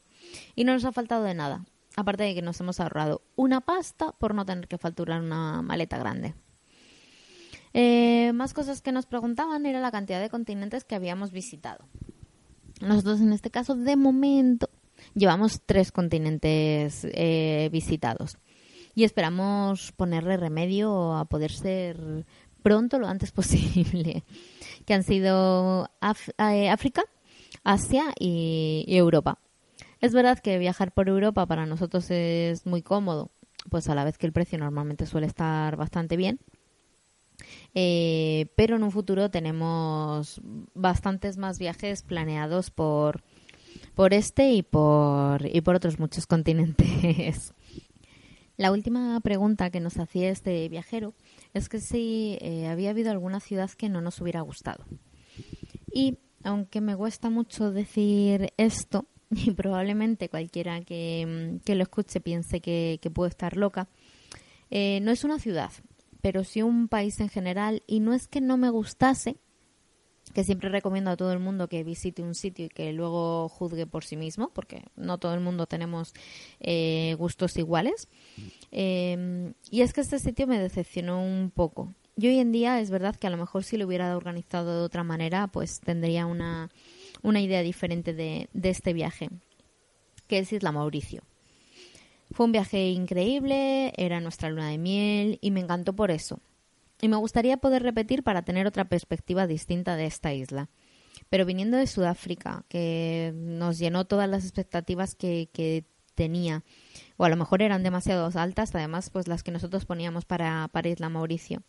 Y 0.56 0.64
no 0.64 0.74
nos 0.74 0.86
ha 0.86 0.92
faltado 0.92 1.24
de 1.24 1.34
nada, 1.34 1.66
aparte 1.96 2.24
de 2.24 2.36
que 2.36 2.42
nos 2.42 2.60
hemos 2.60 2.80
ahorrado 2.80 3.22
una 3.36 3.62
pasta 3.62 4.12
por 4.14 4.34
no 4.34 4.46
tener 4.46 4.68
que 4.68 4.78
facturar 4.78 5.22
una 5.22 5.62
maleta 5.62 5.98
grande. 5.98 6.36
Eh, 7.74 8.32
más 8.34 8.54
cosas 8.54 8.82
que 8.82 8.94
nos 8.94 9.06
preguntaban 9.06 9.66
era 9.66 9.82
la 9.82 9.92
cantidad 9.92 10.22
de 10.22 10.30
continentes 10.30 10.86
que 10.86 10.96
habíamos 10.96 11.32
visitado. 11.32 11.86
Nosotros 12.82 13.20
en 13.22 13.34
este 13.34 13.52
caso, 13.52 13.76
de 13.76 13.96
momento, 13.96 14.70
llevamos 15.14 15.62
tres 15.66 15.92
continentes 15.92 17.06
eh, 17.12 17.70
visitados 17.72 18.38
y 18.96 19.04
esperamos 19.04 19.92
ponerle 19.92 20.38
remedio 20.38 21.16
a 21.16 21.26
poder 21.26 21.52
ser 21.52 22.26
pronto 22.64 22.98
lo 22.98 23.08
antes 23.08 23.32
posible, 23.34 24.24
que 24.86 24.94
han 24.94 25.04
sido 25.04 25.90
eh, 26.38 26.70
África, 26.70 27.04
Asia 27.64 28.14
y, 28.20 28.86
Europa. 28.88 29.40
Es 30.02 30.14
verdad 30.14 30.40
que 30.40 30.60
viajar 30.60 30.92
por 30.92 31.10
Europa 31.10 31.46
para 31.46 31.66
nosotros 31.66 32.10
es 32.12 32.66
muy 32.66 32.82
cómodo, 32.82 33.32
pues 33.70 33.90
a 33.90 33.96
la 33.96 34.04
vez 34.04 34.18
que 34.18 34.28
el 34.28 34.34
precio 34.34 34.58
normalmente 34.58 35.06
suele 35.06 35.28
estar 35.28 35.76
bastante 35.76 36.16
bien. 36.16 36.40
Eh, 37.74 38.48
pero 38.56 38.78
en 38.78 38.84
un 38.84 38.92
futuro 38.92 39.30
tenemos 39.30 40.40
bastantes 40.74 41.38
más 41.38 41.60
viajes 41.60 42.04
planeados 42.04 42.72
por, 42.72 43.24
por 43.96 44.14
este 44.14 44.52
y 44.52 44.64
por, 44.64 45.46
y 45.46 45.62
por 45.62 45.76
otros 45.76 46.00
muchos 46.00 46.28
continentes. 46.28 47.54
La 48.58 48.72
última 48.72 49.20
pregunta 49.20 49.70
que 49.70 49.82
nos 49.82 49.98
hacía 49.98 50.30
este 50.30 50.70
viajero 50.70 51.14
es 51.56 51.70
que 51.70 51.80
si 51.80 52.38
eh, 52.42 52.68
había 52.68 52.90
habido 52.90 53.12
alguna 53.12 53.40
ciudad 53.40 53.72
que 53.72 53.88
no 53.88 54.02
nos 54.02 54.20
hubiera 54.20 54.42
gustado. 54.42 54.86
Y 55.92 56.20
aunque 56.44 56.82
me 56.82 56.98
cuesta 56.98 57.30
mucho 57.30 57.72
decir 57.72 58.54
esto, 58.58 59.08
y 59.32 59.52
probablemente 59.52 60.30
cualquiera 60.30 60.82
que, 60.82 61.60
lo 61.66 61.82
escuche 61.82 62.20
piense 62.20 62.60
que, 62.60 63.00
que 63.02 63.10
puedo 63.10 63.30
estar 63.30 63.56
loca, 63.56 63.88
eh, 64.70 65.00
no 65.02 65.12
es 65.12 65.24
una 65.24 65.40
ciudad, 65.40 65.72
pero 66.22 66.44
sí 66.44 66.62
un 66.62 66.90
país 66.90 67.20
en 67.22 67.30
general. 67.30 67.84
Y 67.88 68.02
no 68.02 68.14
es 68.14 68.28
que 68.28 68.42
no 68.42 68.58
me 68.58 68.70
gustase, 68.70 69.38
que 70.36 70.44
siempre 70.44 70.68
recomiendo 70.68 71.10
a 71.10 71.16
todo 71.16 71.32
el 71.32 71.40
mundo 71.40 71.70
que 71.70 71.86
visite 71.86 72.22
un 72.22 72.36
sitio 72.36 72.66
y 72.66 72.70
que 72.70 72.92
luego 72.92 73.48
juzgue 73.48 73.88
por 73.88 74.04
sí 74.04 74.18
mismo, 74.18 74.50
porque 74.50 74.84
no 74.98 75.18
todo 75.18 75.34
el 75.34 75.40
mundo 75.40 75.66
tenemos 75.66 76.14
eh, 76.60 77.16
gustos 77.18 77.58
iguales. 77.58 78.10
Em, 78.70 79.54
y 79.72 79.80
es 79.80 79.94
que 79.94 80.02
este 80.02 80.20
sitio 80.20 80.46
me 80.46 80.60
decepcionó 80.60 81.24
un 81.24 81.52
poco. 81.52 81.94
Y 82.18 82.28
hoy 82.28 82.40
en 82.40 82.52
día 82.52 82.82
es 82.82 82.90
verdad 82.90 83.16
que 83.16 83.28
a 83.28 83.30
lo 83.30 83.38
mejor 83.38 83.64
si 83.64 83.78
lo 83.78 83.88
hubiera 83.88 84.16
organizado 84.18 84.78
de 84.78 84.86
otra 84.86 85.06
manera, 85.06 85.48
pues 85.48 85.80
tendría 85.80 86.26
una, 86.26 86.70
una 87.24 87.40
idea 87.40 87.62
diferente 87.62 88.14
de, 88.14 88.50
de 88.52 88.70
este 88.70 88.92
viaje, 88.92 89.30
que 90.28 90.40
es 90.40 90.52
Isla 90.52 90.74
Mauricio. 90.74 91.24
Fue 92.32 92.46
un 92.46 92.52
viaje 92.52 92.90
increíble, 92.90 93.94
era 93.96 94.20
nuestra 94.20 94.50
luna 94.50 94.68
de 94.68 94.78
miel 94.78 95.40
y 95.40 95.52
me 95.52 95.62
encantó 95.62 95.94
por 95.94 96.12
eso. 96.12 96.42
Y 97.02 97.08
me 97.08 97.18
gustaría 97.18 97.58
poder 97.58 97.84
repetir 97.84 98.24
para 98.24 98.44
tener 98.44 98.68
otra 98.68 98.86
perspectiva 98.86 99.48
distinta 99.48 99.96
de 99.96 100.06
esta 100.06 100.34
isla. 100.34 100.70
Pero 101.30 101.46
viniendo 101.46 101.78
de 101.78 101.88
Sudáfrica, 101.88 102.66
que 102.70 103.34
nos 103.36 103.78
llenó 103.80 104.06
todas 104.06 104.30
las 104.30 104.44
expectativas 104.44 105.16
que, 105.16 105.86
tenía, 106.14 106.64
o 107.18 107.26
a 107.26 107.30
lo 107.30 107.36
mejor 107.36 107.62
eran 107.62 107.84
demasiado 107.84 108.30
altas, 108.40 108.74
además, 108.74 109.10
pues 109.10 109.28
las 109.28 109.44
que 109.44 109.52
nosotros 109.52 109.86
poníamos 109.86 110.24
para, 110.24 110.70
para 110.72 110.88
Isla 110.88 111.10
Mauricio. 111.10 111.62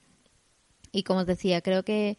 Y 0.93 1.03
como 1.03 1.20
os 1.20 1.27
decía, 1.27 1.62
creo 1.62 1.85
que 1.85 2.16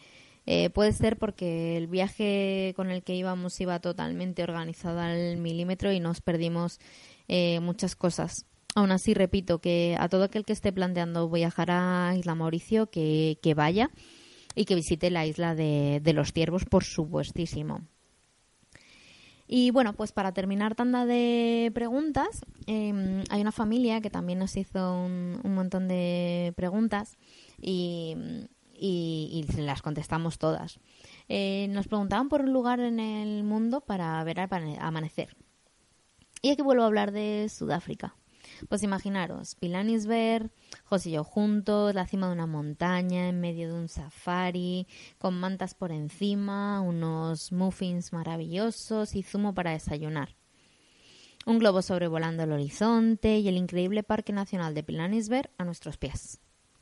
eh, 0.49 0.69
puede 0.69 0.93
ser 0.93 1.17
porque 1.17 1.77
el 1.77 1.87
viaje 1.87 2.73
con 2.75 2.89
el 2.89 3.03
que 3.03 3.15
íbamos 3.15 3.59
iba 3.59 3.79
totalmente 3.79 4.43
organizado 4.43 4.99
al 4.99 5.37
milímetro 5.37 5.91
y 5.91 5.99
nos 5.99 6.21
perdimos 6.21 6.79
eh, 7.27 7.59
muchas 7.59 7.95
cosas. 7.95 8.46
Aún 8.77 8.91
así, 8.91 9.15
repito 9.15 9.57
que 9.57 9.95
a 9.99 10.07
todo 10.07 10.25
aquel 10.25 10.45
que 10.45 10.53
esté 10.53 10.71
planteando 10.71 11.27
viajar 11.31 11.71
a 11.71 12.13
Isla 12.15 12.35
Mauricio, 12.35 12.91
que, 12.91 13.53
vaya 13.55 13.89
y 14.53 14.65
que 14.65 14.75
visite 14.75 15.09
la 15.09 15.25
isla 15.25 15.55
de, 15.55 16.13
los 16.13 16.31
ciervos, 16.31 16.65
por 16.65 16.83
supuestísimo. 16.83 17.81
Y 19.47 19.71
bueno, 19.71 19.93
pues 19.93 20.11
para 20.11 20.31
terminar 20.31 20.75
tanda 20.75 21.07
de 21.07 21.71
preguntas, 21.73 22.45
em, 22.67 23.23
hay 23.31 23.41
una 23.41 23.51
familia 23.51 23.99
que 23.99 24.11
también 24.11 24.37
nos 24.37 24.55
hizo 24.55 24.93
un, 24.93 25.41
montón 25.43 25.87
de 25.87 26.53
preguntas 26.55 27.17
y, 27.59 28.15
y, 28.75 29.43
las 29.57 29.81
contestamos 29.81 30.37
todas. 30.37 30.79
Eh, 31.29 31.65
nos 31.71 31.87
preguntaban 31.87 32.29
por 32.29 32.41
un 32.41 32.53
lugar 32.53 32.79
en 32.79 32.99
el 32.99 33.43
mundo 33.43 33.81
para 33.81 34.23
ver 34.23 34.39
al 34.39 34.77
amanecer. 34.79 35.35
Y 36.43 36.51
aquí 36.51 36.61
vuelvo 36.61 36.83
a 36.83 36.85
hablar 36.85 37.11
de 37.11 37.49
Sudáfrica. 37.49 38.13
Pues 38.69 38.83
imaginaros, 38.83 39.55
Pilanisberg, 39.55 40.51
José 40.83 41.09
y 41.09 41.11
yo 41.13 41.23
juntos, 41.23 41.93
la 41.93 42.07
cima 42.07 42.27
de 42.27 42.33
una 42.33 42.47
montaña, 42.47 43.29
en 43.29 43.39
medio 43.39 43.67
de 43.67 43.73
un 43.73 43.87
safari, 43.87 44.87
con 45.17 45.39
mantas 45.39 45.73
por 45.73 45.91
encima, 45.91 46.81
unos 46.81 47.51
muffins 47.51 48.13
maravillosos 48.13 49.15
y 49.15 49.23
zumo 49.23 49.53
para 49.53 49.71
desayunar. 49.71 50.35
Un 51.45 51.59
globo 51.59 51.81
sobrevolando 51.81 52.43
el 52.43 52.51
horizonte 52.51 53.37
y 53.39 53.47
el 53.47 53.55
increíble 53.55 54.03
Parque 54.03 54.33
Nacional 54.33 54.73
de 54.73 54.83
Pilanisberg 54.83 55.49
a 55.57 55.63
nuestros 55.63 55.97
pies. 55.97 56.41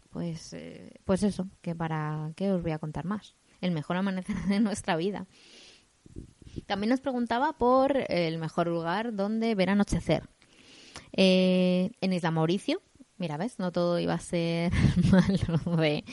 Pues, 0.09 0.53
eh, 0.53 0.93
pues 1.03 1.23
eso, 1.23 1.47
que 1.61 1.75
para 1.75 2.31
qué 2.35 2.51
os 2.51 2.63
voy 2.63 2.71
a 2.71 2.79
contar 2.79 3.05
más. 3.05 3.35
El 3.61 3.71
mejor 3.71 3.97
amanecer 3.97 4.35
de 4.47 4.59
nuestra 4.59 4.95
vida. 4.95 5.27
También 6.65 6.89
nos 6.89 7.01
preguntaba 7.01 7.53
por 7.53 7.97
el 8.09 8.37
mejor 8.37 8.67
lugar 8.67 9.13
donde 9.13 9.53
ver 9.55 9.69
anochecer. 9.69 10.29
Eh, 11.17 11.91
en 12.01 12.13
Isla 12.13 12.31
Mauricio, 12.31 12.81
mira, 13.17 13.37
¿ves? 13.37 13.59
No 13.59 13.71
todo 13.71 13.99
iba 13.99 14.13
a 14.13 14.19
ser 14.19 14.71
malo 15.11 15.77
de, 15.77 16.03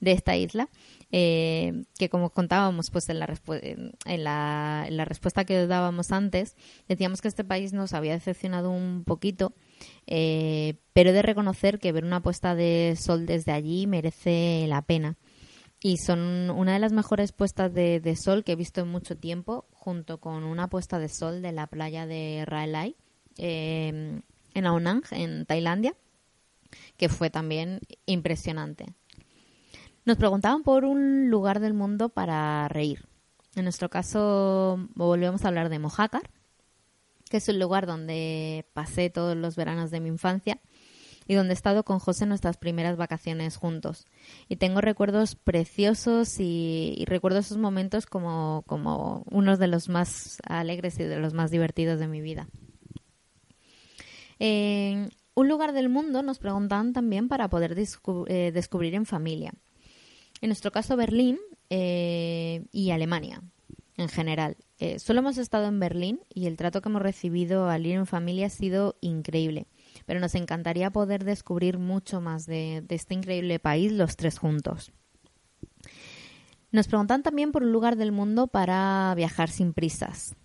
esta 0.00 0.36
isla. 0.36 0.68
Eh, 1.12 1.82
que 1.98 2.08
como 2.08 2.30
contábamos 2.30 2.90
pues 2.92 3.08
en 3.08 3.18
la, 3.18 3.26
en, 4.06 4.24
la, 4.24 4.84
en 4.86 4.96
la, 4.96 5.04
respuesta 5.04 5.44
que 5.44 5.66
dábamos 5.66 6.12
antes, 6.12 6.56
decíamos 6.86 7.20
que 7.20 7.26
este 7.26 7.42
país 7.42 7.72
nos 7.72 7.94
había 7.94 8.12
decepcionado 8.12 8.70
un 8.70 9.02
poquito, 9.04 9.52
eh, 10.06 10.76
pero 10.92 11.10
he 11.10 11.12
de 11.12 11.22
reconocer 11.22 11.80
que 11.80 11.90
ver 11.90 12.04
una 12.04 12.22
puesta 12.22 12.54
de 12.54 12.96
sol 12.96 13.26
desde 13.26 13.50
allí 13.50 13.88
merece 13.88 14.66
la 14.68 14.82
pena. 14.82 15.18
Y 15.82 15.96
son 15.96 16.50
una 16.50 16.74
de 16.74 16.78
las 16.78 16.92
mejores 16.92 17.32
puestas 17.32 17.72
de, 17.72 18.14
sol 18.16 18.44
que 18.44 18.52
he 18.52 18.56
visto 18.56 18.82
en 18.82 18.88
mucho 18.88 19.16
tiempo, 19.16 19.66
junto 19.72 20.20
con 20.20 20.44
una 20.44 20.68
puesta 20.68 20.98
de 20.98 21.08
sol 21.08 21.40
de 21.40 21.52
la 21.52 21.66
playa 21.66 22.06
de 22.06 22.44
Raelai, 22.46 22.96
eh, 23.40 24.20
en 24.54 24.66
Aonang, 24.66 25.02
en 25.10 25.46
Tailandia, 25.46 25.94
que 26.96 27.08
fue 27.08 27.30
también 27.30 27.80
impresionante. 28.06 28.86
Nos 30.04 30.16
preguntaban 30.16 30.62
por 30.62 30.84
un 30.84 31.30
lugar 31.30 31.60
del 31.60 31.74
mundo 31.74 32.08
para 32.08 32.68
reír. 32.68 33.06
En 33.56 33.64
nuestro 33.64 33.88
caso, 33.88 34.88
volvemos 34.94 35.44
a 35.44 35.48
hablar 35.48 35.68
de 35.68 35.78
Mojácar, 35.78 36.30
que 37.28 37.38
es 37.38 37.48
un 37.48 37.58
lugar 37.58 37.86
donde 37.86 38.66
pasé 38.72 39.10
todos 39.10 39.36
los 39.36 39.56
veranos 39.56 39.90
de 39.90 40.00
mi 40.00 40.08
infancia 40.08 40.60
y 41.26 41.34
donde 41.34 41.52
he 41.52 41.54
estado 41.54 41.84
con 41.84 42.00
José 42.00 42.24
en 42.24 42.30
nuestras 42.30 42.56
primeras 42.56 42.96
vacaciones 42.96 43.56
juntos. 43.56 44.06
Y 44.48 44.56
tengo 44.56 44.80
recuerdos 44.80 45.36
preciosos 45.36 46.40
y, 46.40 47.04
recuerdo 47.06 47.38
esos 47.38 47.56
momentos 47.56 48.06
como, 48.06 48.64
como 48.66 49.22
unos 49.30 49.58
de 49.58 49.68
los 49.68 49.88
más 49.88 50.38
alegres 50.44 50.98
y 50.98 51.04
de 51.04 51.20
los 51.20 51.34
más 51.34 51.50
divertidos 51.50 52.00
de 52.00 52.08
mi 52.08 52.20
vida. 52.20 52.48
En 54.40 55.10
un 55.34 55.48
lugar 55.48 55.72
del 55.72 55.88
mundo 55.88 56.24
nos 56.24 56.40
preguntaban 56.40 56.92
también 56.92 57.28
para 57.28 57.48
poder 57.48 57.78
eh, 57.78 58.50
descubrir 58.52 58.96
en 58.96 59.06
familia. 59.06 59.54
En 60.40 60.48
nuestro 60.48 60.72
caso, 60.72 60.96
Berlín 60.96 61.38
eh, 61.68 62.64
y 62.72 62.90
Alemania 62.90 63.42
en 63.96 64.08
general. 64.08 64.56
Eh, 64.78 64.98
solo 64.98 65.20
hemos 65.20 65.38
estado 65.38 65.66
en 65.68 65.78
Berlín 65.78 66.20
y 66.34 66.46
el 66.46 66.56
trato 66.56 66.80
que 66.80 66.88
hemos 66.88 67.02
recibido 67.02 67.68
al 67.68 67.86
ir 67.86 67.96
en 67.96 68.06
familia 68.06 68.46
ha 68.46 68.50
sido 68.50 68.96
increíble 69.00 69.66
pero 70.06 70.20
nos 70.20 70.34
encantaría 70.34 70.90
poder 70.90 71.24
descubrir 71.24 71.78
mucho 71.78 72.20
más 72.20 72.46
de, 72.46 72.84
este 72.88 73.14
increíble 73.14 73.58
país 73.58 73.92
los 73.92 74.16
tres 74.16 74.38
juntos. 74.38 74.92
Nos 76.72 76.86
preguntan 76.88 77.22
también 77.22 77.52
por 77.52 77.62
un 77.62 77.72
lugar 77.72 77.96
del 77.96 78.12
mundo 78.12 78.46
para 78.46 79.12
viajar 79.16 79.50
sin 79.50 79.72
prisas. 79.72 80.36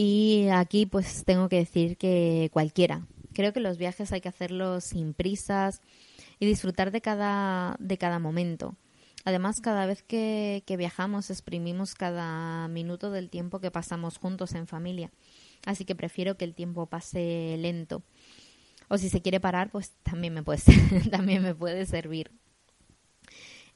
Y 0.00 0.46
aquí 0.52 0.86
pues 0.86 1.24
tengo 1.24 1.48
que 1.48 1.56
decir 1.56 1.96
que 1.96 2.50
cualquiera. 2.52 3.04
Creo 3.32 3.52
que 3.52 3.58
los 3.58 3.78
viajes 3.78 4.12
hay 4.12 4.20
que 4.20 4.28
hacerlos 4.28 4.84
sin 4.84 5.12
prisas 5.12 5.82
y 6.38 6.46
disfrutar 6.46 6.92
de 6.92 7.00
cada, 7.00 7.74
de 7.80 7.98
cada 7.98 8.20
momento. 8.20 8.76
Además, 9.24 9.60
cada 9.60 9.86
vez 9.86 10.04
que, 10.04 10.62
que, 10.66 10.76
viajamos 10.76 11.30
exprimimos 11.30 11.96
cada 11.96 12.68
minuto 12.68 13.10
del 13.10 13.28
tiempo 13.28 13.58
que 13.58 13.72
pasamos 13.72 14.18
juntos 14.18 14.54
en 14.54 14.68
familia. 14.68 15.10
Así 15.66 15.84
que 15.84 15.96
prefiero 15.96 16.36
que 16.36 16.44
el 16.44 16.54
tiempo 16.54 16.86
pase 16.86 17.56
lento 17.58 18.04
o 18.86 18.98
si 18.98 19.08
se 19.08 19.20
quiere 19.20 19.40
parar, 19.40 19.68
pues 19.72 19.94
también 20.04 20.32
me 20.32 20.44
puede, 20.44 20.62
también 21.10 21.42
me 21.42 21.56
puede 21.56 21.86
servir. 21.86 22.30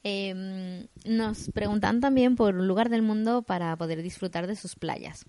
Em, 0.05 0.87
nos 1.05 1.51
preguntan 1.51 2.01
también 2.01 2.37
por 2.37 2.55
un 2.55 2.69
lugar 2.69 2.91
del 2.91 3.03
mundo 3.03 3.43
para 3.43 3.77
poder 3.77 4.03
disfrutar 4.03 4.47
de 4.47 4.55
sus 4.55 4.77
playas. 4.77 5.27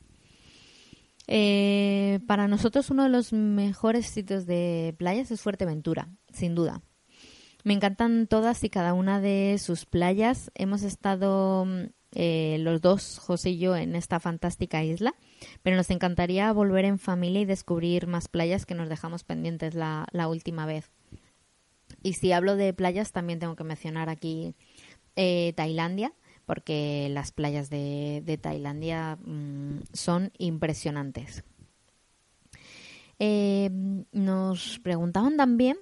Eh, 1.28 2.20
para 2.28 2.48
nosotros 2.48 2.90
uno 2.90 3.04
de 3.04 3.10
los 3.10 3.34
mejores 3.34 4.08
sitios 4.08 4.46
de 4.46 4.94
playas 4.98 5.32
es 5.32 5.42
Fuerteventura, 5.42 6.10
sin 6.32 6.56
duda. 6.56 6.82
Me 7.64 7.74
encantan 7.74 8.28
todas 8.28 8.64
y 8.64 8.70
cada 8.70 8.94
una 8.94 9.22
de 9.22 9.58
sus 9.58 9.86
playas. 9.86 10.52
Hemos 10.54 10.84
estado 10.84 11.66
eh, 12.12 12.58
los 12.60 12.82
dos, 12.82 13.20
José 13.20 13.52
y 13.52 13.58
yo, 13.58 13.76
en 13.76 13.96
esta 13.96 14.20
fantástica 14.20 14.84
isla. 14.84 15.16
Pero 15.62 15.78
nos 15.78 15.90
encantaría 15.90 16.52
volver 16.52 16.84
en 16.84 17.00
familia 17.00 17.42
y 17.42 17.46
descubrir 17.46 18.08
más 18.08 18.28
playas 18.28 18.66
que 18.66 18.76
nos 18.76 18.90
dejamos 18.90 19.24
pendientes 19.24 19.76
la, 19.76 20.28
última 20.28 20.66
vez. 20.66 20.92
Y 22.02 22.14
si 22.14 22.34
hablo 22.34 22.58
de 22.58 22.74
playas, 22.74 23.14
también 23.14 23.40
tengo 23.40 23.56
que 23.56 23.64
mencionar 23.64 24.10
aquí 24.10 24.56
eh, 25.16 25.54
Tailandia, 25.56 26.14
porque 26.46 27.08
las 27.12 27.32
playas 27.32 27.70
de, 27.70 28.40
Tailandia 28.42 29.18
mm, 29.24 29.80
son 29.94 30.32
impresionantes. 30.38 31.44
Eh, 33.20 33.70
nos 34.12 34.80
preguntaban 34.80 35.38
también 35.38 35.78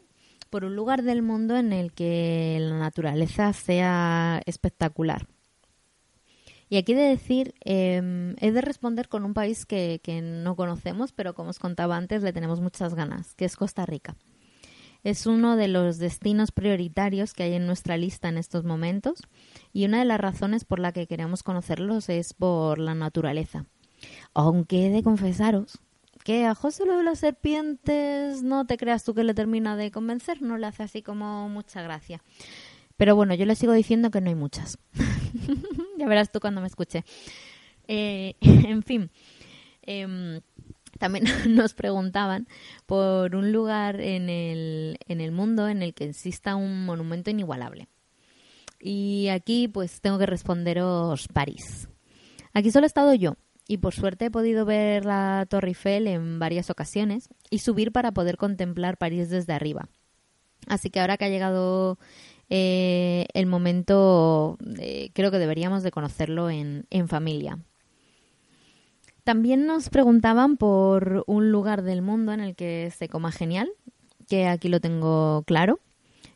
por 0.49 0.65
un 0.65 0.75
lugar 0.75 1.01
del 1.03 1.21
mundo 1.21 1.55
en 1.55 1.73
el 1.73 1.93
que 1.93 2.57
la 2.59 2.77
naturaleza 2.77 3.53
sea 3.53 4.41
espectacular. 4.45 5.27
Y 6.69 6.77
aquí 6.77 6.93
de 6.93 7.01
decir, 7.01 7.53
eh, 7.65 8.33
he 8.39 8.51
de 8.51 8.61
responder 8.61 9.09
con 9.09 9.25
un 9.25 9.33
país 9.33 9.65
que, 9.65 9.99
que 10.03 10.21
no 10.21 10.55
conocemos, 10.55 11.11
pero 11.11 11.33
como 11.33 11.49
os 11.49 11.59
contaba 11.59 11.97
antes, 11.97 12.23
le 12.23 12.31
tenemos 12.31 12.61
muchas 12.61 12.95
ganas, 12.95 13.35
que 13.35 13.45
es 13.45 13.57
Costa 13.57 13.85
Rica. 13.85 14.15
Es 15.03 15.25
uno 15.25 15.55
de 15.55 15.67
los 15.67 15.97
destinos 15.97 16.51
prioritarios 16.51 17.33
que 17.33 17.43
hay 17.43 17.53
en 17.53 17.65
nuestra 17.65 17.97
lista 17.97 18.29
en 18.29 18.37
estos 18.37 18.63
momentos 18.63 19.23
y 19.73 19.85
una 19.85 19.99
de 19.99 20.05
las 20.05 20.19
razones 20.19 20.63
por 20.63 20.79
la 20.79 20.91
que 20.91 21.07
queremos 21.07 21.41
conocerlos 21.41 22.09
es 22.09 22.33
por 22.33 22.77
la 22.77 22.93
naturaleza. 22.93 23.65
Aunque 24.33 24.87
he 24.87 24.89
de 24.89 25.03
confesaros 25.03 25.79
que 26.23 26.45
a 26.45 26.55
José 26.55 26.85
lo 26.85 26.97
de 26.97 27.03
las 27.03 27.19
serpientes 27.19 28.43
no 28.43 28.65
te 28.65 28.77
creas 28.77 29.03
tú 29.03 29.13
que 29.13 29.23
le 29.23 29.33
termina 29.33 29.75
de 29.75 29.91
convencer, 29.91 30.41
no 30.41 30.57
le 30.57 30.67
hace 30.67 30.83
así 30.83 31.01
como 31.01 31.49
mucha 31.49 31.81
gracia. 31.81 32.21
Pero 32.97 33.15
bueno, 33.15 33.33
yo 33.33 33.45
le 33.45 33.55
sigo 33.55 33.73
diciendo 33.73 34.11
que 34.11 34.21
no 34.21 34.29
hay 34.29 34.35
muchas. 34.35 34.77
ya 35.97 36.07
verás 36.07 36.31
tú 36.31 36.39
cuando 36.39 36.61
me 36.61 36.67
escuche. 36.67 37.03
Eh, 37.87 38.35
en 38.41 38.83
fin, 38.83 39.09
em, 39.81 40.41
también 41.01 41.25
nos 41.49 41.73
preguntaban 41.73 42.47
por 42.85 43.35
un 43.35 43.51
lugar 43.51 43.99
en 43.99 44.29
el, 44.29 44.97
en 45.07 45.19
el 45.19 45.33
mundo 45.33 45.67
en 45.67 45.83
el 45.83 45.93
que 45.93 46.05
exista 46.05 46.55
un 46.55 46.85
monumento 46.85 47.29
inigualable. 47.29 47.89
Y 48.79 49.27
aquí 49.27 49.67
pues 49.67 49.99
tengo 49.99 50.17
que 50.17 50.25
responderos 50.25 51.27
París. 51.27 51.89
Aquí 52.53 52.71
solo 52.71 52.85
he 52.85 52.87
estado 52.87 53.13
yo 53.13 53.35
y 53.67 53.77
por 53.77 53.93
suerte 53.93 54.25
he 54.25 54.31
podido 54.31 54.65
ver 54.65 55.05
la 55.05 55.45
Torre 55.49 55.69
Eiffel 55.69 56.07
en 56.07 56.39
varias 56.39 56.69
ocasiones 56.69 57.29
y 57.49 57.59
subir 57.59 57.91
para 57.91 58.11
poder 58.11 58.37
contemplar 58.37 58.97
París 58.97 59.29
desde 59.29 59.53
arriba. 59.53 59.89
Así 60.67 60.89
que 60.89 60.99
ahora 60.99 61.17
que 61.17 61.25
ha 61.25 61.29
llegado 61.29 61.97
eh, 62.49 63.27
el 63.33 63.45
momento 63.45 64.57
eh, 64.77 65.09
creo 65.13 65.31
que 65.31 65.39
deberíamos 65.39 65.83
de 65.83 65.91
conocerlo 65.91 66.49
en, 66.49 66.85
familia. 67.07 67.59
También 69.23 69.67
nos 69.67 69.89
preguntaban 69.89 70.57
por 70.57 71.23
un 71.27 71.51
lugar 71.51 71.83
del 71.83 72.01
mundo 72.01 72.33
en 72.33 72.39
el 72.39 72.55
que 72.55 72.91
se 72.97 73.07
coma 73.07 73.31
genial, 73.31 73.71
que 74.27 74.47
aquí 74.47 74.67
lo 74.67 74.79
tengo 74.79 75.43
claro. 75.45 75.79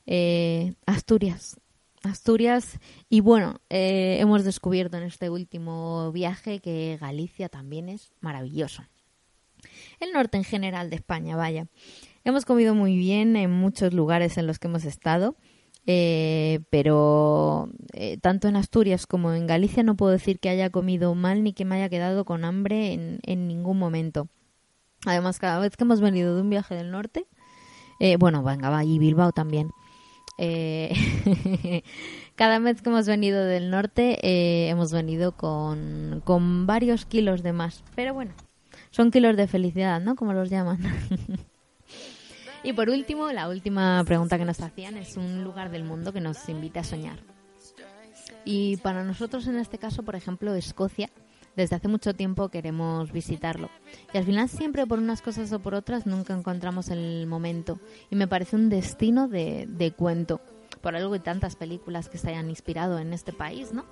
Eh, 0.05 0.73
Asturias. 0.85 1.59
Asturias. 2.03 2.79
Y 3.09 3.21
bueno, 3.21 3.59
hemos 3.69 4.43
descubierto 4.43 4.97
en 4.97 5.03
este 5.03 5.29
último 5.29 6.11
viaje 6.11 6.59
que 6.59 6.97
Galicia 7.01 7.49
también 7.49 7.89
es 7.89 8.11
maravilloso. 8.21 8.83
El 9.99 10.11
norte 10.11 10.37
en 10.37 10.43
general 10.43 10.91
de 10.91 10.97
España, 10.97 11.35
vaya. 11.35 11.67
Hemos 12.23 12.45
comido 12.45 12.75
muy 12.75 12.95
bien 12.95 13.35
en 13.35 13.51
muchos 13.51 13.93
lugares 13.93 14.37
en 14.37 14.45
los 14.45 14.59
que 14.59 14.67
hemos 14.67 14.85
estado 14.85 15.35
eh, 15.87 16.61
pero 16.71 17.69
eh, 17.93 18.17
tanto 18.17 18.47
en 18.47 18.55
Asturias 18.55 19.05
como 19.05 19.33
en 19.33 19.45
Galicia 19.45 19.83
no 19.83 19.95
puedo 19.95 20.11
decir 20.11 20.39
que 20.39 20.49
haya 20.49 20.71
comido 20.71 21.13
mal 21.13 21.43
ni 21.43 21.53
que 21.53 21.63
me 21.65 21.75
haya 21.75 21.89
quedado 21.89 22.25
con 22.25 22.43
hambre 22.43 22.93
en, 22.93 23.47
ningún 23.47 23.77
momento. 23.77 24.27
Además, 25.05 25.37
cada 25.37 25.59
vez 25.59 25.77
que 25.77 25.83
hemos 25.83 26.01
venido 26.01 26.35
de 26.35 26.41
un 26.41 26.49
viaje 26.49 26.73
del 26.73 26.89
norte, 26.91 27.27
eh, 27.99 28.17
bueno, 28.17 28.41
venga, 28.43 28.69
va, 28.69 28.83
y 28.83 28.97
Bilbao 28.97 29.31
también. 29.31 29.71
cada 32.35 32.59
vez 32.59 32.81
que 32.81 32.89
hemos 32.89 33.07
venido 33.07 33.45
del 33.45 33.69
norte 33.69 34.17
hemos 34.67 34.91
venido 34.91 35.31
con, 35.31 36.21
con 36.25 36.67
varios 36.67 37.05
kilos 37.05 37.41
de 37.41 37.53
más. 37.53 37.85
Pero 37.95 38.13
bueno, 38.13 38.33
son 38.89 39.11
kilos 39.11 39.37
de 39.37 39.47
felicidad, 39.47 40.01
¿no? 40.01 40.15
Como 40.15 40.33
los 40.33 40.49
llaman. 40.49 40.79
Y 42.65 42.73
por 42.73 42.89
último, 42.89 43.31
la 43.31 43.47
última 43.47 44.03
pregunta 44.05 44.39
que 44.39 44.45
nos 44.45 44.59
hacían 44.59 44.97
es 44.97 45.17
un 45.17 45.43
lugar 45.43 45.69
del 45.69 45.83
mundo 45.83 46.11
que 46.11 46.19
nos 46.19 46.49
invite 46.49 46.79
a 46.79 46.83
soñar. 46.83 47.19
Y 48.43 48.77
para 48.77 49.03
nosotros 49.03 49.45
en 49.45 49.57
este 49.57 49.77
caso, 49.77 50.01
por 50.01 50.15
ejemplo, 50.15 50.51
Escocia, 50.55 51.11
desde 51.55 51.75
hace 51.75 51.87
mucho 51.87 52.15
tiempo 52.15 52.49
queremos 52.49 53.11
visitarlo. 53.11 53.69
Y 54.11 54.17
al 54.17 54.23
final 54.23 54.49
siempre 54.49 54.87
por 54.87 54.97
unas 54.97 55.21
cosas 55.21 55.53
o 55.53 55.59
por 55.59 55.75
otras 55.75 56.07
nunca 56.07 56.33
encontramos 56.33 56.89
el 56.89 57.27
momento. 57.27 57.79
Y 58.09 58.15
me 58.15 58.27
parece 58.27 58.55
un 58.55 58.69
destino 58.69 59.27
de, 59.27 59.67
de 59.69 59.91
cuento. 59.91 60.41
Por 60.81 60.95
algo 60.95 61.15
y 61.15 61.19
tantas 61.19 61.55
películas 61.55 62.09
que 62.09 62.17
se 62.17 62.29
hayan 62.29 62.49
inspirado 62.49 62.97
en 62.97 63.13
este 63.13 63.31
país, 63.31 63.73
¿no? 63.73 63.85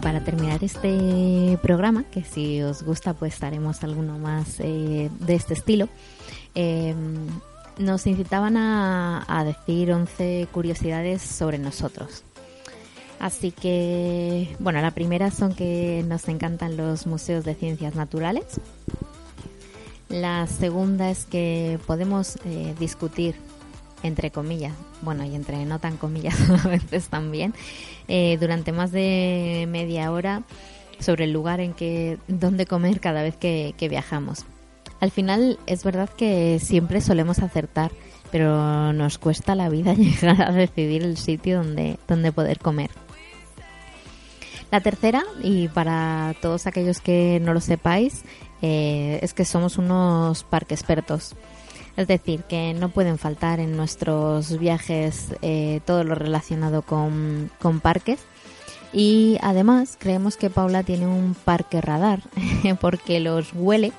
Para 0.00 0.24
terminar 0.24 0.62
este 0.62 1.58
programa, 1.62 2.04
que 2.04 2.22
si 2.22 2.62
os 2.62 2.82
gusta 2.82 3.14
pues 3.14 3.42
haremos 3.42 3.82
alguno 3.84 4.18
más 4.18 4.60
eh, 4.60 5.10
de 5.20 5.34
este 5.34 5.54
estilo, 5.54 5.88
eh, 6.54 6.94
nos 7.78 8.06
incitaban 8.06 8.56
a, 8.56 9.24
a 9.28 9.44
decir 9.44 9.92
11 9.92 10.48
curiosidades 10.52 11.22
sobre 11.22 11.58
nosotros. 11.58 12.24
Así 13.20 13.50
que, 13.50 14.54
bueno, 14.60 14.80
la 14.80 14.92
primera 14.92 15.30
son 15.30 15.54
que 15.54 16.04
nos 16.06 16.28
encantan 16.28 16.76
los 16.76 17.06
museos 17.06 17.44
de 17.44 17.54
ciencias 17.54 17.94
naturales. 17.94 18.60
La 20.08 20.46
segunda 20.46 21.10
es 21.10 21.24
que 21.24 21.78
podemos 21.86 22.38
eh, 22.44 22.74
discutir 22.78 23.34
entre 24.02 24.30
comillas, 24.30 24.74
bueno, 25.02 25.24
y 25.24 25.34
entre 25.34 25.64
no 25.64 25.78
tan 25.78 25.96
comillas 25.96 26.36
a 26.64 26.68
veces 26.68 27.08
también, 27.08 27.54
eh, 28.08 28.36
durante 28.40 28.72
más 28.72 28.90
de 28.90 29.66
media 29.68 30.10
hora 30.10 30.42
sobre 30.98 31.24
el 31.24 31.32
lugar 31.32 31.60
en 31.60 31.74
que, 31.74 32.18
dónde 32.26 32.66
comer 32.66 33.00
cada 33.00 33.22
vez 33.22 33.36
que, 33.36 33.74
que 33.76 33.88
viajamos. 33.88 34.44
Al 35.00 35.10
final 35.10 35.58
es 35.66 35.84
verdad 35.84 36.08
que 36.08 36.58
siempre 36.58 37.00
solemos 37.00 37.38
acertar, 37.38 37.92
pero 38.32 38.92
nos 38.92 39.18
cuesta 39.18 39.54
la 39.54 39.68
vida 39.68 39.94
llegar 39.94 40.42
a 40.42 40.52
decidir 40.52 41.02
el 41.04 41.16
sitio 41.16 41.58
donde, 41.58 41.98
donde 42.08 42.32
poder 42.32 42.58
comer. 42.58 42.90
La 44.70 44.80
tercera, 44.80 45.24
y 45.42 45.68
para 45.68 46.34
todos 46.42 46.66
aquellos 46.66 47.00
que 47.00 47.40
no 47.40 47.54
lo 47.54 47.60
sepáis, 47.60 48.24
eh, 48.60 49.18
es 49.22 49.32
que 49.32 49.46
somos 49.46 49.78
unos 49.78 50.44
parque 50.44 50.74
expertos. 50.74 51.34
Es 51.98 52.06
decir, 52.06 52.44
que 52.44 52.74
no 52.74 52.90
pueden 52.90 53.18
faltar 53.18 53.58
en 53.58 53.76
nuestros 53.76 54.56
viajes 54.56 55.34
eh, 55.42 55.80
todo 55.84 56.04
lo 56.04 56.14
relacionado 56.14 56.82
con, 56.82 57.50
parques. 57.82 58.20
Y 58.92 59.36
además 59.42 59.96
creemos 59.98 60.36
que 60.36 60.48
Paula 60.48 60.84
tiene 60.84 61.08
un 61.08 61.34
parque 61.34 61.80
radar 61.80 62.20
porque 62.80 63.18
los 63.18 63.52
huele 63.52 63.90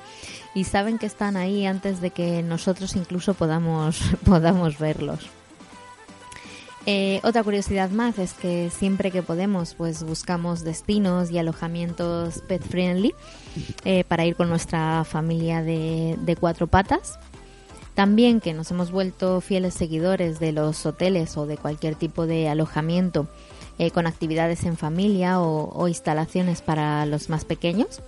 y 0.54 0.64
saben 0.64 0.96
que 0.96 1.04
están 1.04 1.36
ahí 1.36 1.66
antes 1.66 2.00
de 2.00 2.08
que 2.08 2.42
nosotros 2.42 2.96
incluso 2.96 3.34
podamos, 3.34 4.00
podamos 4.24 4.78
verlos. 4.78 5.28
Eh, 6.86 7.20
otra 7.22 7.42
curiosidad 7.42 7.90
más 7.90 8.18
es 8.18 8.32
que 8.32 8.70
siempre 8.70 9.10
que 9.10 9.22
podemos, 9.22 9.74
pues 9.74 10.02
buscamos 10.04 10.64
destinos 10.64 11.30
y 11.30 11.36
alojamientos 11.36 12.40
pet 12.48 12.62
friendly 12.62 13.14
eh, 13.84 14.04
para 14.04 14.24
ir 14.24 14.36
con 14.36 14.48
nuestra 14.48 15.04
familia 15.04 15.62
de 15.62 16.36
cuatro 16.40 16.66
patas. 16.66 17.18
También 17.94 18.40
que 18.40 18.54
nos 18.54 18.70
hemos 18.70 18.90
vuelto 18.90 19.40
fieles 19.40 19.74
seguidores 19.74 20.38
de 20.40 20.52
los 20.52 20.86
hoteles 20.86 21.36
o 21.36 21.46
de 21.46 21.56
cualquier 21.56 21.96
tipo 21.96 22.26
de 22.26 22.48
alojamiento 22.48 23.26
eh, 23.78 23.90
con 23.90 24.06
actividades 24.06 24.64
en 24.64 24.76
familia 24.76 25.40
o, 25.40 25.88
instalaciones 25.88 26.60
para 26.60 27.06
los 27.06 27.30
más 27.30 27.44
pequeños, 27.44 28.02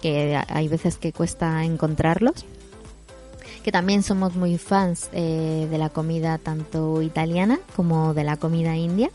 que 0.00 0.40
hay 0.48 0.68
veces 0.68 0.96
que 0.96 1.12
cuesta 1.12 1.64
encontrarlos. 1.64 2.46
Que 3.62 3.70
también 3.70 4.02
somos 4.02 4.36
muy 4.36 4.56
fans 4.56 5.10
eh, 5.12 5.66
de 5.70 5.78
la 5.78 5.90
comida 5.90 6.38
tanto 6.38 7.02
italiana 7.02 7.60
como 7.76 8.14
de 8.14 8.24
la 8.24 8.38
comida 8.38 8.74
india. 8.76 9.10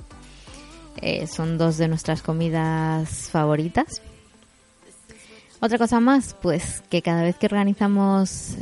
Eh, 0.97 1.25
son 1.25 1.57
dos 1.57 1.77
de 1.77 1.87
nuestras 1.87 2.21
comidas 2.21 3.29
favoritas. 3.31 4.01
Otra 5.61 5.79
cosa 5.79 5.99
más, 5.99 6.35
pues 6.41 6.83
que 6.89 7.01
cada 7.01 7.23
vez 7.23 7.37
que 7.37 7.47
organizamos 7.47 8.57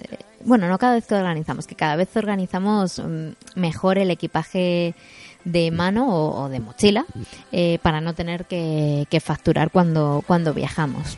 bueno, 0.46 0.68
no 0.68 0.78
cada 0.78 0.96
vez 0.96 1.06
que 1.06 1.16
organizamos, 1.16 1.68
que 1.68 1.76
cada 1.76 1.96
vez 1.96 2.10
organizamos 2.16 3.00
mm, 3.00 3.60
mejor 3.60 3.98
el 3.98 4.12
equipaje 4.12 4.96
de 5.44 5.72
mano 5.72 6.08
o, 6.08 6.50
de 6.50 6.60
mochila 6.60 7.06
eh, 7.52 7.80
para 7.82 8.02
no 8.02 8.14
tener 8.14 8.46
que, 8.46 9.08
que, 9.10 9.20
facturar 9.20 9.72
cuando, 9.72 10.24
cuando 10.28 10.54
viajamos. 10.54 11.18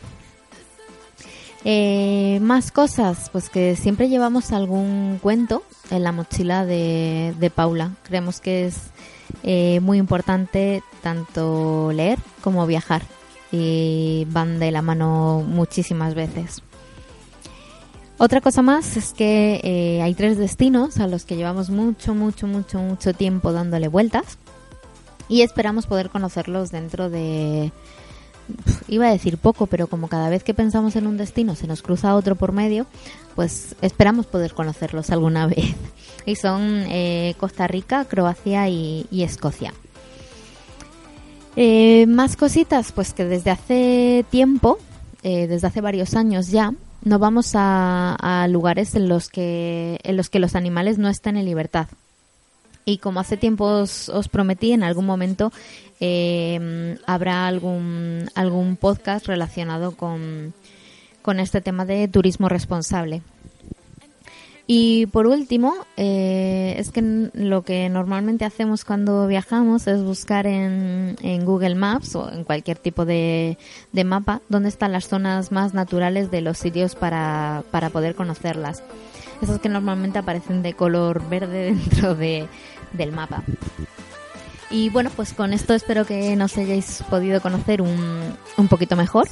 Eh, 1.66 2.38
más 2.42 2.70
cosas, 2.70 3.30
pues 3.30 3.48
que 3.48 3.74
siempre 3.74 4.10
llevamos 4.10 4.52
algún 4.52 5.18
cuento 5.22 5.62
en 5.90 6.02
la 6.02 6.12
mochila 6.12 6.66
de, 6.66 7.34
de 7.38 7.50
Paula. 7.50 7.92
Creemos 8.04 8.40
que 8.40 8.66
es 8.66 8.76
eh, 9.42 9.80
muy 9.80 9.98
importante 9.98 10.82
tanto 11.02 11.90
leer 11.92 12.18
como 12.42 12.66
viajar 12.66 13.02
y 13.50 14.26
van 14.30 14.58
de 14.58 14.70
la 14.70 14.82
mano 14.82 15.42
muchísimas 15.46 16.14
veces. 16.14 16.62
Otra 18.16 18.40
cosa 18.40 18.62
más 18.62 18.96
es 18.96 19.12
que 19.12 19.60
eh, 19.64 20.02
hay 20.02 20.14
tres 20.14 20.38
destinos 20.38 20.98
a 20.98 21.08
los 21.08 21.24
que 21.24 21.36
llevamos 21.36 21.70
mucho, 21.70 22.14
mucho, 22.14 22.46
mucho, 22.46 22.78
mucho 22.78 23.12
tiempo 23.12 23.52
dándole 23.52 23.88
vueltas 23.88 24.38
y 25.28 25.42
esperamos 25.42 25.86
poder 25.86 26.10
conocerlos 26.10 26.70
dentro 26.70 27.10
de, 27.10 27.72
iba 28.86 29.08
a 29.08 29.10
decir 29.10 29.36
poco, 29.36 29.66
pero 29.66 29.88
como 29.88 30.06
cada 30.06 30.28
vez 30.28 30.44
que 30.44 30.54
pensamos 30.54 30.94
en 30.94 31.08
un 31.08 31.16
destino 31.16 31.56
se 31.56 31.66
nos 31.66 31.82
cruza 31.82 32.14
otro 32.14 32.36
por 32.36 32.52
medio, 32.52 32.86
pues 33.34 33.74
esperamos 33.82 34.26
poder 34.26 34.54
conocerlos 34.54 35.10
alguna 35.10 35.46
vez. 35.48 35.74
Y 36.24 36.36
son 36.36 36.84
eh, 36.88 37.34
Costa 37.38 37.66
Rica, 37.66 38.04
Croacia 38.04 38.68
y, 38.68 39.06
Escocia. 39.10 39.74
Eh, 41.56 42.06
más 42.06 42.36
cositas, 42.36 42.92
pues 42.92 43.12
que 43.12 43.24
desde 43.24 43.50
hace 43.50 44.24
tiempo, 44.30 44.78
desde 45.22 45.66
hace 45.66 45.80
varios 45.80 46.14
años 46.14 46.48
ya, 46.48 46.74
no 47.04 47.18
vamos 47.18 47.52
a, 47.54 48.46
lugares 48.48 48.94
en 48.94 49.08
los 49.08 49.28
que 49.28 49.98
en 50.02 50.16
los 50.16 50.30
que 50.30 50.38
los 50.38 50.54
animales 50.54 50.98
no 50.98 51.08
estén 51.08 51.36
en 51.36 51.44
libertad. 51.44 51.88
Y 52.86 52.98
como 52.98 53.20
hace 53.20 53.36
tiempo 53.36 53.64
os, 53.64 54.28
prometí, 54.30 54.72
en 54.72 54.82
algún 54.82 55.06
momento 55.06 55.52
eh, 56.00 56.98
habrá 57.06 57.46
algún 57.46 58.30
algún 58.34 58.76
podcast 58.76 59.26
relacionado 59.26 59.92
con, 59.92 60.52
con 61.22 61.40
este 61.40 61.60
tema 61.60 61.84
de 61.84 62.08
turismo 62.08 62.48
responsable. 62.48 63.22
Y 64.66 65.06
por 65.06 65.26
último, 65.26 65.74
eh, 65.98 66.74
es 66.78 66.90
que 66.90 67.28
lo 67.34 67.62
que 67.62 67.90
normalmente 67.90 68.46
hacemos 68.46 68.86
cuando 68.86 69.26
viajamos 69.26 69.86
es 69.86 70.02
buscar 70.02 70.46
en, 70.46 71.16
en 71.20 71.44
Google 71.44 71.74
Maps 71.74 72.16
o 72.16 72.32
en 72.32 72.44
cualquier 72.44 72.78
tipo 72.78 73.04
de, 73.04 73.58
de, 73.92 74.04
mapa 74.04 74.40
dónde 74.48 74.70
están 74.70 74.92
las 74.92 75.06
zonas 75.06 75.52
más 75.52 75.74
naturales 75.74 76.30
de 76.30 76.40
los 76.40 76.56
sitios 76.56 76.94
para, 76.94 77.62
para 77.70 77.90
poder 77.90 78.14
conocerlas. 78.14 78.82
Esas 79.42 79.58
que 79.58 79.68
normalmente 79.68 80.18
aparecen 80.18 80.62
de 80.62 80.72
color 80.72 81.28
verde 81.28 81.64
dentro 81.74 82.14
de, 82.14 82.48
del 82.94 83.12
mapa. 83.12 83.42
Y 84.70 84.88
bueno, 84.88 85.10
pues 85.14 85.34
con 85.34 85.52
esto 85.52 85.74
espero 85.74 86.06
que 86.06 86.34
nos 86.36 86.56
hayáis 86.56 87.04
podido 87.10 87.42
conocer 87.42 87.82
un, 87.82 88.34
un 88.56 88.68
poquito 88.68 88.96
mejor. 88.96 89.28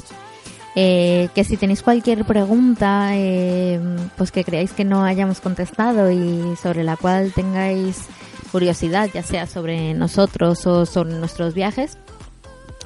Eh, 0.75 1.29
que 1.35 1.45
si 1.45 1.59
tenéis 1.59 1.83
cualquier 1.83 2.25
pregunta, 2.25 3.11
eh, 3.13 3.79
pues 4.17 4.33
que 4.33 4.43
creáis 4.43 4.73
que 4.73 4.85
no 4.85 5.05
hayamos 5.05 5.41
contestado 5.41 6.11
y 6.11 6.57
sobre 6.57 6.83
la 6.83 6.97
cual 6.97 7.33
tengáis 7.35 8.07
curiosidad, 8.51 9.11
ya 9.13 9.23
sea 9.23 9.47
sobre 9.47 9.93
nosotros 9.93 10.67
o 10.67 10.87
sobre 10.87 11.15
nuestros 11.15 11.53
viajes, 11.53 11.99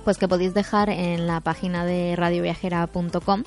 pues 0.05 0.19
que 0.19 0.27
podéis 0.27 0.53
dejar 0.53 0.91
en 0.91 1.27
la 1.27 1.41
página 1.41 1.85
de 1.85 2.17
radioviajera.com. 2.17 3.45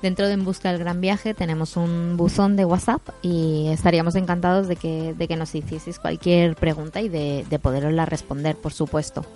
Dentro 0.00 0.26
de 0.26 0.32
En 0.32 0.44
Busca 0.44 0.70
del 0.70 0.78
Gran 0.78 1.02
Viaje 1.02 1.34
tenemos 1.34 1.76
un 1.76 2.16
buzón 2.16 2.56
de 2.56 2.64
WhatsApp 2.64 3.02
y 3.20 3.68
estaríamos 3.68 4.14
encantados 4.14 4.68
de 4.68 4.76
que, 4.76 5.12
de 5.12 5.28
que 5.28 5.36
nos 5.36 5.54
hicieseis 5.54 5.98
cualquier 5.98 6.56
pregunta 6.56 7.02
y 7.02 7.10
de, 7.10 7.44
de 7.48 7.58
poderosla 7.58 8.06
responder, 8.06 8.56
por 8.56 8.72
supuesto. 8.72 9.26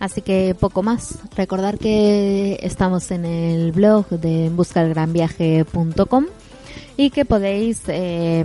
Así 0.00 0.22
que 0.22 0.56
poco 0.58 0.82
más. 0.82 1.18
Recordar 1.36 1.78
que 1.78 2.58
estamos 2.62 3.10
en 3.10 3.26
el 3.26 3.70
blog 3.70 4.08
de 4.08 4.48
buscalgranviaje.com 4.48 6.24
y 6.96 7.10
que 7.10 7.24
podéis 7.24 7.82
eh, 7.86 8.44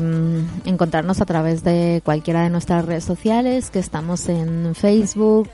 encontrarnos 0.65 1.21
a 1.21 1.25
través 1.25 1.63
de 1.63 2.01
cualquiera 2.03 2.43
de 2.43 2.49
nuestras 2.49 2.85
redes 2.85 3.05
sociales, 3.05 3.71
que 3.71 3.79
estamos 3.79 4.27
en 4.27 4.75
Facebook, 4.75 5.49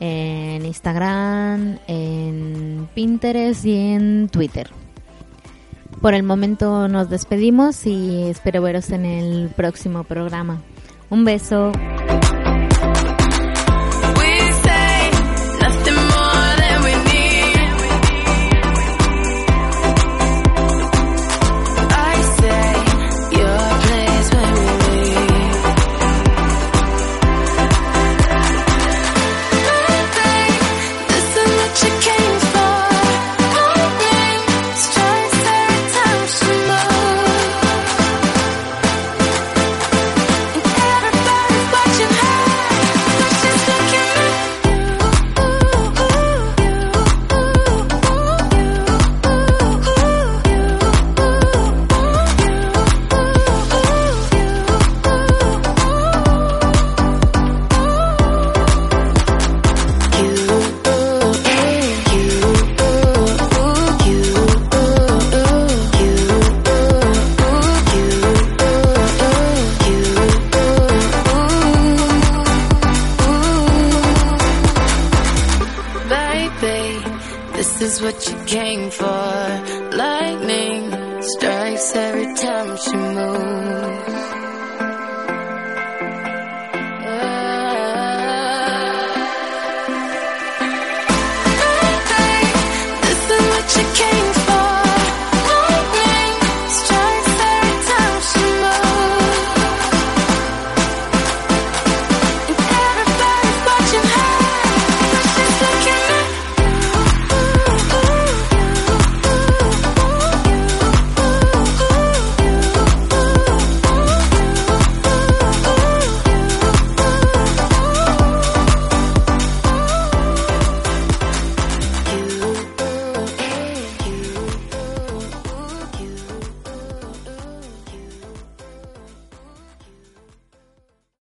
en 0.00 0.64
Instagram, 0.64 1.78
en 1.88 2.88
Pinterest 2.94 3.64
y 3.64 3.76
en 3.76 4.28
Twitter. 4.28 4.70
Por 6.00 6.14
el 6.14 6.22
momento 6.22 6.88
nos 6.88 7.10
despedimos 7.10 7.84
y 7.86 8.24
espero 8.28 8.62
veros 8.62 8.90
en 8.90 9.04
el 9.04 9.48
próximo 9.48 10.04
programa. 10.04 10.62
Un 11.10 11.24
beso. 11.24 11.72